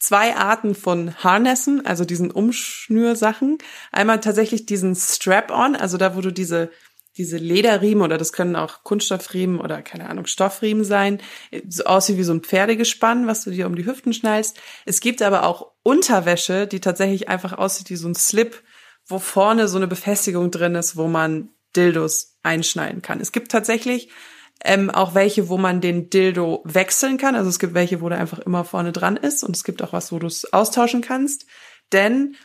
zwei 0.00 0.34
Arten 0.34 0.74
von 0.74 1.14
Harnessen, 1.22 1.86
also 1.86 2.04
diesen 2.04 2.32
Umschnürsachen. 2.32 3.58
Einmal 3.92 4.20
tatsächlich 4.20 4.66
diesen 4.66 4.96
Strap-on, 4.96 5.76
also 5.76 5.98
da, 5.98 6.16
wo 6.16 6.20
du 6.20 6.32
diese 6.32 6.70
diese 7.18 7.36
Lederriemen 7.36 8.02
oder 8.02 8.16
das 8.16 8.32
können 8.32 8.56
auch 8.56 8.84
Kunststoffriemen 8.84 9.60
oder 9.60 9.82
keine 9.82 10.08
Ahnung 10.08 10.26
Stoffriemen 10.26 10.84
sein, 10.84 11.20
so 11.68 11.84
aussieht 11.84 12.16
wie 12.16 12.22
so 12.22 12.32
ein 12.32 12.42
Pferdegespann, 12.42 13.26
was 13.26 13.44
du 13.44 13.50
dir 13.50 13.66
um 13.66 13.74
die 13.74 13.84
Hüften 13.84 14.12
schnallst. 14.12 14.58
Es 14.86 15.00
gibt 15.00 15.20
aber 15.20 15.42
auch 15.42 15.72
Unterwäsche, 15.82 16.66
die 16.66 16.80
tatsächlich 16.80 17.28
einfach 17.28 17.52
aussieht 17.52 17.90
wie 17.90 17.96
so 17.96 18.08
ein 18.08 18.14
Slip, 18.14 18.62
wo 19.04 19.18
vorne 19.18 19.68
so 19.68 19.76
eine 19.76 19.88
Befestigung 19.88 20.50
drin 20.50 20.76
ist, 20.76 20.96
wo 20.96 21.08
man 21.08 21.50
Dildos 21.74 22.38
einschneiden 22.42 23.02
kann. 23.02 23.20
Es 23.20 23.32
gibt 23.32 23.50
tatsächlich 23.50 24.10
ähm, 24.64 24.90
auch 24.90 25.14
welche, 25.14 25.48
wo 25.48 25.58
man 25.58 25.80
den 25.80 26.10
Dildo 26.10 26.62
wechseln 26.64 27.18
kann. 27.18 27.34
Also 27.34 27.50
es 27.50 27.58
gibt 27.58 27.74
welche, 27.74 28.00
wo 28.00 28.08
der 28.08 28.18
einfach 28.18 28.38
immer 28.38 28.64
vorne 28.64 28.92
dran 28.92 29.16
ist 29.16 29.42
und 29.44 29.56
es 29.56 29.64
gibt 29.64 29.82
auch 29.82 29.92
was, 29.92 30.12
wo 30.12 30.18
du 30.18 30.26
es 30.26 30.52
austauschen 30.52 31.00
kannst. 31.00 31.46
Denn 31.92 32.36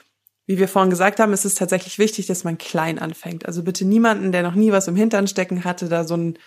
wie 0.46 0.58
wir 0.58 0.68
vorhin 0.68 0.90
gesagt 0.90 1.20
haben, 1.20 1.34
ist 1.34 1.46
es 1.46 1.56
tatsächlich 1.56 2.00
wichtig, 2.00 2.28
dass 2.28 2.44
man 2.44 2.58
klein 2.58 3.00
anfängt. 3.00 3.46
Also 3.46 3.64
bitte 3.64 3.86
niemanden, 3.86 4.32
der 4.32 4.44
noch 4.44 4.56
nie 4.56 4.72
was 4.72 4.88
im 4.88 4.96
Hintern 4.96 5.28
stecken 5.28 5.64
hatte, 5.64 5.88
da 5.88 6.04
so 6.04 6.16
einen 6.16 6.38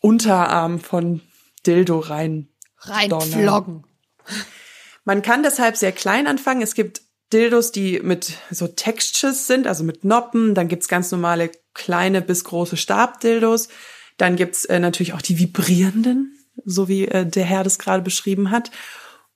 Unterarm 0.00 0.80
von 0.80 1.22
Dildo 1.66 2.00
rein 2.00 2.48
reinfloggen. 2.78 3.84
Man 5.04 5.22
kann 5.22 5.42
deshalb 5.42 5.76
sehr 5.76 5.92
klein 5.92 6.26
anfangen. 6.26 6.62
Es 6.62 6.74
gibt 6.74 7.02
Dildos, 7.32 7.72
die 7.72 8.00
mit 8.00 8.34
so 8.50 8.68
Textures 8.68 9.46
sind, 9.46 9.66
also 9.66 9.84
mit 9.84 10.04
Noppen. 10.04 10.54
Dann 10.54 10.68
gibt's 10.68 10.88
ganz 10.88 11.10
normale 11.10 11.50
kleine 11.74 12.20
bis 12.20 12.44
große 12.44 12.76
Stabdildos. 12.76 13.68
Dann 14.18 14.36
gibt's 14.36 14.64
äh, 14.66 14.78
natürlich 14.78 15.14
auch 15.14 15.22
die 15.22 15.38
vibrierenden, 15.38 16.36
so 16.64 16.88
wie 16.88 17.08
äh, 17.08 17.24
der 17.24 17.44
Herr 17.44 17.64
das 17.64 17.78
gerade 17.78 18.02
beschrieben 18.02 18.50
hat. 18.50 18.70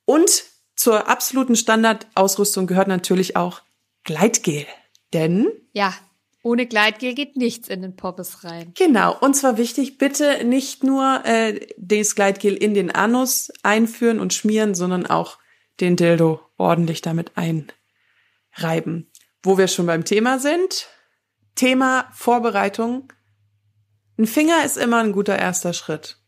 Und 0.04 0.44
zur 0.76 1.08
absoluten 1.08 1.56
Standardausrüstung 1.56 2.66
gehört 2.66 2.88
natürlich 2.88 3.34
auch 3.34 3.62
Gleitgel. 4.06 4.66
Denn 5.12 5.48
ja, 5.72 5.94
ohne 6.42 6.66
Gleitgel 6.66 7.14
geht 7.14 7.36
nichts 7.36 7.68
in 7.68 7.82
den 7.82 7.96
Poppes 7.96 8.44
rein. 8.44 8.72
Genau. 8.76 9.18
Und 9.18 9.34
zwar 9.34 9.58
wichtig, 9.58 9.98
bitte 9.98 10.44
nicht 10.44 10.84
nur 10.84 11.24
äh, 11.24 11.66
das 11.76 12.14
Gleitgel 12.14 12.54
in 12.54 12.72
den 12.72 12.90
Anus 12.90 13.50
einführen 13.64 14.20
und 14.20 14.32
schmieren, 14.32 14.74
sondern 14.74 15.06
auch 15.06 15.38
den 15.80 15.96
Dildo 15.96 16.40
ordentlich 16.56 17.02
damit 17.02 17.32
einreiben. 17.34 19.10
Wo 19.42 19.58
wir 19.58 19.66
schon 19.66 19.86
beim 19.86 20.04
Thema 20.04 20.38
sind, 20.38 20.88
Thema 21.56 22.08
Vorbereitung. 22.12 23.12
Ein 24.16 24.26
Finger 24.26 24.64
ist 24.64 24.76
immer 24.76 24.98
ein 24.98 25.12
guter 25.12 25.36
erster 25.36 25.72
Schritt. 25.72 26.18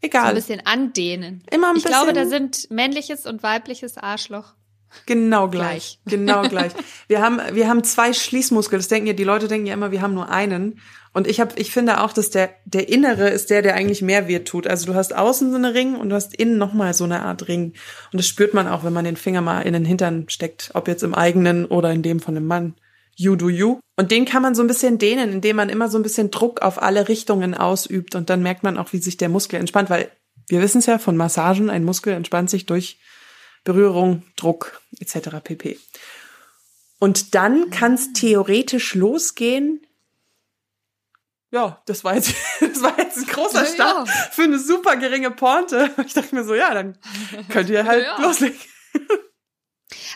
Egal. 0.00 0.22
So 0.22 0.28
ein 0.28 0.34
bisschen 0.36 0.66
andehnen. 0.66 1.44
Immer 1.50 1.70
ein 1.70 1.76
ich 1.76 1.82
bisschen. 1.82 1.98
Ich 1.98 2.04
glaube, 2.04 2.12
da 2.14 2.26
sind 2.26 2.70
männliches 2.70 3.26
und 3.26 3.42
weibliches 3.42 3.98
Arschloch 3.98 4.54
Genau 5.06 5.48
gleich. 5.48 5.98
gleich. 6.04 6.18
Genau 6.18 6.42
gleich. 6.42 6.72
Wir 7.08 7.20
haben, 7.20 7.40
wir 7.52 7.68
haben 7.68 7.84
zwei 7.84 8.12
Schließmuskeln. 8.12 8.78
Das 8.78 8.88
denken 8.88 9.06
ja, 9.06 9.12
die 9.12 9.24
Leute 9.24 9.48
denken 9.48 9.66
ja 9.66 9.74
immer, 9.74 9.92
wir 9.92 10.02
haben 10.02 10.14
nur 10.14 10.28
einen. 10.28 10.80
Und 11.12 11.26
ich 11.26 11.40
habe, 11.40 11.52
ich 11.56 11.72
finde 11.72 12.02
auch, 12.02 12.12
dass 12.12 12.30
der, 12.30 12.50
der 12.64 12.88
innere 12.88 13.28
ist 13.30 13.50
der, 13.50 13.62
der 13.62 13.74
eigentlich 13.74 14.02
mehr 14.02 14.28
weh 14.28 14.38
tut. 14.40 14.66
Also 14.66 14.86
du 14.86 14.94
hast 14.94 15.14
außen 15.14 15.50
so 15.50 15.56
eine 15.56 15.74
Ring 15.74 15.96
und 15.96 16.10
du 16.10 16.14
hast 16.14 16.34
innen 16.34 16.58
nochmal 16.58 16.94
so 16.94 17.04
eine 17.04 17.22
Art 17.22 17.48
Ring. 17.48 17.72
Und 18.12 18.18
das 18.18 18.28
spürt 18.28 18.54
man 18.54 18.68
auch, 18.68 18.84
wenn 18.84 18.92
man 18.92 19.04
den 19.04 19.16
Finger 19.16 19.40
mal 19.40 19.62
in 19.62 19.72
den 19.72 19.84
Hintern 19.84 20.28
steckt. 20.28 20.70
Ob 20.74 20.86
jetzt 20.86 21.02
im 21.02 21.14
eigenen 21.14 21.66
oder 21.66 21.90
in 21.90 22.02
dem 22.02 22.20
von 22.20 22.36
einem 22.36 22.46
Mann. 22.46 22.74
You 23.16 23.34
do 23.36 23.48
you. 23.48 23.80
Und 23.96 24.12
den 24.12 24.24
kann 24.24 24.42
man 24.42 24.54
so 24.54 24.62
ein 24.62 24.68
bisschen 24.68 24.98
dehnen, 24.98 25.32
indem 25.32 25.56
man 25.56 25.68
immer 25.68 25.88
so 25.88 25.98
ein 25.98 26.02
bisschen 26.02 26.30
Druck 26.30 26.62
auf 26.62 26.80
alle 26.80 27.08
Richtungen 27.08 27.54
ausübt. 27.54 28.14
Und 28.14 28.30
dann 28.30 28.42
merkt 28.42 28.62
man 28.62 28.78
auch, 28.78 28.92
wie 28.92 28.98
sich 28.98 29.16
der 29.16 29.28
Muskel 29.28 29.58
entspannt, 29.58 29.90
weil 29.90 30.10
wir 30.48 30.62
wissen 30.62 30.78
es 30.78 30.86
ja 30.86 30.98
von 30.98 31.16
Massagen, 31.16 31.70
ein 31.70 31.84
Muskel 31.84 32.12
entspannt 32.12 32.50
sich 32.50 32.66
durch 32.66 32.98
Berührung, 33.64 34.22
Druck 34.36 34.80
etc. 34.98 35.40
pp. 35.42 35.78
Und 36.98 37.34
dann 37.34 37.70
kann 37.70 37.94
es 37.94 38.12
theoretisch 38.12 38.94
losgehen. 38.94 39.86
Ja, 41.50 41.82
das 41.86 42.04
war 42.04 42.14
jetzt, 42.14 42.34
das 42.60 42.82
war 42.82 42.98
jetzt 42.98 43.16
ein 43.18 43.26
großer 43.26 43.64
Start 43.66 44.06
ja. 44.06 44.12
für 44.30 44.42
eine 44.42 44.58
super 44.58 44.96
geringe 44.96 45.30
Porte. 45.30 45.90
Ich 46.06 46.14
dachte 46.14 46.34
mir 46.34 46.44
so, 46.44 46.54
ja, 46.54 46.72
dann 46.74 46.98
könnt 47.48 47.70
ihr 47.70 47.84
halt 47.86 48.04
ja. 48.04 48.20
loslegen. 48.20 48.58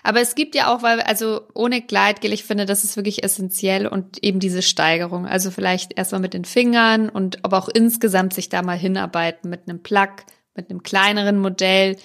Aber 0.03 0.21
es 0.21 0.35
gibt 0.35 0.55
ja 0.55 0.73
auch, 0.73 0.83
weil, 0.83 1.01
also 1.01 1.49
ohne 1.55 1.81
Gleitgel, 1.81 2.33
ich 2.33 2.45
finde, 2.45 2.67
das 2.67 2.85
ist 2.85 2.97
wirklich 2.97 3.25
essentiell 3.25 3.87
und 3.87 4.23
eben 4.23 4.39
diese 4.39 4.61
Steigerung. 4.61 5.27
Also 5.27 5.51
vielleicht 5.51 5.97
erstmal 5.97 6.21
mit 6.21 6.35
den 6.35 6.45
Fingern 6.45 7.09
und 7.09 7.43
aber 7.45 7.57
auch 7.59 7.69
insgesamt 7.69 8.35
sich 8.35 8.51
da 8.51 8.63
mal 8.63 8.77
hinarbeiten 8.77 9.49
mit 9.49 9.67
einem 9.67 9.83
Plug, 9.83 10.11
mit 10.55 10.69
einem 10.69 10.83
kleineren 10.83 11.39
Modell, 11.39 11.97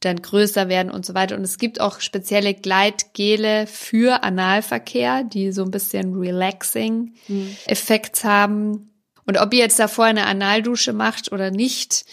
dann 0.00 0.20
größer 0.20 0.68
werden 0.68 0.90
und 0.90 1.06
so 1.06 1.14
weiter. 1.14 1.36
Und 1.36 1.42
es 1.42 1.58
gibt 1.58 1.80
auch 1.80 2.00
spezielle 2.00 2.54
Gleitgele 2.54 3.66
für 3.66 4.22
Analverkehr, 4.22 5.24
die 5.24 5.52
so 5.52 5.64
ein 5.64 5.70
bisschen 5.70 6.14
relaxing 6.14 7.14
mhm. 7.28 7.56
Effekts 7.66 8.24
haben. 8.24 8.90
Und 9.24 9.38
ob 9.40 9.52
ihr 9.54 9.60
jetzt 9.60 9.78
davor 9.78 10.04
eine 10.04 10.26
Analdusche 10.26 10.92
macht 10.92 11.32
oder 11.32 11.50
nicht, 11.50 12.04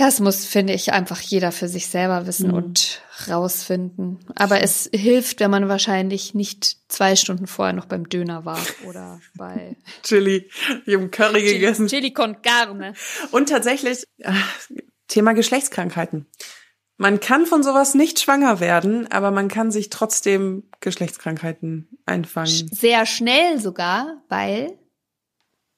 Das 0.00 0.20
muss, 0.20 0.44
finde 0.46 0.74
ich, 0.74 0.92
einfach 0.92 1.20
jeder 1.20 1.50
für 1.50 1.66
sich 1.66 1.88
selber 1.88 2.24
wissen 2.28 2.50
Mhm. 2.50 2.54
und 2.54 3.02
rausfinden. 3.28 4.20
Aber 4.36 4.60
es 4.60 4.88
hilft, 4.94 5.40
wenn 5.40 5.50
man 5.50 5.68
wahrscheinlich 5.68 6.34
nicht 6.34 6.76
zwei 6.86 7.16
Stunden 7.16 7.48
vorher 7.48 7.72
noch 7.72 7.86
beim 7.86 8.08
Döner 8.08 8.44
war 8.44 8.64
oder 8.86 9.20
bei 9.36 9.74
Chili. 10.04 10.48
Ich 10.86 10.94
habe 10.94 11.08
Curry 11.08 11.42
gegessen. 11.42 11.88
Chili 11.88 12.12
con 12.12 12.40
carne. 12.42 12.92
Und 13.32 13.48
tatsächlich, 13.48 14.04
äh, 14.18 14.32
Thema 15.08 15.32
Geschlechtskrankheiten. 15.32 16.26
Man 17.00 17.20
kann 17.20 17.46
von 17.46 17.62
sowas 17.62 17.94
nicht 17.94 18.18
schwanger 18.18 18.58
werden, 18.58 19.10
aber 19.10 19.30
man 19.30 19.46
kann 19.46 19.70
sich 19.70 19.88
trotzdem 19.88 20.64
Geschlechtskrankheiten 20.80 21.88
einfangen. 22.06 22.68
Sehr 22.72 23.06
schnell 23.06 23.60
sogar, 23.60 24.20
weil 24.28 24.76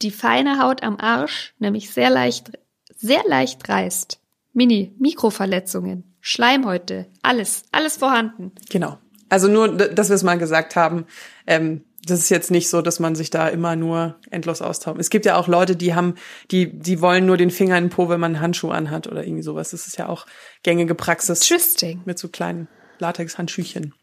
die 0.00 0.10
feine 0.10 0.62
Haut 0.62 0.82
am 0.82 0.96
Arsch 0.98 1.54
nämlich 1.58 1.90
sehr 1.90 2.08
leicht, 2.08 2.58
sehr 2.96 3.22
leicht 3.28 3.68
reißt. 3.68 4.18
Mini, 4.54 4.94
Mikroverletzungen, 4.98 6.16
Schleimhäute, 6.20 7.06
alles, 7.22 7.64
alles 7.70 7.98
vorhanden. 7.98 8.52
Genau. 8.70 8.98
Also 9.28 9.46
nur, 9.46 9.68
dass 9.68 10.08
wir 10.08 10.16
es 10.16 10.22
mal 10.22 10.38
gesagt 10.38 10.74
haben. 10.74 11.06
Ähm, 11.46 11.84
das 12.04 12.20
ist 12.20 12.30
jetzt 12.30 12.50
nicht 12.50 12.68
so, 12.68 12.82
dass 12.82 12.98
man 12.98 13.14
sich 13.14 13.30
da 13.30 13.48
immer 13.48 13.76
nur 13.76 14.18
endlos 14.30 14.62
austauscht. 14.62 14.98
Es 14.98 15.10
gibt 15.10 15.26
ja 15.26 15.36
auch 15.36 15.48
Leute, 15.48 15.76
die 15.76 15.94
haben, 15.94 16.14
die, 16.50 16.78
die 16.78 17.00
wollen 17.00 17.26
nur 17.26 17.36
den 17.36 17.50
Finger 17.50 17.76
in 17.76 17.84
den 17.84 17.90
Po, 17.90 18.08
wenn 18.08 18.20
man 18.20 18.34
einen 18.34 18.42
Handschuh 18.42 18.70
anhat 18.70 19.06
oder 19.06 19.24
irgendwie 19.24 19.42
sowas. 19.42 19.70
Das 19.70 19.86
ist 19.86 19.98
ja 19.98 20.08
auch 20.08 20.26
gängige 20.62 20.94
Praxis 20.94 21.42
Interesting. 21.42 22.02
mit 22.06 22.18
so 22.18 22.28
kleinen 22.28 22.68
Latex-Handschüchen. 22.98 23.94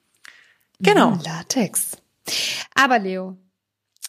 Genau. 0.80 1.12
Mm, 1.12 1.20
Latex. 1.24 1.98
Aber 2.76 3.00
Leo, 3.00 3.38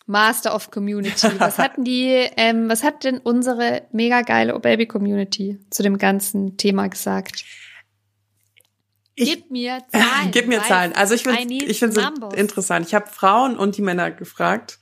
Master 0.06 0.54
of 0.54 0.70
Community, 0.70 1.28
was 1.38 1.58
hatten 1.58 1.84
die, 1.84 2.28
ähm, 2.36 2.68
was 2.68 2.82
hat 2.82 3.04
denn 3.04 3.18
unsere 3.18 3.82
mega 3.92 4.20
geile 4.22 4.54
Oh 4.54 4.58
Baby 4.58 4.86
Community 4.86 5.58
zu 5.70 5.82
dem 5.82 5.96
ganzen 5.96 6.58
Thema 6.58 6.88
gesagt? 6.88 7.44
Ich- 9.18 9.30
Gib 9.34 9.50
mir 9.50 9.82
Zahlen. 9.92 10.30
Gib 10.30 10.46
mir 10.46 10.62
Zahlen. 10.62 10.92
Also 10.94 11.14
ich 11.14 11.22
finde 11.22 11.54
ich 11.54 11.78
finde 11.78 12.00
es 12.00 12.34
interessant. 12.38 12.86
Ich 12.86 12.94
habe 12.94 13.08
Frauen 13.08 13.56
und 13.56 13.76
die 13.76 13.82
Männer 13.82 14.10
gefragt 14.10 14.78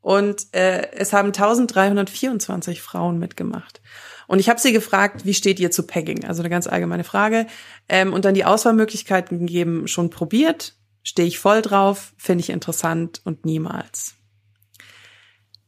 und 0.00 0.54
äh, 0.54 0.90
es 0.92 1.12
haben 1.12 1.28
1324 1.28 2.80
Frauen 2.80 3.18
mitgemacht. 3.18 3.80
Und 4.28 4.38
ich 4.40 4.48
habe 4.48 4.60
sie 4.60 4.72
gefragt, 4.72 5.24
wie 5.24 5.34
steht 5.34 5.60
ihr 5.60 5.70
zu 5.70 5.84
Pegging? 5.86 6.24
Also 6.24 6.42
eine 6.42 6.50
ganz 6.50 6.66
allgemeine 6.66 7.04
Frage. 7.04 7.46
Ähm, 7.88 8.12
und 8.12 8.24
dann 8.24 8.34
die 8.34 8.44
Auswahlmöglichkeiten 8.44 9.38
gegeben, 9.40 9.86
schon 9.86 10.10
probiert, 10.10 10.74
stehe 11.02 11.28
ich 11.28 11.38
voll 11.38 11.62
drauf, 11.62 12.12
finde 12.16 12.42
ich 12.42 12.50
interessant 12.50 13.20
und 13.24 13.44
niemals. 13.44 14.14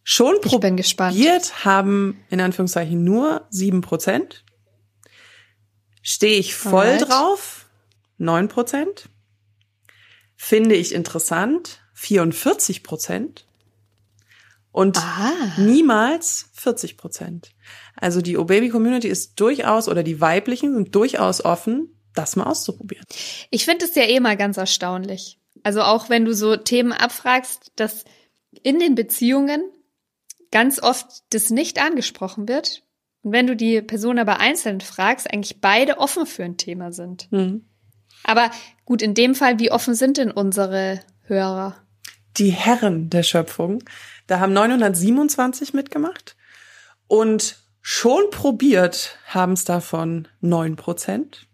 Schon 0.03 0.37
Ich 0.43 0.51
probiert 0.51 1.65
haben 1.65 2.25
in 2.31 2.41
Anführungszeichen 2.41 3.05
nur 3.05 3.47
sieben 3.51 3.81
Prozent. 3.83 4.45
Stehe 6.03 6.39
ich 6.39 6.55
voll 6.55 6.87
Alright. 6.87 7.09
drauf? 7.09 7.58
Neun 8.19 8.49
Prozent. 8.49 9.09
Finde 10.37 10.75
ich 10.75 10.95
interessant? 10.95 11.81
44 11.95 12.83
Prozent. 12.83 13.47
Und 14.71 14.99
Ah. 14.99 15.33
niemals 15.59 16.51
40 16.53 16.97
Prozent. 16.97 17.51
Also 17.97 18.21
die 18.21 18.37
O-Baby-Community 18.37 19.09
ist 19.09 19.41
durchaus, 19.41 19.89
oder 19.89 20.03
die 20.03 20.21
weiblichen 20.21 20.75
sind 20.75 20.95
durchaus 20.95 21.45
offen, 21.45 21.99
das 22.15 22.37
mal 22.37 22.45
auszuprobieren. 22.45 23.05
Ich 23.51 23.65
finde 23.65 23.87
es 23.87 23.95
ja 23.95 24.05
eh 24.05 24.21
mal 24.21 24.37
ganz 24.37 24.57
erstaunlich. 24.57 25.39
Also 25.65 25.83
auch 25.83 26.09
wenn 26.09 26.25
du 26.25 26.35
so 26.35 26.57
Themen 26.57 26.93
abfragst, 26.93 27.73
dass 27.77 28.05
in 28.63 28.79
den 28.79 28.95
Beziehungen 28.95 29.63
ganz 30.53 30.81
oft 30.81 31.07
das 31.31 31.51
nicht 31.51 31.81
angesprochen 31.81 32.49
wird. 32.49 32.83
Und 33.23 33.33
wenn 33.33 33.47
du 33.49 33.57
die 33.57 33.83
Person 33.83 34.19
aber 34.19 34.39
einzeln 34.39 34.81
fragst, 34.81 35.33
eigentlich 35.33 35.61
beide 35.61 35.99
offen 35.99 36.27
für 36.27 36.45
ein 36.45 36.57
Thema 36.57 36.93
sind. 36.93 37.31
Mhm. 37.33 37.65
Aber 38.29 38.51
gut, 38.85 39.03
in 39.03 39.15
dem 39.15 39.35
Fall, 39.35 39.59
wie 39.59 39.73
offen 39.73 39.95
sind 39.95 40.19
denn 40.19 40.31
unsere 40.31 41.01
Hörer? 41.23 41.77
die 42.39 42.51
Herren 42.51 43.11
der 43.11 43.23
Schöpfung. 43.23 43.83
Da 44.27 44.41
haben 44.41 44.53
927 44.53 45.75
mitgemacht 45.75 46.37
und 47.07 47.59
schon 47.81 48.31
probiert 48.31 49.19
haben 49.27 49.53
es 49.53 49.65
davon 49.65 50.29
9 50.41 50.77
Prozent. 50.77 51.47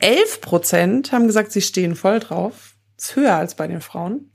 11 0.00 0.40
Prozent 0.40 1.12
haben 1.12 1.26
gesagt, 1.26 1.52
sie 1.52 1.62
stehen 1.62 1.96
voll 1.96 2.20
drauf. 2.20 2.74
Ist 2.96 3.16
höher 3.16 3.34
als 3.34 3.54
bei 3.54 3.66
den 3.66 3.80
Frauen. 3.80 4.32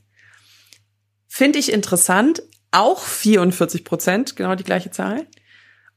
Finde 1.28 1.60
ich 1.60 1.72
interessant. 1.72 2.44
Auch 2.72 3.04
44 3.04 3.84
Prozent, 3.86 4.36
genau 4.36 4.56
die 4.56 4.64
gleiche 4.64 4.90
Zahl. 4.90 5.28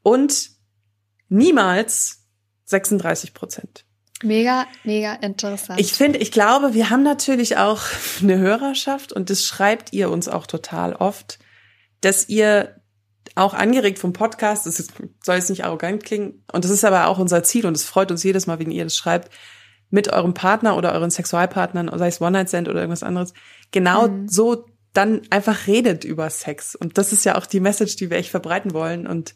Und 0.03 0.51
niemals 1.29 2.27
36 2.65 3.33
Prozent. 3.33 3.86
Mega, 4.23 4.67
mega 4.85 5.15
interessant. 5.15 5.81
Ich 5.81 5.93
finde, 5.93 6.19
ich 6.19 6.33
glaube, 6.33 6.75
wir 6.75 6.91
haben 6.91 7.03
natürlich 7.03 7.57
auch 7.57 7.83
eine 8.23 8.39
Hörerschaft 8.39 9.13
und 9.13 9.31
das 9.31 9.45
schreibt 9.45 9.93
ihr 9.93 10.11
uns 10.11 10.29
auch 10.29 10.47
total 10.47 10.95
oft, 10.95 11.39
dass 12.01 12.29
ihr 12.29 12.77
auch 13.35 13.53
angeregt 13.53 13.99
vom 13.99 14.13
Podcast, 14.13 14.67
das 14.67 14.81
ist, 14.81 14.93
soll 15.23 15.37
jetzt 15.37 15.51
nicht 15.51 15.65
arrogant 15.65 16.05
klingen, 16.05 16.45
und 16.53 16.65
das 16.65 16.71
ist 16.71 16.85
aber 16.85 17.09
auch 17.09 17.19
unser 17.19 17.43
Ziel 17.43 17.67
und 17.67 17.77
es 17.77 17.85
freut 17.85 18.11
uns 18.11 18.23
jedes 18.23 18.47
Mal, 18.47 18.59
wenn 18.59 18.71
ihr 18.71 18.85
das 18.85 18.97
schreibt, 18.97 19.31
mit 19.91 20.13
eurem 20.13 20.35
Partner 20.35 20.77
oder 20.77 20.93
euren 20.93 21.11
Sexualpartnern, 21.11 21.91
sei 21.99 22.09
es 22.09 22.21
One-Night-Stand 22.21 22.69
oder 22.69 22.81
irgendwas 22.81 23.03
anderes, 23.03 23.35
genau 23.71 24.09
so 24.27 24.67
dann 24.97 25.23
einfach 25.31 25.67
redet 25.67 26.05
über 26.05 26.29
Sex. 26.31 26.75
Und 26.75 26.99
das 26.99 27.13
ist 27.13 27.25
ja 27.25 27.37
auch 27.37 27.47
die 27.47 27.61
Message, 27.61 27.97
die 27.97 28.11
wir 28.11 28.17
echt 28.17 28.31
verbreiten 28.31 28.73
wollen. 28.73 29.07
Und 29.07 29.35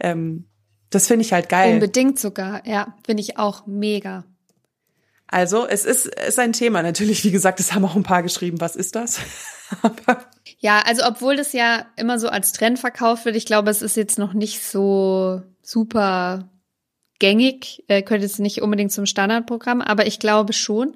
ähm, 0.00 0.48
das 0.90 1.06
finde 1.06 1.24
ich 1.24 1.32
halt 1.32 1.48
geil. 1.48 1.74
Unbedingt 1.74 2.18
sogar, 2.18 2.66
ja, 2.66 2.94
finde 3.04 3.22
ich 3.22 3.38
auch 3.38 3.66
mega. 3.66 4.24
Also, 5.26 5.66
es 5.66 5.84
ist, 5.84 6.06
es 6.06 6.28
ist 6.28 6.38
ein 6.38 6.54
Thema. 6.54 6.82
Natürlich, 6.82 7.22
wie 7.24 7.30
gesagt, 7.30 7.60
es 7.60 7.74
haben 7.74 7.84
auch 7.84 7.96
ein 7.96 8.02
paar 8.02 8.22
geschrieben, 8.22 8.60
was 8.60 8.76
ist 8.76 8.96
das? 8.96 9.20
Ja, 10.60 10.80
also 10.80 11.02
obwohl 11.06 11.36
das 11.36 11.52
ja 11.52 11.86
immer 11.96 12.18
so 12.18 12.28
als 12.28 12.52
Trend 12.52 12.78
verkauft 12.78 13.24
wird, 13.24 13.36
ich 13.36 13.46
glaube, 13.46 13.70
es 13.70 13.80
ist 13.80 13.96
jetzt 13.96 14.18
noch 14.18 14.32
nicht 14.32 14.62
so 14.64 15.42
super 15.62 16.48
gängig, 17.18 17.84
äh, 17.88 18.02
gehört 18.02 18.22
jetzt 18.22 18.40
nicht 18.40 18.62
unbedingt 18.62 18.92
zum 18.92 19.06
Standardprogramm, 19.06 19.80
aber 19.80 20.06
ich 20.06 20.18
glaube 20.18 20.52
schon, 20.52 20.94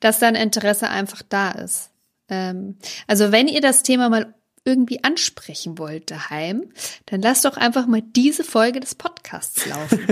dass 0.00 0.18
da 0.18 0.28
ein 0.28 0.34
Interesse 0.34 0.90
einfach 0.90 1.22
da 1.26 1.52
ist. 1.52 1.90
Ähm, 2.28 2.76
also 3.06 3.32
wenn 3.32 3.48
ihr 3.48 3.60
das 3.60 3.82
Thema 3.82 4.10
mal 4.10 4.34
irgendwie 4.64 5.02
ansprechen 5.04 5.78
wollt 5.78 6.10
daheim, 6.10 6.72
dann 7.06 7.22
lasst 7.22 7.44
doch 7.44 7.56
einfach 7.56 7.86
mal 7.86 8.02
diese 8.02 8.44
Folge 8.44 8.80
des 8.80 8.94
Podcasts 8.94 9.66
laufen. 9.66 10.06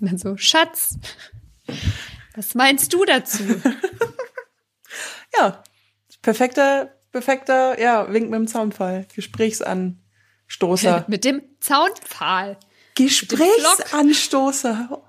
dann 0.08 0.18
so, 0.18 0.36
Schatz, 0.36 0.98
was 2.34 2.54
meinst 2.54 2.92
du 2.92 3.04
dazu? 3.04 3.42
ja, 5.38 5.62
perfekter, 6.22 6.94
perfekter, 7.12 7.80
ja, 7.80 8.12
Wink 8.12 8.30
mit 8.30 8.38
dem 8.38 8.46
Zaunfall. 8.48 9.06
Gesprächsanstoßer. 9.14 11.04
Mit 11.08 11.24
dem 11.24 11.42
Zaunpfahl. 11.60 12.58
Gesprächsanstoßer. 12.94 14.88
Oh. 14.90 15.02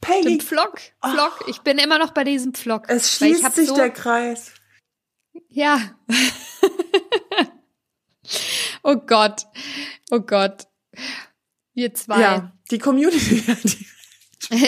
Peggy, 0.00 0.22
Stimmt, 0.22 0.42
Flock, 0.44 0.78
Flock. 1.02 1.44
Ich 1.48 1.60
bin 1.60 1.78
immer 1.78 1.98
noch 1.98 2.12
bei 2.12 2.24
diesem 2.24 2.54
Flock. 2.54 2.84
es 2.88 3.16
schließt 3.16 3.54
sich 3.54 3.68
so, 3.68 3.76
der 3.76 3.90
Kreis. 3.90 4.52
Ja. 5.50 5.80
oh 8.82 8.96
Gott. 8.96 9.46
Oh 10.10 10.20
Gott. 10.20 10.66
Wir 11.74 11.94
zwei. 11.94 12.20
Ja, 12.20 12.52
die 12.70 12.78
Community. 12.78 13.42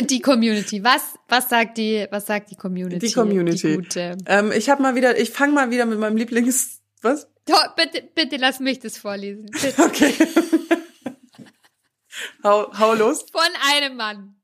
Die, 0.09 0.21
Community. 0.21 0.85
Was, 0.85 1.03
was 1.29 1.49
sagt 1.49 1.77
die, 1.77 2.07
was 2.11 2.27
sagt 2.27 2.53
die 2.53 2.55
Community? 2.55 3.05
die 3.05 3.13
Community. 3.13 3.69
Die 3.69 3.75
gute. 3.75 4.17
ähm, 4.27 4.53
ich 4.53 4.71
habe 4.71 4.81
mal 4.81 4.95
wieder, 4.95 5.19
ich 5.19 5.31
fange 5.31 5.55
mal 5.55 5.71
wieder 5.71 5.87
mit 5.87 5.99
meinem 5.99 6.17
Lieblings, 6.17 6.81
was? 7.01 7.27
Oh, 7.51 7.57
bitte, 7.75 8.09
bitte 8.15 8.37
lass 8.37 8.61
mich 8.61 8.79
das 8.79 8.97
vorlesen. 8.97 9.47
Bitte. 9.51 9.83
Okay. 9.83 10.15
hau, 12.45 12.73
hau 12.79 12.95
los. 12.95 13.27
Von 13.33 13.43
einem 13.73 13.97
Mann. 13.97 14.37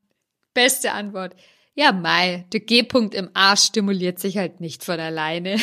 Beste 0.53 0.91
Antwort. 0.91 1.37
Ja, 1.73 1.93
Mai, 1.93 2.45
der 2.51 2.59
G-Punkt 2.59 3.15
im 3.15 3.29
Arsch 3.33 3.67
stimuliert 3.67 4.19
sich 4.19 4.37
halt 4.37 4.59
nicht 4.59 4.83
von 4.83 4.99
alleine. 4.99 5.55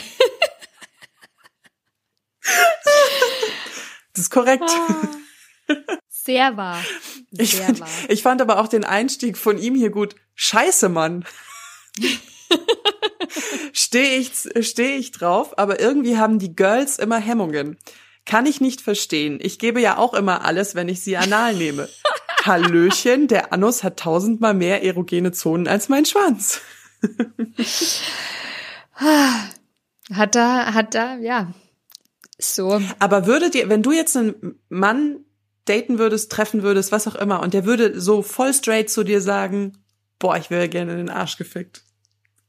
Das 4.12 4.22
ist 4.22 4.30
korrekt. 4.30 4.64
Sehr 6.08 6.56
wahr. 6.56 6.82
Ich, 7.32 7.56
Sehr 7.56 7.66
find, 7.66 7.80
wahr. 7.80 7.88
ich 8.08 8.22
fand 8.22 8.40
aber 8.40 8.58
auch 8.58 8.68
den 8.68 8.84
Einstieg 8.84 9.36
von 9.36 9.58
ihm 9.58 9.74
hier 9.74 9.90
gut. 9.90 10.16
Scheiße, 10.34 10.88
Mann. 10.88 11.24
Stehe 13.72 14.18
ich, 14.18 14.32
steh 14.66 14.96
ich 14.96 15.12
drauf, 15.12 15.58
aber 15.58 15.80
irgendwie 15.80 16.16
haben 16.16 16.38
die 16.38 16.54
Girls 16.56 16.98
immer 16.98 17.18
Hemmungen. 17.18 17.78
Kann 18.24 18.46
ich 18.46 18.60
nicht 18.60 18.80
verstehen. 18.80 19.38
Ich 19.40 19.58
gebe 19.58 19.80
ja 19.80 19.98
auch 19.98 20.14
immer 20.14 20.44
alles, 20.44 20.74
wenn 20.74 20.88
ich 20.88 21.00
sie 21.02 21.16
anal 21.16 21.54
nehme. 21.54 21.88
Hallöchen, 22.44 23.28
der 23.28 23.52
Anus 23.52 23.84
hat 23.84 23.98
tausendmal 23.98 24.54
mehr 24.54 24.82
erogene 24.82 25.32
Zonen 25.32 25.68
als 25.68 25.88
mein 25.88 26.06
Schwanz. 26.06 26.60
Hat 30.12 30.34
da, 30.34 30.72
hat 30.72 30.94
da, 30.94 31.16
ja. 31.16 31.52
So. 32.38 32.80
Aber 32.98 33.26
würdet 33.26 33.54
ihr, 33.54 33.68
wenn 33.68 33.82
du 33.82 33.92
jetzt 33.92 34.16
einen 34.16 34.58
Mann 34.68 35.20
daten 35.64 35.98
würdest, 35.98 36.30
treffen 36.30 36.62
würdest, 36.62 36.92
was 36.92 37.08
auch 37.08 37.14
immer, 37.14 37.40
und 37.40 37.54
der 37.54 37.64
würde 37.64 38.00
so 38.00 38.22
voll 38.22 38.52
straight 38.52 38.90
zu 38.90 39.04
dir 39.04 39.20
sagen, 39.20 39.78
boah, 40.18 40.36
ich 40.36 40.50
wäre 40.50 40.68
gerne 40.68 40.92
in 40.92 40.98
den 40.98 41.10
Arsch 41.10 41.36
gefickt. 41.36 41.82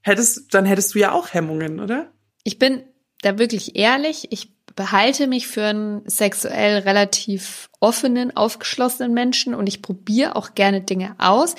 Hättest, 0.01 0.53
dann 0.53 0.65
hättest 0.65 0.93
du 0.93 0.99
ja 0.99 1.11
auch 1.11 1.33
Hemmungen, 1.33 1.79
oder? 1.79 2.11
Ich 2.43 2.59
bin 2.59 2.83
da 3.21 3.37
wirklich 3.39 3.75
ehrlich. 3.75 4.31
Ich 4.31 4.53
behalte 4.75 5.27
mich 5.27 5.47
für 5.47 5.65
einen 5.65 6.07
sexuell 6.07 6.79
relativ 6.79 7.69
offenen, 7.79 8.35
aufgeschlossenen 8.35 9.13
Menschen 9.13 9.55
und 9.55 9.67
ich 9.67 9.81
probiere 9.81 10.35
auch 10.35 10.53
gerne 10.55 10.81
Dinge 10.81 11.15
aus. 11.17 11.55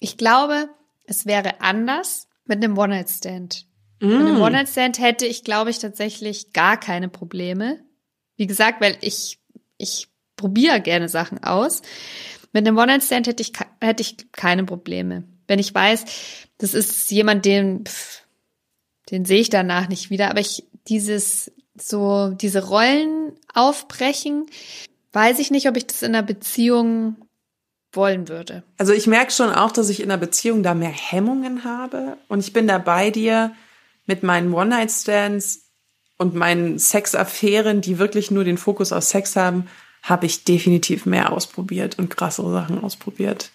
Ich 0.00 0.16
glaube, 0.16 0.68
es 1.04 1.26
wäre 1.26 1.60
anders 1.60 2.26
mit 2.46 2.64
einem 2.64 2.76
One-Night-Stand. 2.76 3.66
Mm. 4.04 4.18
Mit 4.18 4.26
einem 4.26 4.42
One-Night-Stand 4.42 4.98
hätte 4.98 5.26
ich, 5.26 5.44
glaube 5.44 5.70
ich, 5.70 5.78
tatsächlich 5.78 6.52
gar 6.52 6.78
keine 6.78 7.08
Probleme. 7.08 7.80
Wie 8.36 8.46
gesagt, 8.46 8.80
weil 8.80 8.96
ich, 9.00 9.38
ich 9.78 10.08
probiere 10.36 10.80
gerne 10.80 11.08
Sachen 11.08 11.42
aus. 11.42 11.82
Mit 12.52 12.66
einem 12.66 12.76
One-Night-Stand 12.76 13.26
hätte 13.26 13.42
ich, 13.42 13.52
hätte 13.80 14.02
ich 14.02 14.30
keine 14.32 14.64
Probleme. 14.64 15.24
Wenn 15.46 15.58
ich 15.58 15.74
weiß, 15.74 16.04
das 16.58 16.74
ist 16.74 17.10
jemand, 17.10 17.44
den, 17.44 17.84
den 19.10 19.24
sehe 19.24 19.40
ich 19.40 19.50
danach 19.50 19.88
nicht 19.88 20.10
wieder, 20.10 20.30
aber 20.30 20.40
ich, 20.40 20.64
dieses, 20.88 21.52
so, 21.76 22.28
diese 22.30 22.66
Rollen 22.66 23.32
aufbrechen, 23.52 24.46
weiß 25.12 25.38
ich 25.38 25.50
nicht, 25.50 25.68
ob 25.68 25.76
ich 25.76 25.86
das 25.86 26.02
in 26.02 26.14
einer 26.14 26.22
Beziehung 26.22 27.16
wollen 27.92 28.28
würde. 28.28 28.64
Also 28.78 28.92
ich 28.92 29.06
merke 29.06 29.30
schon 29.30 29.50
auch, 29.50 29.72
dass 29.72 29.88
ich 29.88 30.00
in 30.00 30.10
einer 30.10 30.18
Beziehung 30.18 30.62
da 30.62 30.74
mehr 30.74 30.90
Hemmungen 30.90 31.64
habe 31.64 32.16
und 32.28 32.40
ich 32.40 32.52
bin 32.52 32.66
da 32.66 32.78
bei 32.78 33.10
dir 33.10 33.52
mit 34.06 34.22
meinen 34.22 34.52
One-Night-Stands 34.52 35.70
und 36.18 36.34
meinen 36.34 36.78
Sexaffären, 36.78 37.80
die 37.80 37.98
wirklich 37.98 38.30
nur 38.30 38.44
den 38.44 38.58
Fokus 38.58 38.92
auf 38.92 39.04
Sex 39.04 39.36
haben, 39.36 39.66
habe 40.02 40.26
ich 40.26 40.44
definitiv 40.44 41.06
mehr 41.06 41.32
ausprobiert 41.32 41.98
und 41.98 42.10
krassere 42.10 42.52
Sachen 42.52 42.82
ausprobiert. 42.82 43.50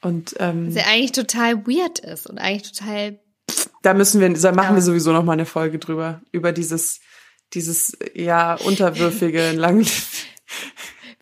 Und 0.00 0.34
ähm, 0.38 0.68
Was 0.68 0.74
ja 0.76 0.84
eigentlich 0.86 1.12
total 1.12 1.66
weird 1.66 1.98
ist 1.98 2.26
und 2.26 2.38
eigentlich 2.38 2.72
total. 2.72 3.18
Da 3.82 3.94
müssen 3.94 4.20
wir, 4.20 4.32
da 4.32 4.52
machen 4.52 4.70
ja. 4.70 4.74
wir 4.76 4.82
sowieso 4.82 5.12
noch 5.12 5.24
mal 5.24 5.32
eine 5.32 5.46
Folge 5.46 5.78
drüber 5.78 6.20
über 6.30 6.52
dieses, 6.52 7.00
dieses 7.52 7.96
ja 8.14 8.54
unterwürfige 8.54 9.52
lang. 9.56 9.86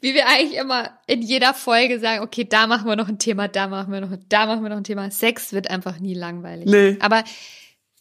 Wie 0.03 0.15
wir 0.15 0.27
eigentlich 0.27 0.59
immer 0.59 0.99
in 1.07 1.21
jeder 1.21 1.53
Folge 1.53 2.01
sagen, 2.01 2.23
okay, 2.23 2.45
da 2.45 2.67
machen 2.67 2.87
wir 2.87 2.97
noch 2.97 3.09
ein 3.09 3.19
Thema, 3.19 3.49
da 3.49 3.67
machen 3.67 3.93
wir 3.93 4.01
noch, 4.01 4.17
da 4.29 4.47
machen 4.47 4.63
wir 4.63 4.71
noch 4.71 4.79
ein 4.79 4.85
Thema. 4.85 5.11
Sex 5.11 5.53
wird 5.53 5.69
einfach 5.69 5.99
nie 5.99 6.15
langweilig. 6.15 6.67
Nee. 6.67 6.97
Aber 7.01 7.23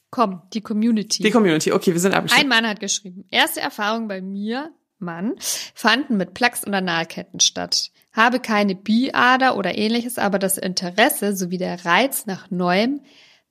komm, 0.10 0.41
die 0.53 0.62
Community. 0.62 1.24
Die 1.24 1.32
Community, 1.32 1.72
okay, 1.72 1.93
wir 1.93 1.99
sind 1.99 2.14
abgeschlossen. 2.14 2.43
Ein 2.43 2.49
Mann 2.49 2.68
hat 2.68 2.80
geschrieben, 2.80 3.26
erste 3.30 3.62
Erfahrung 3.62 4.07
bei 4.07 4.22
mir, 4.22 4.72
Mann, 4.97 5.36
fanden 5.74 6.18
mit 6.18 6.34
Plugs 6.34 6.64
und 6.64 6.74
Analketten 6.74 7.39
statt. 7.39 7.91
Habe 8.12 8.39
keine 8.39 8.76
Biader 8.76 9.55
oder 9.55 9.78
ähnliches, 9.78 10.18
aber 10.18 10.39
das 10.39 10.57
Interesse 10.57 11.36
sowie 11.36 11.57
der 11.57 11.86
Reiz 11.86 12.26
nach 12.26 12.51
Neuem 12.51 13.01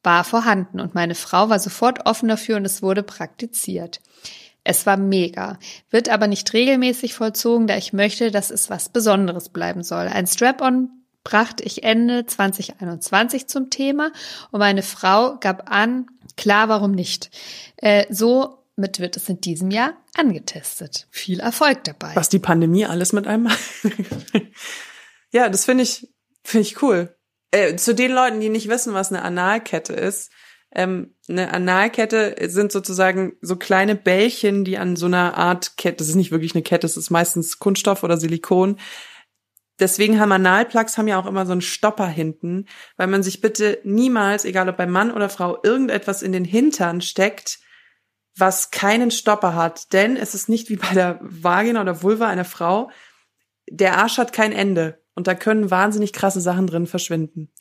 war 0.02 0.24
vorhanden 0.24 0.80
und 0.80 0.94
meine 0.94 1.14
Frau 1.14 1.48
war 1.48 1.58
sofort 1.58 2.06
offen 2.06 2.28
dafür 2.28 2.56
und 2.56 2.64
es 2.64 2.82
wurde 2.82 3.02
praktiziert. 3.02 4.00
Es 4.64 4.84
war 4.84 4.96
mega, 4.96 5.58
wird 5.90 6.08
aber 6.08 6.26
nicht 6.26 6.52
regelmäßig 6.52 7.14
vollzogen, 7.14 7.66
da 7.66 7.76
ich 7.76 7.92
möchte, 7.92 8.30
dass 8.30 8.50
es 8.50 8.68
was 8.68 8.90
Besonderes 8.90 9.48
bleiben 9.48 9.82
soll. 9.82 10.08
Ein 10.08 10.26
Strap-on 10.26 10.90
brachte 11.24 11.62
ich 11.64 11.84
Ende 11.84 12.26
2021 12.26 13.48
zum 13.48 13.70
Thema 13.70 14.12
und 14.50 14.60
meine 14.60 14.82
Frau 14.82 15.36
gab 15.38 15.70
an, 15.70 16.06
klar, 16.38 16.70
warum 16.70 16.92
nicht. 16.92 17.30
Äh, 17.76 18.06
so 18.08 18.64
mit 18.76 19.00
wird 19.00 19.16
es 19.16 19.28
in 19.28 19.40
diesem 19.40 19.70
Jahr 19.70 19.94
angetestet. 20.14 21.08
Viel 21.10 21.40
Erfolg 21.40 21.84
dabei. 21.84 22.14
Was 22.14 22.28
die 22.28 22.38
Pandemie 22.38 22.86
alles 22.86 23.12
mit 23.12 23.26
einem 23.26 23.50
ja, 25.32 25.48
das 25.48 25.64
finde 25.64 25.84
ich, 25.84 26.08
finde 26.44 26.66
ich 26.66 26.82
cool. 26.82 27.14
Äh, 27.50 27.76
zu 27.76 27.94
den 27.94 28.12
Leuten, 28.12 28.40
die 28.40 28.48
nicht 28.48 28.68
wissen, 28.68 28.94
was 28.94 29.10
eine 29.10 29.22
Analkette 29.22 29.92
ist, 29.92 30.30
ähm, 30.74 31.14
eine 31.28 31.52
Analkette 31.52 32.36
sind 32.48 32.72
sozusagen 32.72 33.32
so 33.40 33.56
kleine 33.56 33.94
Bällchen, 33.94 34.64
die 34.64 34.78
an 34.78 34.96
so 34.96 35.06
einer 35.06 35.36
Art 35.36 35.76
Kette, 35.76 35.96
das 35.96 36.08
ist 36.08 36.14
nicht 36.14 36.30
wirklich 36.30 36.54
eine 36.54 36.62
Kette, 36.62 36.82
das 36.82 36.96
ist 36.96 37.10
meistens 37.10 37.58
Kunststoff 37.58 38.02
oder 38.02 38.18
Silikon. 38.18 38.78
Deswegen 39.80 40.18
haben 40.18 40.32
Analplugs 40.32 40.98
haben 40.98 41.08
ja 41.08 41.18
auch 41.18 41.26
immer 41.26 41.46
so 41.46 41.52
einen 41.52 41.60
Stopper 41.60 42.08
hinten, 42.08 42.66
weil 42.96 43.06
man 43.06 43.22
sich 43.22 43.40
bitte 43.40 43.78
niemals, 43.84 44.44
egal 44.44 44.68
ob 44.68 44.76
bei 44.76 44.86
Mann 44.86 45.12
oder 45.12 45.28
Frau, 45.28 45.58
irgendetwas 45.62 46.22
in 46.22 46.32
den 46.32 46.44
Hintern 46.44 47.00
steckt, 47.00 47.60
was 48.36 48.70
keinen 48.70 49.10
Stopper 49.10 49.54
hat. 49.54 49.92
Denn 49.92 50.16
es 50.16 50.34
ist 50.34 50.48
nicht 50.48 50.68
wie 50.68 50.76
bei 50.76 50.92
der 50.94 51.18
Vagina 51.22 51.80
oder 51.80 52.02
Vulva 52.02 52.28
einer 52.28 52.44
Frau. 52.44 52.90
Der 53.70 53.98
Arsch 53.98 54.18
hat 54.18 54.32
kein 54.32 54.52
Ende 54.52 55.02
und 55.14 55.26
da 55.26 55.34
können 55.34 55.70
wahnsinnig 55.70 56.12
krasse 56.12 56.40
Sachen 56.40 56.66
drin 56.66 56.86
verschwinden. 56.86 57.52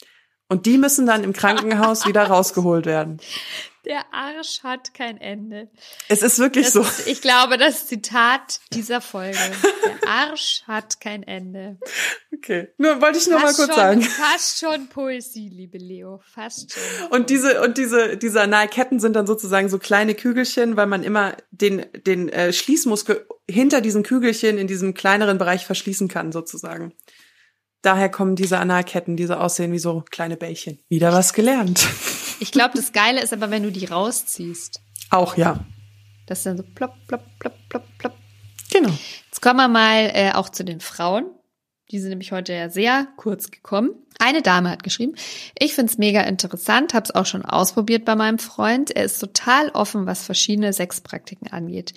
Und 0.49 0.65
die 0.65 0.78
müssen 0.78 1.05
dann 1.05 1.24
im 1.24 1.34
Krankenhaus 1.34 2.07
wieder 2.07 2.24
rausgeholt 2.28 2.86
werden. 2.86 3.20
Der 3.88 4.13
Arsch 4.13 4.63
hat 4.63 4.93
kein 4.93 5.17
Ende. 5.17 5.69
Es 6.09 6.21
ist 6.21 6.39
wirklich 6.39 6.65
das 6.65 6.73
so. 6.73 6.81
Ist, 6.81 7.07
ich 7.07 7.21
glaube, 7.21 7.57
das 7.57 7.88
Zitat 7.88 8.59
dieser 8.73 8.99
Folge. 8.99 9.38
Der 9.85 10.07
Arsch 10.09 10.63
hat 10.67 10.99
kein 10.99 11.23
Ende. 11.23 11.77
Okay. 12.35 12.67
Nur 12.77 13.01
wollte 13.01 13.17
ich 13.17 13.27
nur 13.27 13.39
fast 13.39 13.57
mal 13.59 13.65
kurz 13.65 13.75
schon, 13.75 13.83
sagen. 13.83 14.01
Fast 14.01 14.59
schon 14.59 14.89
Poesie, 14.89 15.47
liebe 15.47 15.77
Leo. 15.77 16.19
Fast 16.33 16.73
schon. 16.73 17.07
Und 17.11 17.29
diese, 17.29 17.61
und 17.61 17.77
diese, 17.77 18.17
diese 18.17 18.41
Analketten 18.41 18.99
sind 18.99 19.15
dann 19.15 19.25
sozusagen 19.25 19.69
so 19.69 19.79
kleine 19.79 20.15
Kügelchen, 20.15 20.75
weil 20.75 20.88
man 20.88 21.03
immer 21.03 21.38
den, 21.51 21.85
den 22.05 22.27
äh, 22.27 22.51
Schließmuskel 22.51 23.25
hinter 23.49 23.79
diesen 23.79 24.03
Kügelchen 24.03 24.57
in 24.57 24.67
diesem 24.67 24.95
kleineren 24.95 25.38
Bereich 25.38 25.65
verschließen 25.65 26.09
kann, 26.09 26.33
sozusagen. 26.33 26.93
Daher 27.81 28.09
kommen 28.09 28.35
diese 28.35 28.57
Analketten, 28.57 29.15
die 29.15 29.27
so 29.27 29.35
aussehen 29.35 29.71
wie 29.71 29.79
so 29.79 30.03
kleine 30.09 30.35
Bällchen. 30.35 30.79
Wieder 30.89 31.13
was 31.13 31.31
gelernt. 31.31 31.88
Ich 32.39 32.51
glaube, 32.51 32.73
das 32.75 32.91
Geile 32.91 33.21
ist 33.21 33.33
aber, 33.33 33.49
wenn 33.49 33.63
du 33.63 33.71
die 33.71 33.85
rausziehst. 33.85 34.81
Auch, 35.09 35.38
ja. 35.38 35.59
Das 36.25 36.39
ist 36.39 36.45
dann 36.45 36.57
so 36.57 36.63
plopp, 36.63 36.93
plopp, 37.07 37.23
plopp, 37.39 37.53
plopp, 37.69 37.83
plopp. 37.97 38.13
Genau. 38.71 38.93
Jetzt 39.25 39.41
kommen 39.41 39.57
wir 39.57 39.67
mal 39.67 40.11
äh, 40.13 40.31
auch 40.33 40.49
zu 40.49 40.63
den 40.65 40.81
Frauen. 40.81 41.25
Die 41.91 41.99
sind 41.99 42.09
nämlich 42.09 42.33
heute 42.33 42.53
ja 42.53 42.69
sehr 42.69 43.07
kurz 43.15 43.49
gekommen. 43.49 43.91
Eine 44.19 44.41
Dame 44.41 44.69
hat 44.69 44.83
geschrieben, 44.83 45.15
ich 45.57 45.73
find's 45.73 45.97
mega 45.97 46.21
interessant, 46.21 46.93
hab's 46.93 47.11
auch 47.11 47.25
schon 47.25 47.45
ausprobiert 47.45 48.03
bei 48.03 48.15
meinem 48.15 48.39
Freund. 48.39 48.91
Er 48.91 49.05
ist 49.05 49.19
total 49.19 49.69
offen, 49.69 50.05
was 50.05 50.23
verschiedene 50.23 50.73
Sexpraktiken 50.73 51.51
angeht. 51.51 51.93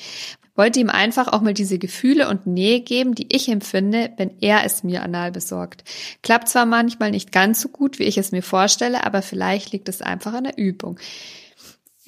Wollte 0.55 0.79
ihm 0.79 0.91
einfach 0.91 1.29
auch 1.29 1.41
mal 1.41 1.55
diese 1.55 1.79
Gefühle 1.79 2.29
und 2.29 2.47
Nähe 2.47 2.83
geben, 2.83 3.15
die 3.15 3.35
ich 3.35 3.49
empfinde, 3.49 4.13
wenn 4.17 4.37
er 4.41 4.65
es 4.65 4.85
mir 4.85 5.03
anal 5.03 5.33
besorgt. 5.33 5.85
Klappt 6.23 6.49
zwar 6.49 6.67
manchmal 6.67 7.11
nicht 7.11 7.33
ganz 7.33 7.61
so 7.61 7.69
gut, 7.69 7.99
wie 7.99 8.05
ich 8.05 8.19
es 8.19 8.31
mir 8.31 8.43
vorstelle, 8.43 9.05
aber 9.05 9.23
vielleicht 9.23 9.73
liegt 9.73 9.89
es 9.89 10.03
einfach 10.03 10.35
an 10.35 10.45
der 10.45 10.59
Übung. 10.59 11.01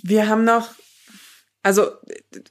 Wir 0.02 0.28
haben 0.28 0.44
noch, 0.44 0.68
also 1.62 1.86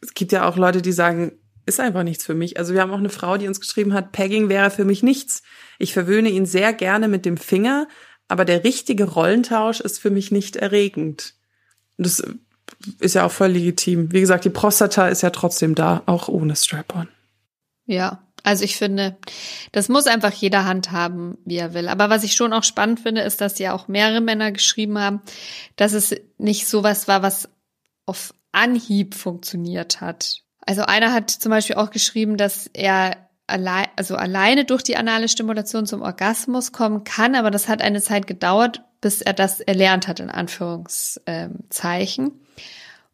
es 0.02 0.14
gibt 0.14 0.32
ja 0.32 0.48
auch 0.48 0.58
Leute, 0.58 0.82
die 0.82 0.94
sagen, 0.94 1.34
ist 1.66 1.80
einfach 1.80 2.04
nichts 2.04 2.26
für 2.26 2.34
mich. 2.34 2.58
Also 2.58 2.74
wir 2.74 2.82
haben 2.82 2.92
auch 2.92 2.98
eine 2.98 3.10
Frau, 3.10 3.38
die 3.38 3.48
uns 3.48 3.60
geschrieben 3.60 3.94
hat, 3.94 4.12
Pegging 4.12 4.50
wäre 4.50 4.72
für 4.72 4.86
mich 4.86 5.04
nichts. 5.04 5.44
Ich 5.80 5.94
verwöhne 5.94 6.30
ihn 6.30 6.46
sehr 6.46 6.74
gerne 6.74 7.08
mit 7.08 7.26
dem 7.26 7.38
Finger, 7.38 7.88
aber 8.28 8.46
der 8.46 8.64
richtige 8.64 9.06
Rollentausch 9.06 9.82
ist 9.82 10.00
für 10.00 10.10
mich 10.10 10.32
nicht 10.32 10.56
erregend. 10.56 11.36
Das 11.98 12.24
ist 13.00 13.16
ja 13.16 13.26
auch 13.26 13.32
voll 13.32 13.50
legitim. 13.50 14.12
Wie 14.12 14.22
gesagt, 14.22 14.46
die 14.46 14.50
Prostata 14.50 15.08
ist 15.08 15.22
ja 15.22 15.30
trotzdem 15.30 15.76
da, 15.76 16.04
auch 16.06 16.28
ohne 16.28 16.56
Strap-on. 16.56 17.08
Ja, 17.86 18.24
also 18.44 18.64
ich 18.64 18.78
finde, 18.78 19.18
das 19.72 19.90
muss 19.90 20.08
einfach 20.08 20.32
jeder 20.32 20.66
handhaben, 20.66 21.38
wie 21.46 21.58
er 21.58 21.74
will. 21.74 21.88
Aber 21.88 22.10
was 22.10 22.24
ich 22.24 22.34
schon 22.34 22.54
auch 22.54 22.64
spannend 22.64 23.00
finde, 23.00 23.22
ist, 23.22 23.42
dass 23.42 23.60
ja 23.60 23.74
auch 23.74 23.88
mehrere 23.88 24.22
Männer 24.22 24.52
geschrieben 24.52 24.98
haben, 24.98 25.22
dass 25.76 25.94
es 25.94 26.16
nicht 26.38 26.68
sowas 26.68 27.08
war, 27.08 27.22
was 27.22 27.50
auf 28.06 28.34
Anhieb 28.52 29.14
funktioniert 29.14 30.02
hat. 30.02 30.44
Also 30.66 30.84
einer 30.84 31.14
hat 31.14 31.30
zum 31.30 31.50
Beispiel 31.50 31.76
auch 31.76 31.90
geschrieben, 31.90 32.38
dass 32.38 32.70
er 32.74 33.18
allein, 33.48 33.88
also 33.96 34.16
alleine 34.16 34.66
durch 34.66 34.84
die 34.84 34.98
anale 34.98 35.28
Stimulation 35.28 35.86
zum 35.86 36.02
Orgasmus 36.02 36.72
kommen 36.72 37.04
kann, 37.04 37.36
aber 37.36 37.52
das 37.52 37.68
hat 37.68 37.82
eine 37.82 38.02
Zeit 38.02 38.28
gedauert, 38.28 38.84
bis 39.02 39.22
er 39.22 39.34
das 39.34 39.60
erlernt 39.60 40.08
hat, 40.08 40.20
in 40.20 40.30
Anführungszeichen. 40.30 42.32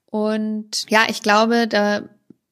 Und 0.05 0.85
ja, 0.89 1.05
ich 1.09 1.21
glaube, 1.21 1.67
da, 1.67 2.03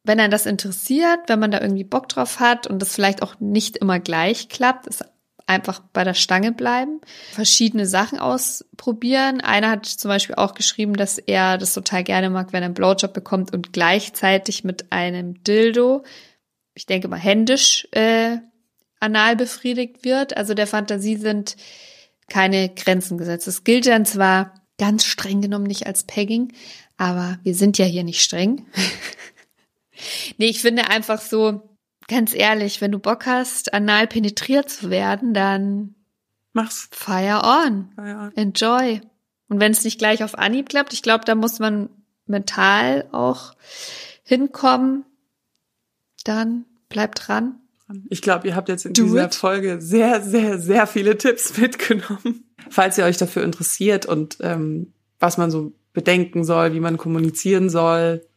wenn 0.03 0.19
er 0.19 0.29
das 0.29 0.45
interessiert, 0.45 1.19
wenn 1.27 1.39
man 1.39 1.51
da 1.51 1.61
irgendwie 1.61 1.83
Bock 1.83 2.09
drauf 2.09 2.39
hat 2.39 2.67
und 2.67 2.81
das 2.81 2.93
vielleicht 2.93 3.21
auch 3.21 3.39
nicht 3.39 3.77
immer 3.77 3.99
gleich 3.99 4.49
klappt, 4.49 4.87
ist 4.87 5.05
einfach 5.47 5.81
bei 5.93 6.03
der 6.03 6.15
Stange 6.15 6.51
bleiben, 6.51 7.01
verschiedene 7.31 7.85
Sachen 7.85 8.19
ausprobieren. 8.19 9.41
Einer 9.41 9.69
hat 9.69 9.85
zum 9.85 10.09
Beispiel 10.09 10.35
auch 10.35 10.53
geschrieben, 10.53 10.93
dass 10.93 11.17
er 11.17 11.57
das 11.57 11.73
total 11.73 12.03
gerne 12.03 12.29
mag, 12.29 12.51
wenn 12.51 12.63
er 12.63 12.67
einen 12.67 12.73
Blowjob 12.73 13.13
bekommt 13.13 13.53
und 13.53 13.71
gleichzeitig 13.71 14.63
mit 14.63 14.91
einem 14.91 15.43
Dildo, 15.43 16.03
ich 16.73 16.85
denke 16.85 17.07
mal 17.07 17.19
händisch, 17.19 17.87
äh, 17.91 18.37
anal 18.99 19.35
befriedigt 19.35 20.03
wird. 20.03 20.35
Also 20.35 20.53
der 20.53 20.67
Fantasie 20.67 21.17
sind 21.17 21.57
keine 22.27 22.69
Grenzen 22.69 23.17
gesetzt. 23.17 23.47
Es 23.47 23.63
gilt 23.63 23.85
dann 23.85 24.05
zwar 24.05 24.53
ganz 24.79 25.05
streng 25.05 25.41
genommen 25.41 25.65
nicht 25.65 25.85
als 25.85 26.05
Pegging, 26.05 26.53
aber 26.97 27.39
wir 27.43 27.53
sind 27.53 27.77
ja 27.77 27.85
hier 27.85 28.03
nicht 28.03 28.21
streng. 28.21 28.65
nee, 30.37 30.47
ich 30.47 30.61
finde 30.61 30.89
einfach 30.89 31.21
so, 31.21 31.74
ganz 32.07 32.33
ehrlich, 32.33 32.81
wenn 32.81 32.91
du 32.91 32.99
Bock 32.99 33.25
hast, 33.25 33.73
anal 33.73 34.07
penetriert 34.07 34.69
zu 34.69 34.89
werden, 34.89 35.33
dann 35.33 35.95
Mach's. 36.53 36.87
fire 36.91 37.41
on. 37.43 37.89
Ja. 37.97 38.31
Enjoy. 38.35 39.01
Und 39.47 39.59
wenn 39.59 39.71
es 39.71 39.83
nicht 39.83 39.99
gleich 39.99 40.23
auf 40.23 40.37
Anhieb 40.37 40.69
klappt, 40.69 40.93
ich 40.93 41.03
glaube, 41.03 41.25
da 41.25 41.35
muss 41.35 41.59
man 41.59 41.89
mental 42.25 43.07
auch 43.11 43.53
hinkommen, 44.23 45.05
dann 46.23 46.65
bleib 46.89 47.15
dran. 47.15 47.59
Ich 48.09 48.23
glaube, 48.23 48.47
ihr 48.47 48.55
habt 48.55 48.69
jetzt 48.69 48.85
in 48.85 48.93
Do 48.93 49.03
dieser 49.03 49.25
it. 49.25 49.35
Folge 49.35 49.79
sehr, 49.79 50.21
sehr, 50.21 50.57
sehr 50.59 50.87
viele 50.87 51.17
Tipps 51.17 51.57
mitgenommen. 51.61 52.45
Falls 52.69 52.97
ihr 52.97 53.05
euch 53.05 53.17
dafür 53.17 53.43
interessiert 53.43 54.07
und 54.07 54.37
ähm, 54.41 54.93
was 55.19 55.37
man 55.37 55.51
so 55.51 55.73
bedenken 55.93 56.43
soll, 56.43 56.73
wie 56.73 56.79
man 56.79 56.97
kommunizieren 56.97 57.69
soll. 57.69 58.27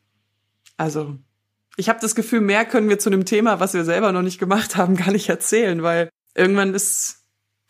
Also, 0.76 1.16
ich 1.78 1.88
habe 1.88 2.00
das 2.00 2.16
Gefühl, 2.16 2.40
mehr 2.40 2.64
können 2.64 2.88
wir 2.88 2.98
zu 2.98 3.08
einem 3.08 3.24
Thema, 3.24 3.60
was 3.60 3.72
wir 3.72 3.84
selber 3.84 4.10
noch 4.10 4.22
nicht 4.22 4.40
gemacht 4.40 4.76
haben, 4.76 4.96
gar 4.96 5.12
nicht 5.12 5.28
erzählen, 5.28 5.82
weil 5.82 6.10
irgendwann 6.34 6.74
ist 6.74 7.24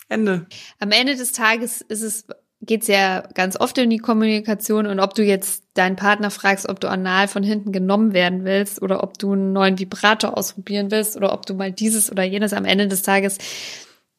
Ende. 0.08 0.46
Am 0.80 0.90
Ende 0.90 1.14
des 1.14 1.32
Tages 1.32 1.82
ist 1.82 2.02
es, 2.02 2.26
geht's 2.62 2.86
ja 2.88 3.20
ganz 3.34 3.60
oft 3.60 3.76
in 3.76 3.90
die 3.90 3.98
Kommunikation 3.98 4.86
und 4.86 4.98
ob 4.98 5.14
du 5.14 5.22
jetzt 5.22 5.64
deinen 5.74 5.96
Partner 5.96 6.30
fragst, 6.30 6.70
ob 6.70 6.80
du 6.80 6.88
anal 6.88 7.28
von 7.28 7.42
hinten 7.42 7.70
genommen 7.70 8.14
werden 8.14 8.46
willst 8.46 8.80
oder 8.80 9.02
ob 9.02 9.18
du 9.18 9.34
einen 9.34 9.52
neuen 9.52 9.78
Vibrator 9.78 10.38
ausprobieren 10.38 10.90
willst 10.90 11.14
oder 11.14 11.34
ob 11.34 11.44
du 11.44 11.52
mal 11.52 11.70
dieses 11.70 12.10
oder 12.10 12.24
jenes 12.24 12.54
am 12.54 12.64
Ende 12.64 12.88
des 12.88 13.02
Tages, 13.02 13.36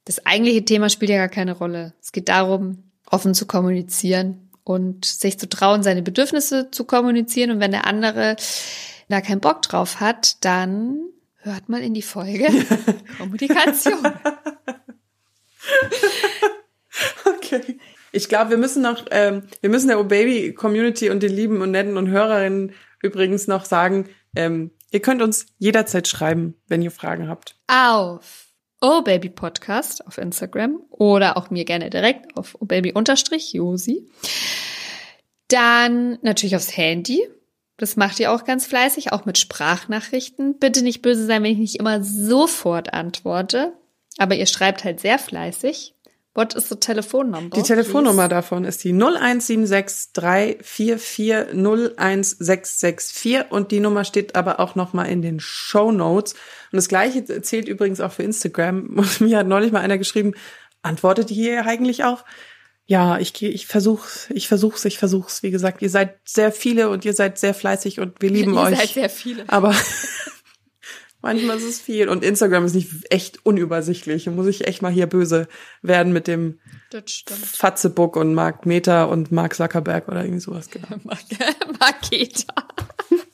das 0.06 0.24
eigentliche 0.24 0.64
Thema 0.64 0.90
spielt 0.90 1.10
ja 1.10 1.18
gar 1.18 1.30
keine 1.30 1.54
Rolle. 1.54 1.94
Es 2.00 2.12
geht 2.12 2.30
darum, 2.30 2.84
offen 3.10 3.34
zu 3.34 3.48
kommunizieren 3.48 4.52
und 4.64 5.06
sich 5.06 5.40
zu 5.40 5.50
trauen, 5.50 5.82
seine 5.82 6.04
Bedürfnisse 6.04 6.70
zu 6.70 6.84
kommunizieren 6.84 7.50
und 7.50 7.60
wenn 7.60 7.72
der 7.72 7.88
andere 7.88 8.36
da 9.10 9.22
keinen 9.22 9.42
Bock 9.42 9.62
drauf 9.62 10.00
hat, 10.00 10.44
dann 10.46 11.00
hört 11.38 11.70
mal 11.70 11.82
in 11.82 11.94
die 11.94 12.02
Folge 12.02 12.48
Kommunikation. 13.18 14.00
Okay. 17.26 17.80
Ich 18.12 18.28
glaube, 18.28 18.52
wir 18.52 18.58
müssen 18.58 18.82
noch, 18.82 19.06
ähm, 19.12 19.44
wir 19.62 19.70
müssen 19.70 19.88
der 19.88 20.00
O-Baby-Community 20.00 21.10
und 21.10 21.22
den 21.24 21.32
lieben 21.32 21.62
und 21.62 21.72
netten 21.72 21.98
und 21.98 22.10
Hörerinnen 22.10 22.74
übrigens 23.02 23.48
noch 23.48 23.66
sagen, 23.66 24.10
ähm, 24.36 24.72
ihr 24.92 25.00
könnt 25.00 25.22
uns 25.22 25.46
jederzeit 25.58 26.08
schreiben, 26.08 26.56
wenn 26.68 26.82
ihr 26.82 26.92
Fragen 26.92 27.28
habt. 27.28 27.56
auf 27.68 28.48
Oh 28.82 29.02
Baby 29.02 29.30
Podcast 29.30 30.06
auf 30.08 30.18
Instagram 30.18 30.80
oder 30.90 31.38
auch 31.38 31.50
mir 31.50 31.66
gerne 31.66 31.90
direkt 31.90 32.38
auf 32.38 32.56
Oh 32.60 32.66
Baby 32.66 32.94
unterstrich 32.94 33.54
Josi. 33.54 34.10
Dann 35.50 36.18
natürlich 36.22 36.56
aufs 36.56 36.76
Handy. 36.78 37.28
Das 37.80 37.96
macht 37.96 38.20
ihr 38.20 38.32
auch 38.32 38.44
ganz 38.44 38.66
fleißig, 38.68 39.14
auch 39.14 39.26
mit 39.26 39.38
Sprachnachrichten. 39.38 40.60
Bitte 40.60 40.84
nicht 40.84 41.02
böse 41.02 41.26
sein, 41.26 41.44
wenn 41.44 41.54
ich 41.54 41.58
nicht 41.58 41.76
immer 41.78 42.04
sofort 42.04 42.94
antworte. 42.94 43.74
Aber 44.18 44.36
ihr 44.36 44.46
schreibt 44.46 44.84
halt 44.84 45.00
sehr 45.00 45.18
fleißig. 45.18 45.96
What 46.36 46.54
is 46.54 46.70
the 46.70 46.76
Telefonnummer? 46.76 47.50
Die 47.50 47.64
Telefonnummer 47.64 48.28
davon 48.28 48.64
ist 48.64 48.84
die 48.84 48.94
0176 48.94 50.14
344 50.14 51.54
01664 51.54 53.52
und 53.52 53.72
die 53.72 53.80
Nummer 53.80 54.04
steht 54.04 54.36
aber 54.36 54.60
auch 54.60 54.76
noch 54.76 54.94
mal 54.94 55.06
in 55.06 55.22
den 55.22 55.40
Show 55.40 55.92
Notes. 55.92 56.34
Und 56.72 56.76
das 56.76 56.88
gleiche 56.88 57.26
zählt 57.42 57.68
übrigens 57.68 58.00
auch 58.00 58.12
für 58.12 58.24
Instagram. 58.24 58.90
Und 58.98 59.22
mir 59.22 59.40
hat 59.40 59.48
neulich 59.48 59.72
mal 59.72 59.82
einer 59.82 59.98
geschrieben, 59.98 60.34
antwortet 60.82 61.32
ihr 61.32 61.66
eigentlich 61.66 62.04
auch? 62.04 62.24
Ja, 62.90 63.20
ich 63.20 63.34
gehe, 63.34 63.52
ich 63.52 63.68
versuch's, 63.68 64.32
ich 64.32 64.48
versuch's, 64.48 64.84
ich 64.84 64.98
versuch's. 64.98 65.44
Wie 65.44 65.52
gesagt, 65.52 65.84
ihr 65.84 65.92
seid 65.92 66.18
sehr 66.26 66.52
viele 66.52 66.90
und 66.90 67.06
ihr 67.06 67.14
seid 67.14 67.38
sehr 67.38 67.54
fleißig 67.54 68.00
und 68.00 68.20
wir 68.20 68.32
lieben 68.32 68.56
Ihr 68.56 68.62
euch. 68.62 68.80
seid 68.80 68.90
sehr 68.90 69.10
viele. 69.12 69.44
Aber 69.48 69.76
manchmal 71.22 71.58
ist 71.58 71.66
es 71.66 71.80
viel. 71.80 72.10
Und 72.10 72.24
Instagram 72.24 72.66
ist 72.66 72.74
nicht 72.74 72.90
echt 73.12 73.46
unübersichtlich. 73.46 74.24
Da 74.24 74.32
muss 74.32 74.48
ich 74.48 74.66
echt 74.68 74.82
mal 74.82 74.92
hier 74.92 75.06
böse 75.06 75.48
werden 75.84 76.14
mit 76.14 76.26
dem. 76.26 76.58
Fatzebook 77.54 78.16
und 78.16 78.34
Mark 78.34 78.66
Meta 78.66 79.04
und 79.04 79.32
Mark 79.32 79.54
Zuckerberg 79.54 80.08
oder 80.08 80.24
irgendwie 80.24 80.42
sowas. 80.42 80.72
Genau. 80.72 80.88
Maketa. 81.80 82.54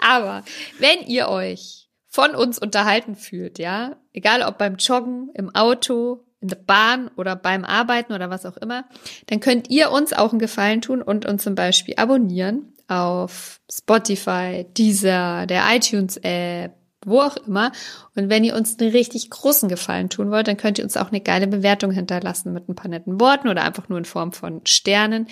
Aber 0.00 0.44
wenn 0.78 1.06
ihr 1.06 1.28
euch 1.28 1.88
von 2.08 2.34
uns 2.34 2.58
unterhalten 2.58 3.16
fühlt, 3.16 3.58
ja, 3.58 3.96
egal 4.12 4.42
ob 4.42 4.58
beim 4.58 4.76
Joggen, 4.76 5.30
im 5.34 5.54
Auto, 5.54 6.26
in 6.44 6.48
der 6.48 6.56
Bahn 6.56 7.10
oder 7.16 7.36
beim 7.36 7.64
Arbeiten 7.64 8.12
oder 8.12 8.28
was 8.28 8.44
auch 8.44 8.58
immer, 8.58 8.84
dann 9.26 9.40
könnt 9.40 9.70
ihr 9.70 9.90
uns 9.90 10.12
auch 10.12 10.30
einen 10.30 10.38
Gefallen 10.38 10.82
tun 10.82 11.00
und 11.00 11.24
uns 11.24 11.42
zum 11.42 11.54
Beispiel 11.54 11.94
abonnieren 11.96 12.74
auf 12.86 13.60
Spotify, 13.72 14.66
Deezer, 14.76 15.46
der 15.46 15.64
iTunes-App, 15.74 16.74
wo 17.06 17.20
auch 17.22 17.38
immer. 17.38 17.72
Und 18.14 18.28
wenn 18.28 18.44
ihr 18.44 18.54
uns 18.54 18.78
einen 18.78 18.90
richtig 18.90 19.30
großen 19.30 19.70
Gefallen 19.70 20.10
tun 20.10 20.30
wollt, 20.30 20.46
dann 20.46 20.58
könnt 20.58 20.78
ihr 20.78 20.84
uns 20.84 20.98
auch 20.98 21.08
eine 21.08 21.22
geile 21.22 21.46
Bewertung 21.46 21.90
hinterlassen 21.90 22.52
mit 22.52 22.68
ein 22.68 22.74
paar 22.74 22.90
netten 22.90 23.18
Worten 23.18 23.48
oder 23.48 23.64
einfach 23.64 23.88
nur 23.88 23.96
in 23.96 24.04
Form 24.04 24.32
von 24.32 24.60
Sternen. 24.66 25.28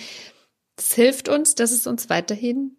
Das 0.77 0.93
hilft 0.93 1.29
uns, 1.29 1.53
dass 1.53 1.71
es 1.71 1.85
uns 1.85 2.09
weiterhin 2.09 2.75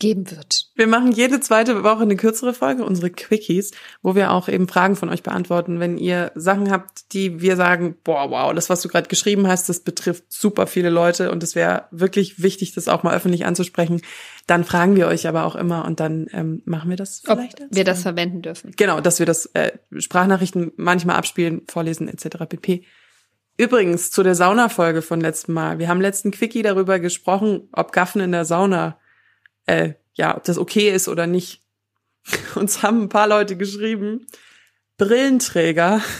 geben 0.00 0.28
wird. 0.30 0.66
Wir 0.74 0.88
machen 0.88 1.12
jede 1.12 1.38
zweite 1.40 1.84
Woche 1.84 2.02
eine 2.02 2.16
kürzere 2.16 2.52
Folge, 2.52 2.84
unsere 2.84 3.10
Quickies, 3.10 3.70
wo 4.02 4.14
wir 4.16 4.32
auch 4.32 4.48
eben 4.48 4.66
Fragen 4.66 4.96
von 4.96 5.08
euch 5.08 5.22
beantworten. 5.22 5.78
Wenn 5.78 5.98
ihr 5.98 6.32
Sachen 6.34 6.70
habt, 6.70 7.12
die 7.12 7.40
wir 7.40 7.54
sagen, 7.56 7.96
boah, 8.02 8.28
wow, 8.30 8.52
das, 8.52 8.68
was 8.68 8.82
du 8.82 8.88
gerade 8.88 9.08
geschrieben 9.08 9.46
hast, 9.46 9.68
das 9.68 9.80
betrifft 9.80 10.24
super 10.28 10.66
viele 10.66 10.90
Leute 10.90 11.30
und 11.30 11.42
es 11.44 11.54
wäre 11.54 11.86
wirklich 11.92 12.42
wichtig, 12.42 12.74
das 12.74 12.88
auch 12.88 13.04
mal 13.04 13.14
öffentlich 13.14 13.46
anzusprechen, 13.46 14.02
dann 14.48 14.64
fragen 14.64 14.96
wir 14.96 15.06
euch 15.06 15.28
aber 15.28 15.44
auch 15.44 15.54
immer 15.54 15.84
und 15.84 16.00
dann 16.00 16.26
ähm, 16.32 16.60
machen 16.64 16.90
wir 16.90 16.96
das 16.96 17.22
Ob 17.28 17.38
vielleicht. 17.38 17.62
als- 17.62 17.70
wir 17.76 17.84
das 17.84 18.02
verwenden 18.02 18.42
dürfen. 18.42 18.72
Genau, 18.76 19.00
dass 19.00 19.20
wir 19.20 19.26
das 19.26 19.46
äh, 19.54 19.72
Sprachnachrichten 19.96 20.72
manchmal 20.76 21.16
abspielen, 21.16 21.62
vorlesen 21.68 22.08
etc. 22.08 22.38
pp. 22.48 22.84
Übrigens 23.56 24.10
zu 24.10 24.24
der 24.24 24.34
Sauna-Folge 24.34 25.00
von 25.02 25.20
letztem 25.20 25.54
Mal. 25.54 25.78
Wir 25.78 25.88
haben 25.88 26.00
letzten 26.00 26.32
Quickie 26.32 26.62
darüber 26.62 26.98
gesprochen, 26.98 27.68
ob 27.72 27.92
Gaffen 27.92 28.20
in 28.20 28.32
der 28.32 28.44
Sauna, 28.44 28.98
äh, 29.66 29.94
ja, 30.14 30.36
ob 30.36 30.44
das 30.44 30.58
okay 30.58 30.90
ist 30.90 31.08
oder 31.08 31.26
nicht. 31.26 31.62
Uns 32.54 32.82
haben 32.82 33.02
ein 33.02 33.08
paar 33.08 33.28
Leute 33.28 33.56
geschrieben, 33.56 34.26
Brillenträger. 34.96 36.02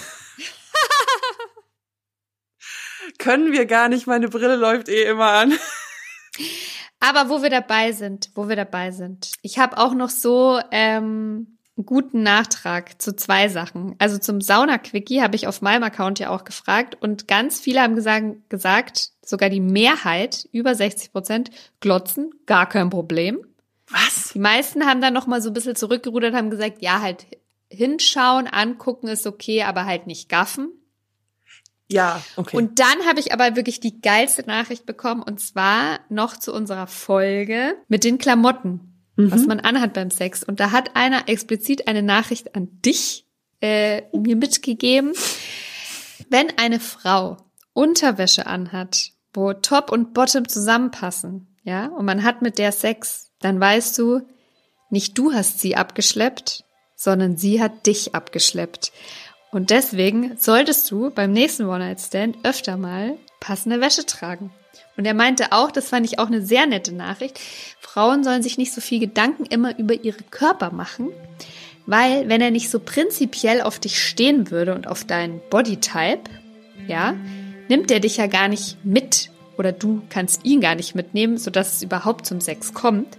Können 3.18 3.53
wir 3.53 3.66
gar 3.66 3.88
nicht, 3.88 4.07
meine 4.07 4.28
Brille 4.28 4.57
läuft 4.57 4.88
eh 4.88 5.05
immer 5.05 5.32
an. 5.32 5.53
Aber 7.01 7.28
wo 7.28 7.42
wir 7.42 7.51
dabei 7.51 7.92
sind, 7.92 8.30
wo 8.34 8.49
wir 8.49 8.57
dabei 8.57 8.90
sind. 8.90 9.32
Ich 9.42 9.59
habe 9.59 9.76
auch 9.76 9.92
noch 9.95 10.09
so 10.09 10.59
ähm, 10.70 11.59
einen 11.76 11.86
guten 11.86 12.22
Nachtrag 12.22 13.01
zu 13.01 13.14
zwei 13.14 13.49
Sachen. 13.49 13.95
Also 13.99 14.18
zum 14.18 14.40
Sauna-Quickie 14.40 15.20
habe 15.20 15.36
ich 15.36 15.47
auf 15.47 15.61
meinem 15.61 15.82
Account 15.82 16.18
ja 16.18 16.30
auch 16.30 16.45
gefragt 16.45 16.97
und 17.01 17.28
ganz 17.28 17.61
viele 17.61 17.82
haben 17.82 17.95
gesagt, 17.95 18.49
gesagt 18.49 19.11
sogar 19.25 19.51
die 19.51 19.61
Mehrheit, 19.61 20.49
über 20.53 20.75
60 20.75 21.12
Prozent, 21.12 21.51
glotzen, 21.81 22.31
gar 22.47 22.68
kein 22.68 22.91
Problem. 22.91 23.45
Was? 23.89 24.33
Die 24.33 24.39
meisten 24.39 24.87
haben 24.87 25.01
dann 25.01 25.14
noch 25.14 25.27
mal 25.27 25.43
so 25.43 25.51
ein 25.51 25.55
bisschen 25.55 25.77
zurückgerudert, 25.77 26.35
haben 26.35 26.51
gesagt, 26.51 26.81
ja, 26.81 27.01
halt 27.01 27.27
hinschauen, 27.70 28.47
angucken 28.47 29.09
ist 29.09 29.27
okay, 29.27 29.62
aber 29.62 29.85
halt 29.85 30.07
nicht 30.07 30.29
gaffen. 30.29 30.70
Ja, 31.91 32.22
okay. 32.37 32.57
Und 32.57 32.79
dann 32.79 33.07
habe 33.07 33.20
ich 33.20 33.33
aber 33.33 33.57
wirklich 33.57 33.79
die 33.79 34.01
geilste 34.01 34.43
Nachricht 34.43 34.87
bekommen 34.87 35.22
und 35.22 35.39
zwar 35.41 36.01
noch 36.09 36.37
zu 36.37 36.53
unserer 36.53 36.87
Folge 36.87 37.77
mit 37.89 38.05
den 38.05 38.18
Klamotten, 38.18 38.81
was 39.16 39.47
man 39.47 39.61
anhat 39.61 39.93
beim 39.93 40.11
Sex. 40.11 40.43
Und 40.43 40.61
da 40.61 40.72
hat 40.72 40.97
einer 40.97 41.29
explizit 41.29 41.87
eine 41.87 42.03
Nachricht 42.03 42.57
an 42.57 42.68
dich 42.85 43.27
äh, 43.61 44.03
mir 44.16 44.35
mitgegeben. 44.35 45.12
Wenn 46.31 46.59
eine 46.59 46.81
Frau 46.81 47.37
Unterwäsche 47.75 48.47
anhat, 48.47 49.12
wo 49.35 49.53
Top 49.53 49.93
und 49.93 50.14
Bottom 50.14 50.49
zusammenpassen, 50.49 51.47
ja, 51.64 51.87
und 51.87 52.05
man 52.05 52.22
hat 52.22 52.41
mit 52.43 52.59
der 52.59 52.72
Sex, 52.72 53.30
dann 53.41 53.61
weißt 53.61 53.99
du, 53.99 54.20
nicht 54.91 55.18
du 55.18 55.32
hast 55.32 55.61
sie 55.61 55.76
abgeschleppt, 55.76 56.64
sondern 56.95 57.37
sie 57.37 57.61
hat 57.61 57.87
dich 57.87 58.14
abgeschleppt. 58.14 58.93
Und 59.51 59.70
deswegen 59.70 60.37
solltest 60.39 60.91
du 60.91 61.11
beim 61.11 61.32
nächsten 61.32 61.66
One-Night-Stand 61.66 62.39
öfter 62.45 62.76
mal 62.76 63.16
passende 63.41 63.80
Wäsche 63.80 64.07
tragen. 64.07 64.53
Und 64.97 65.05
er 65.05 65.14
meinte 65.14 65.53
auch, 65.53 65.70
das 65.70 65.89
fand 65.89 66.07
ich 66.07 66.18
auch 66.18 66.26
eine 66.26 66.45
sehr 66.45 66.66
nette 66.66 66.93
Nachricht, 66.93 67.41
Frauen 67.80 68.24
sollen 68.24 68.43
sich 68.43 68.59
nicht 68.59 68.72
so 68.72 68.80
viel 68.80 68.99
Gedanken 68.99 69.45
immer 69.45 69.78
über 69.78 69.95
ihre 69.95 70.22
Körper 70.24 70.72
machen, 70.72 71.11
weil 71.87 72.28
wenn 72.28 72.41
er 72.41 72.51
nicht 72.51 72.70
so 72.70 72.80
prinzipiell 72.80 73.61
auf 73.61 73.78
dich 73.78 74.03
stehen 74.03 74.51
würde 74.51 74.74
und 74.74 74.89
auf 74.89 75.05
deinen 75.05 75.41
Bodytype, 75.51 76.30
ja, 76.89 77.14
nimmt 77.68 77.90
er 77.90 78.00
dich 78.00 78.16
ja 78.16 78.26
gar 78.26 78.48
nicht 78.48 78.84
mit 78.84 79.30
oder 79.56 79.72
du 79.72 80.02
kannst 80.10 80.44
ihn 80.44 80.60
gar 80.60 80.74
nicht 80.74 80.94
mitnehmen, 80.94 81.38
sodass 81.38 81.76
es 81.76 81.82
überhaupt 81.82 82.26
zum 82.26 82.40
Sex 82.40 82.74
kommt. 82.74 83.18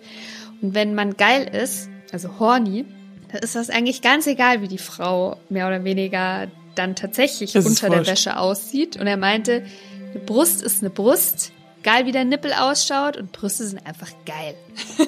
Und 0.61 0.73
wenn 0.73 0.95
man 0.95 1.17
geil 1.17 1.43
ist, 1.47 1.89
also 2.11 2.39
horny, 2.39 2.85
dann 3.31 3.41
ist 3.41 3.55
das 3.55 3.69
eigentlich 3.69 4.01
ganz 4.01 4.27
egal, 4.27 4.61
wie 4.61 4.67
die 4.67 4.77
Frau 4.77 5.37
mehr 5.49 5.67
oder 5.67 5.83
weniger 5.83 6.47
dann 6.75 6.95
tatsächlich 6.95 7.53
Das 7.53 7.65
unter 7.65 7.89
der. 7.89 8.05
Wäsche 8.05 8.37
aussieht. 8.37 8.97
Und 8.97 9.07
er 9.07 9.17
meinte, 9.17 9.65
eine 10.11 10.19
Brust 10.23 10.61
ist 10.61 10.81
eine 10.81 10.89
Brust, 10.89 11.51
geil 11.83 12.05
wie 12.05 12.11
der 12.11 12.25
Nippel 12.25 12.53
ausschaut 12.53 13.17
und 13.17 13.31
Brüste 13.31 13.65
sind 13.65 13.85
einfach 13.85 14.11
geil. 14.25 14.55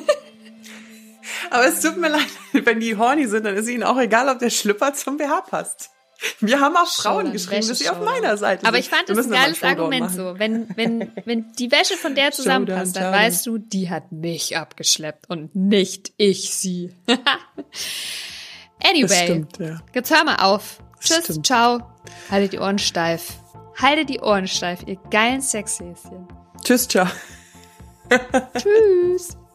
Aber 1.49 1.67
es 1.67 1.81
tut 1.81 1.97
mir 1.97 2.09
leid, 2.09 2.27
wenn 2.53 2.79
die 2.79 2.97
horny 2.97 3.27
sind, 3.27 3.45
dann 3.45 3.55
ist 3.55 3.69
ihnen 3.69 3.83
auch 3.83 3.99
egal, 3.99 4.29
ob 4.29 4.39
der 4.39 4.49
Schlüpper 4.49 4.93
zum 4.93 5.17
BH 5.17 5.41
passt. 5.41 5.91
Wir 6.39 6.59
haben 6.59 6.76
auch 6.76 6.88
Frauen 6.88 7.26
Schon, 7.26 7.34
geschrieben, 7.34 7.68
dass 7.68 7.80
sie 7.80 7.89
auf 7.89 7.99
meiner 7.99 8.38
Seite 8.38 8.65
Aber 8.65 8.78
sind. 8.78 8.86
ich 8.86 8.89
fand 8.89 9.09
das 9.09 9.26
ein 9.26 9.32
geiles 9.32 9.63
Argument 9.63 10.01
machen. 10.01 10.15
so. 10.15 10.36
Wenn, 10.39 10.68
wenn, 10.76 11.11
wenn 11.26 11.51
die 11.53 11.72
Wäsche 11.72 11.95
von 11.95 12.15
der 12.15 12.32
zusammenpasst, 12.32 12.95
dann 12.95 13.13
weißt 13.13 13.45
du, 13.45 13.57
die 13.57 13.89
hat 13.89 14.11
mich 14.11 14.57
abgeschleppt 14.57 15.30
und 15.30 15.55
nicht 15.55 16.13
ich 16.18 16.53
sie. 16.53 16.91
anyway, 18.84 19.24
stimmt, 19.24 19.59
ja. 19.59 19.82
jetzt 19.93 20.13
hör 20.13 20.24
mal 20.24 20.38
auf. 20.38 20.80
Tschüss, 20.99 21.24
stimmt. 21.26 21.45
ciao. 21.45 21.80
Haltet 22.32 22.53
die 22.53 22.59
Ohren 22.59 22.80
steif. 22.80 23.34
Haltet 23.80 24.09
die 24.09 24.20
Ohren 24.20 24.47
steif, 24.47 24.80
ihr 24.88 24.97
geilen 25.11 25.41
Sexhäschen. 25.41 26.28
Tschüss, 26.63 26.88
ciao. 26.88 27.07
Tschüss. 28.57 29.38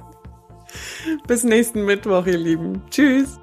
Bis 1.26 1.42
nächsten 1.42 1.84
Mittwoch, 1.84 2.26
ihr 2.26 2.38
Lieben. 2.38 2.82
Tschüss. 2.90 3.38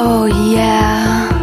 Oh 0.00 0.26
yeah. 0.26 1.37